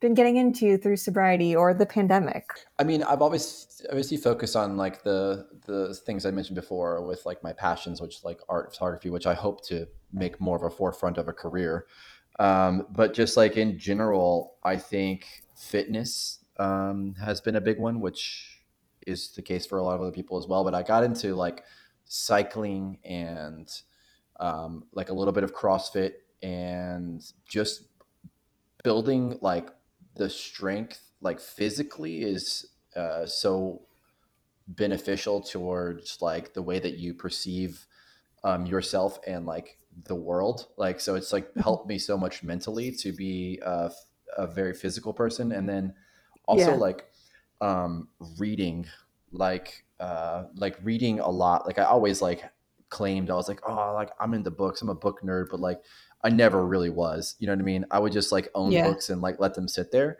been 0.00 0.14
getting 0.14 0.36
into 0.36 0.78
through 0.78 0.96
sobriety 0.96 1.54
or 1.56 1.74
the 1.74 1.86
pandemic? 1.86 2.46
I 2.78 2.84
mean, 2.84 3.02
I've 3.02 3.22
always 3.22 3.82
obviously 3.88 4.16
focused 4.16 4.56
on 4.56 4.76
like 4.76 5.02
the 5.02 5.46
the 5.66 5.94
things 5.94 6.24
I 6.24 6.30
mentioned 6.30 6.56
before 6.56 7.06
with 7.06 7.24
like 7.26 7.42
my 7.42 7.52
passions, 7.52 8.00
which 8.00 8.24
like 8.24 8.40
art 8.48 8.72
photography, 8.72 9.10
which 9.10 9.26
I 9.26 9.34
hope 9.34 9.64
to 9.66 9.86
make 10.12 10.40
more 10.40 10.56
of 10.56 10.62
a 10.62 10.70
forefront 10.70 11.18
of 11.18 11.28
a 11.28 11.32
career. 11.32 11.86
Um, 12.38 12.86
but 12.90 13.12
just 13.12 13.36
like 13.36 13.56
in 13.56 13.78
general, 13.78 14.54
I 14.64 14.76
think 14.76 15.26
fitness 15.60 16.38
um, 16.58 17.14
has 17.14 17.40
been 17.40 17.56
a 17.56 17.60
big 17.60 17.78
one, 17.78 18.00
which 18.00 18.62
is 19.06 19.30
the 19.32 19.42
case 19.42 19.66
for 19.66 19.78
a 19.78 19.82
lot 19.82 19.94
of 19.94 20.00
other 20.00 20.10
people 20.10 20.38
as 20.38 20.46
well. 20.46 20.64
But 20.64 20.74
I 20.74 20.82
got 20.82 21.04
into 21.04 21.34
like 21.34 21.64
cycling 22.04 22.98
and 23.04 23.70
um, 24.38 24.84
like 24.92 25.10
a 25.10 25.14
little 25.14 25.32
bit 25.32 25.44
of 25.44 25.54
CrossFit 25.54 26.12
and 26.42 27.22
just 27.48 27.84
building 28.82 29.38
like 29.42 29.68
the 30.16 30.30
strength, 30.30 31.12
like 31.20 31.40
physically, 31.40 32.22
is 32.22 32.66
uh, 32.96 33.26
so 33.26 33.82
beneficial 34.66 35.40
towards 35.40 36.22
like 36.22 36.54
the 36.54 36.62
way 36.62 36.78
that 36.78 36.98
you 36.98 37.12
perceive 37.12 37.86
um, 38.44 38.64
yourself 38.64 39.18
and 39.26 39.44
like 39.44 39.78
the 40.04 40.14
world. 40.14 40.66
Like, 40.76 41.00
so 41.00 41.14
it's 41.14 41.32
like 41.32 41.54
helped 41.56 41.86
me 41.86 41.98
so 41.98 42.16
much 42.16 42.42
mentally 42.42 42.92
to 42.92 43.12
be 43.12 43.60
uh, 43.64 43.90
a 44.36 44.46
very 44.46 44.74
physical 44.74 45.12
person, 45.12 45.52
and 45.52 45.68
then 45.68 45.94
also 46.46 46.70
yeah. 46.70 46.76
like 46.76 47.06
um, 47.60 48.08
reading, 48.38 48.86
like 49.32 49.84
uh, 49.98 50.44
like 50.56 50.78
reading 50.82 51.20
a 51.20 51.28
lot. 51.28 51.66
Like 51.66 51.78
I 51.78 51.84
always 51.84 52.22
like 52.22 52.44
claimed 52.90 53.30
I 53.30 53.34
was 53.34 53.48
like, 53.48 53.60
oh, 53.66 53.92
like 53.94 54.10
I'm 54.20 54.34
into 54.34 54.50
books. 54.50 54.82
I'm 54.82 54.88
a 54.88 54.94
book 54.94 55.22
nerd, 55.22 55.46
but 55.50 55.60
like 55.60 55.80
I 56.22 56.28
never 56.28 56.66
really 56.66 56.90
was. 56.90 57.36
You 57.38 57.46
know 57.46 57.54
what 57.54 57.60
I 57.60 57.64
mean? 57.64 57.84
I 57.90 57.98
would 57.98 58.12
just 58.12 58.32
like 58.32 58.48
own 58.54 58.72
yeah. 58.72 58.86
books 58.86 59.10
and 59.10 59.22
like 59.22 59.40
let 59.40 59.54
them 59.54 59.68
sit 59.68 59.90
there. 59.90 60.18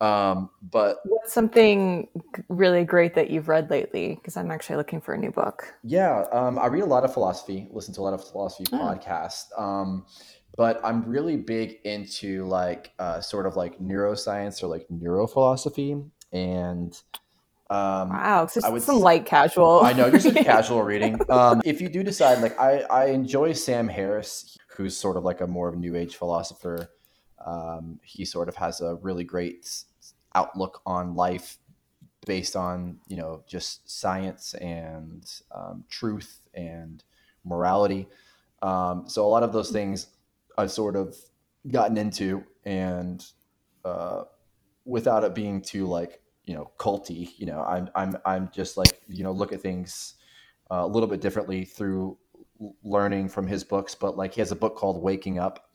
Um, 0.00 0.50
but 0.62 0.96
what's 1.04 1.32
something 1.32 2.08
really 2.48 2.84
great 2.84 3.14
that 3.14 3.30
you've 3.30 3.48
read 3.48 3.70
lately? 3.70 4.16
Because 4.16 4.36
I'm 4.36 4.50
actually 4.50 4.76
looking 4.76 5.00
for 5.00 5.14
a 5.14 5.18
new 5.18 5.30
book. 5.30 5.72
Yeah, 5.84 6.24
um, 6.32 6.58
I 6.58 6.66
read 6.66 6.82
a 6.82 6.86
lot 6.86 7.04
of 7.04 7.12
philosophy, 7.12 7.68
listen 7.70 7.94
to 7.94 8.00
a 8.00 8.02
lot 8.02 8.14
of 8.14 8.28
philosophy 8.28 8.64
oh. 8.72 8.78
podcasts. 8.78 9.56
Um, 9.56 10.04
but 10.56 10.80
I'm 10.84 11.04
really 11.04 11.36
big 11.36 11.78
into 11.84 12.46
like 12.46 12.92
uh, 12.98 13.20
sort 13.20 13.46
of 13.46 13.56
like 13.56 13.78
neuroscience 13.78 14.62
or 14.62 14.66
like 14.66 14.86
neurophilosophy 14.88 16.08
and 16.32 17.00
um, 17.70 18.10
wow, 18.10 18.46
so 18.46 18.60
I 18.62 18.68
would 18.68 18.82
some 18.82 19.00
light 19.00 19.24
casual. 19.24 19.80
I 19.80 19.94
know, 19.94 20.10
just 20.10 20.26
a 20.36 20.44
casual 20.44 20.82
reading. 20.82 21.18
Um, 21.30 21.62
if 21.64 21.80
you 21.80 21.88
do 21.88 22.02
decide, 22.02 22.42
like 22.42 22.58
I, 22.60 22.80
I 22.90 23.06
enjoy 23.06 23.54
Sam 23.54 23.88
Harris, 23.88 24.58
who's 24.68 24.94
sort 24.94 25.16
of 25.16 25.24
like 25.24 25.40
a 25.40 25.46
more 25.46 25.68
of 25.68 25.74
a 25.74 25.78
new 25.78 25.96
age 25.96 26.16
philosopher. 26.16 26.90
Um, 27.44 27.98
he 28.02 28.26
sort 28.26 28.50
of 28.50 28.56
has 28.56 28.82
a 28.82 28.96
really 28.96 29.24
great 29.24 29.84
outlook 30.34 30.82
on 30.84 31.14
life 31.14 31.56
based 32.26 32.56
on 32.56 32.98
you 33.08 33.16
know 33.16 33.42
just 33.48 33.88
science 33.90 34.52
and 34.54 35.24
um, 35.54 35.84
truth 35.88 36.40
and 36.52 37.02
morality. 37.42 38.06
Um, 38.60 39.04
so 39.08 39.26
a 39.26 39.28
lot 39.28 39.42
of 39.44 39.54
those 39.54 39.70
things 39.70 40.08
I've 40.58 40.70
sort 40.70 40.96
of 40.96 41.16
gotten 41.70 41.96
into, 41.96 42.44
and 42.64 43.24
uh, 43.84 44.24
without 44.84 45.24
it 45.24 45.34
being 45.34 45.62
too 45.62 45.86
like 45.86 46.20
you 46.44 46.54
know 46.54 46.70
culty. 46.78 47.30
You 47.36 47.46
know, 47.46 47.62
I'm 47.62 47.88
I'm 47.94 48.16
I'm 48.24 48.50
just 48.52 48.76
like 48.76 49.02
you 49.08 49.24
know 49.24 49.32
look 49.32 49.52
at 49.52 49.60
things 49.60 50.14
uh, 50.70 50.82
a 50.84 50.86
little 50.86 51.08
bit 51.08 51.20
differently 51.20 51.64
through 51.64 52.18
learning 52.82 53.28
from 53.28 53.46
his 53.46 53.64
books. 53.64 53.94
But 53.94 54.16
like 54.16 54.34
he 54.34 54.40
has 54.40 54.52
a 54.52 54.56
book 54.56 54.76
called 54.76 55.02
Waking 55.02 55.38
Up. 55.38 55.68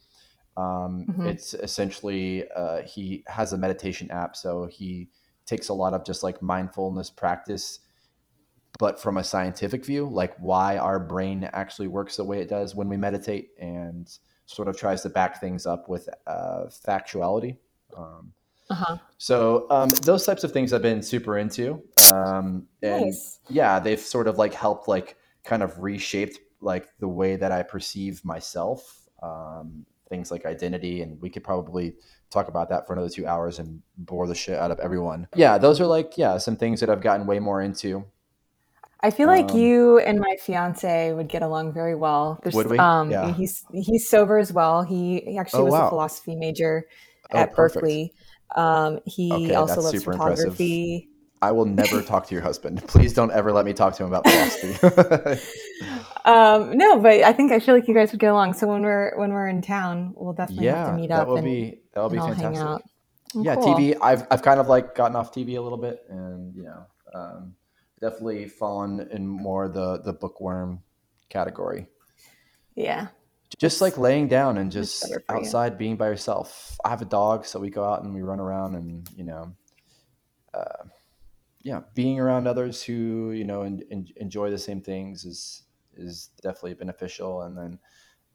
Um, 0.55 1.05
mm-hmm. 1.07 1.27
It's 1.27 1.53
essentially 1.53 2.45
uh, 2.55 2.81
he 2.81 3.23
has 3.27 3.53
a 3.53 3.57
meditation 3.57 4.09
app, 4.11 4.35
so 4.35 4.65
he 4.65 5.09
takes 5.45 5.69
a 5.69 5.73
lot 5.73 5.93
of 5.93 6.03
just 6.03 6.23
like 6.23 6.41
mindfulness 6.41 7.09
practice 7.09 7.79
but 8.79 8.99
from 8.99 9.17
a 9.17 9.23
scientific 9.23 9.85
view, 9.85 10.07
like 10.07 10.35
why 10.37 10.77
our 10.77 10.99
brain 10.99 11.49
actually 11.53 11.87
works 11.87 12.17
the 12.17 12.23
way 12.23 12.39
it 12.39 12.49
does 12.49 12.75
when 12.75 12.87
we 12.89 12.97
meditate, 12.97 13.49
and 13.59 14.07
sort 14.47 14.67
of 14.67 14.77
tries 14.77 15.03
to 15.03 15.09
back 15.09 15.39
things 15.39 15.65
up 15.65 15.87
with 15.87 16.09
uh, 16.25 16.63
factuality. 16.65 17.57
Um, 17.95 18.33
uh-huh. 18.69 18.97
So 19.17 19.67
um, 19.69 19.89
those 19.89 20.25
types 20.25 20.43
of 20.43 20.51
things 20.51 20.73
I've 20.73 20.81
been 20.81 21.03
super 21.03 21.37
into, 21.37 21.83
um, 22.11 22.67
and 22.81 23.05
nice. 23.05 23.39
yeah, 23.49 23.79
they've 23.79 23.99
sort 23.99 24.27
of 24.27 24.37
like 24.37 24.53
helped 24.53 24.87
like 24.87 25.15
kind 25.43 25.63
of 25.63 25.79
reshaped 25.79 26.39
like 26.59 26.87
the 26.99 27.07
way 27.07 27.35
that 27.35 27.51
I 27.51 27.63
perceive 27.63 28.23
myself. 28.25 29.07
Um, 29.21 29.85
things 30.09 30.31
like 30.31 30.45
identity, 30.45 31.01
and 31.01 31.21
we 31.21 31.29
could 31.29 31.43
probably 31.43 31.95
talk 32.29 32.47
about 32.47 32.69
that 32.69 32.87
for 32.87 32.93
another 32.93 33.09
two 33.09 33.25
hours 33.25 33.59
and 33.59 33.81
bore 33.97 34.27
the 34.27 34.35
shit 34.35 34.57
out 34.57 34.71
of 34.71 34.79
everyone. 34.79 35.27
Yeah, 35.35 35.57
those 35.57 35.79
are 35.79 35.87
like 35.87 36.17
yeah 36.17 36.37
some 36.37 36.55
things 36.55 36.79
that 36.81 36.89
I've 36.89 37.01
gotten 37.01 37.25
way 37.25 37.39
more 37.39 37.61
into. 37.61 38.05
I 39.01 39.11
feel 39.11 39.27
like 39.27 39.51
um, 39.51 39.59
you 39.59 39.99
and 39.99 40.19
my 40.19 40.37
fiance 40.39 41.13
would 41.13 41.29
get 41.29 41.43
along 41.43 41.73
very 41.73 41.95
well. 41.95 42.39
There's, 42.41 42.55
would 42.55 42.67
we? 42.67 42.79
Um, 42.79 43.11
yeah. 43.11 43.31
He's 43.31 43.63
he's 43.71 44.09
sober 44.09 44.37
as 44.37 44.51
well. 44.51 44.83
He, 44.83 45.21
he 45.21 45.37
actually 45.37 45.61
oh, 45.61 45.65
was 45.65 45.73
wow. 45.73 45.87
a 45.87 45.89
philosophy 45.89 46.35
major 46.35 46.87
oh, 47.31 47.37
at 47.37 47.55
Berkeley. 47.55 48.13
Um, 48.55 48.99
he 49.05 49.31
okay, 49.31 49.53
also 49.53 49.81
loves 49.81 50.03
photography. 50.03 50.93
Impressive. 50.93 51.13
I 51.39 51.51
will 51.51 51.65
never 51.65 52.01
talk 52.01 52.25
to 52.27 52.33
your 52.33 52.41
husband. 52.41 52.87
Please 52.87 53.13
don't 53.13 53.31
ever 53.31 53.51
let 53.51 53.65
me 53.65 53.73
talk 53.73 53.95
to 53.97 54.03
him 54.03 54.11
about 54.11 54.27
philosophy. 54.27 55.39
um, 56.25 56.75
no, 56.75 56.99
but 56.99 57.21
I 57.21 57.31
think 57.33 57.51
I 57.51 57.59
feel 57.59 57.75
like 57.75 57.87
you 57.87 57.93
guys 57.93 58.11
would 58.11 58.19
get 58.19 58.31
along. 58.31 58.53
So 58.53 58.67
when 58.67 58.81
we're 58.81 59.15
when 59.19 59.31
we're 59.31 59.47
in 59.47 59.61
town, 59.61 60.13
we'll 60.15 60.33
definitely 60.33 60.65
yeah, 60.65 60.77
have 60.77 60.87
to 60.87 60.93
meet 60.95 61.11
up. 61.11 61.19
That 61.19 61.27
will 61.27 61.37
and, 61.37 61.45
be 61.45 61.81
that 61.93 62.01
will 62.01 62.09
be 62.09 62.17
fantastic. 62.17 62.85
Yeah, 63.35 63.55
cool. 63.55 63.75
TV. 63.75 63.95
I've 64.01 64.25
I've 64.31 64.41
kind 64.41 64.59
of 64.59 64.67
like 64.67 64.95
gotten 64.95 65.15
off 65.15 65.31
TV 65.31 65.57
a 65.57 65.61
little 65.61 65.77
bit, 65.77 66.03
and 66.09 66.55
you 66.55 66.63
know. 66.63 66.85
Um, 67.13 67.53
definitely 67.99 68.47
fallen 68.47 69.07
in 69.11 69.27
more 69.27 69.67
the 69.67 70.01
the 70.01 70.13
bookworm 70.13 70.81
category. 71.29 71.87
Yeah. 72.75 73.07
Just 73.57 73.81
like 73.81 73.97
laying 73.97 74.27
down 74.27 74.57
and 74.57 74.71
just 74.71 75.05
outside 75.29 75.73
you. 75.73 75.77
being 75.77 75.95
by 75.95 76.07
yourself. 76.07 76.77
I 76.83 76.89
have 76.89 77.01
a 77.01 77.05
dog, 77.05 77.45
so 77.45 77.59
we 77.59 77.69
go 77.69 77.83
out 77.83 78.03
and 78.03 78.13
we 78.13 78.21
run 78.21 78.39
around 78.39 78.75
and 78.75 79.09
you 79.15 79.23
know, 79.23 79.55
uh, 80.53 80.83
yeah, 81.61 81.81
being 81.95 82.19
around 82.19 82.47
others 82.47 82.83
who 82.83 83.31
you 83.31 83.45
know 83.45 83.61
and, 83.61 84.11
enjoy 84.17 84.51
the 84.51 84.57
same 84.57 84.81
things 84.81 85.25
is 85.25 85.63
is 85.95 86.29
definitely 86.41 86.75
beneficial. 86.75 87.43
And 87.43 87.57
then, 87.57 87.79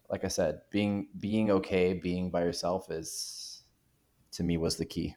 like 0.09 0.25
I 0.25 0.29
said, 0.29 0.63
being 0.71 1.09
being 1.21 1.51
okay, 1.51 1.93
being 1.93 2.31
by 2.31 2.43
yourself 2.43 2.91
is 2.91 3.63
to 4.33 4.43
me 4.43 4.57
was 4.57 4.77
the 4.77 4.87
key 4.87 5.15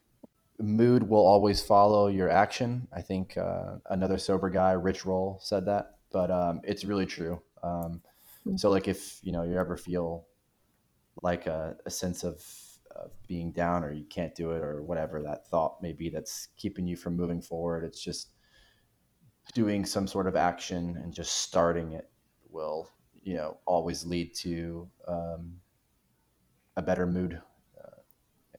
mood 0.59 1.03
will 1.03 1.25
always 1.25 1.61
follow 1.61 2.07
your 2.07 2.29
action. 2.29 2.87
I 2.93 3.01
think 3.01 3.37
uh, 3.37 3.75
another 3.89 4.17
sober 4.17 4.49
guy, 4.49 4.71
Rich 4.71 5.05
Roll, 5.05 5.39
said 5.41 5.65
that, 5.65 5.97
but 6.11 6.31
um, 6.31 6.61
it's 6.63 6.85
really 6.85 7.05
true. 7.05 7.41
Um, 7.63 8.01
hmm. 8.43 8.55
so, 8.55 8.69
like, 8.69 8.87
if 8.87 9.19
you 9.23 9.31
know 9.31 9.43
you 9.43 9.57
ever 9.57 9.77
feel 9.77 10.27
like 11.21 11.47
a, 11.47 11.75
a 11.85 11.89
sense 11.89 12.23
of, 12.23 12.43
of, 12.95 13.11
being 13.27 13.51
down, 13.51 13.83
or 13.83 13.91
you 13.91 14.05
can't 14.05 14.35
do 14.35 14.51
it, 14.51 14.61
or 14.61 14.83
whatever 14.83 15.21
that 15.23 15.47
thought 15.47 15.81
may 15.81 15.93
be 15.93 16.09
that's 16.09 16.49
keeping 16.57 16.87
you 16.87 16.95
from 16.95 17.15
moving 17.15 17.41
forward, 17.41 17.83
it's 17.83 18.01
just 18.01 18.29
doing 19.53 19.85
some 19.85 20.07
sort 20.07 20.27
of 20.27 20.35
action 20.35 20.97
and 21.03 21.13
just 21.13 21.39
starting 21.41 21.93
it 21.93 22.09
will, 22.49 22.89
you 23.23 23.35
know, 23.35 23.57
always 23.65 24.05
lead 24.05 24.33
to 24.33 24.89
um, 25.07 25.53
a 26.77 26.81
better 26.81 27.05
mood 27.05 27.39
uh, 27.79 28.01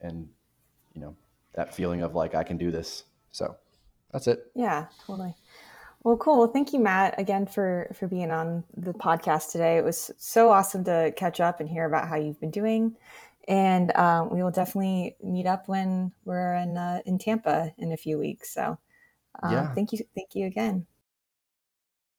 and 0.01 0.29
you 0.95 1.01
know 1.01 1.17
that 1.57 1.75
feeling 1.75 2.03
of 2.03 2.15
like 2.15 2.35
I 2.35 2.45
can 2.45 2.57
do 2.57 2.71
this. 2.71 3.05
So 3.33 3.57
that's 4.13 4.29
it. 4.29 4.51
Yeah, 4.55 4.87
totally. 5.07 5.35
Well, 6.05 6.17
cool. 6.17 6.39
Well, 6.39 6.49
thank 6.49 6.73
you, 6.73 6.79
Matt, 6.79 7.19
again 7.19 7.47
for 7.47 7.91
for 7.99 8.07
being 8.07 8.31
on 8.31 8.63
the 8.77 8.93
podcast 8.93 9.51
today. 9.51 9.77
It 9.77 9.85
was 9.85 10.13
so 10.19 10.51
awesome 10.51 10.85
to 10.85 11.13
catch 11.17 11.41
up 11.41 11.59
and 11.59 11.69
hear 11.69 11.85
about 11.85 12.09
how 12.09 12.15
you've 12.17 12.41
been 12.41 12.53
doing, 12.53 12.97
and 13.49 13.95
um, 13.97 14.31
we 14.31 14.43
will 14.43 14.53
definitely 14.53 15.17
meet 15.21 15.47
up 15.47 15.67
when 15.67 16.13
we're 16.25 16.55
in 16.55 16.77
uh, 16.77 17.01
in 17.07 17.19
Tampa 17.19 17.75
in 17.79 17.91
a 17.91 17.97
few 17.97 18.19
weeks. 18.19 18.55
So, 18.55 18.79
um, 19.43 19.53
yeah. 19.53 19.75
thank 19.75 19.93
you, 19.93 19.99
thank 20.15 20.35
you 20.35 20.47
again. 20.47 20.87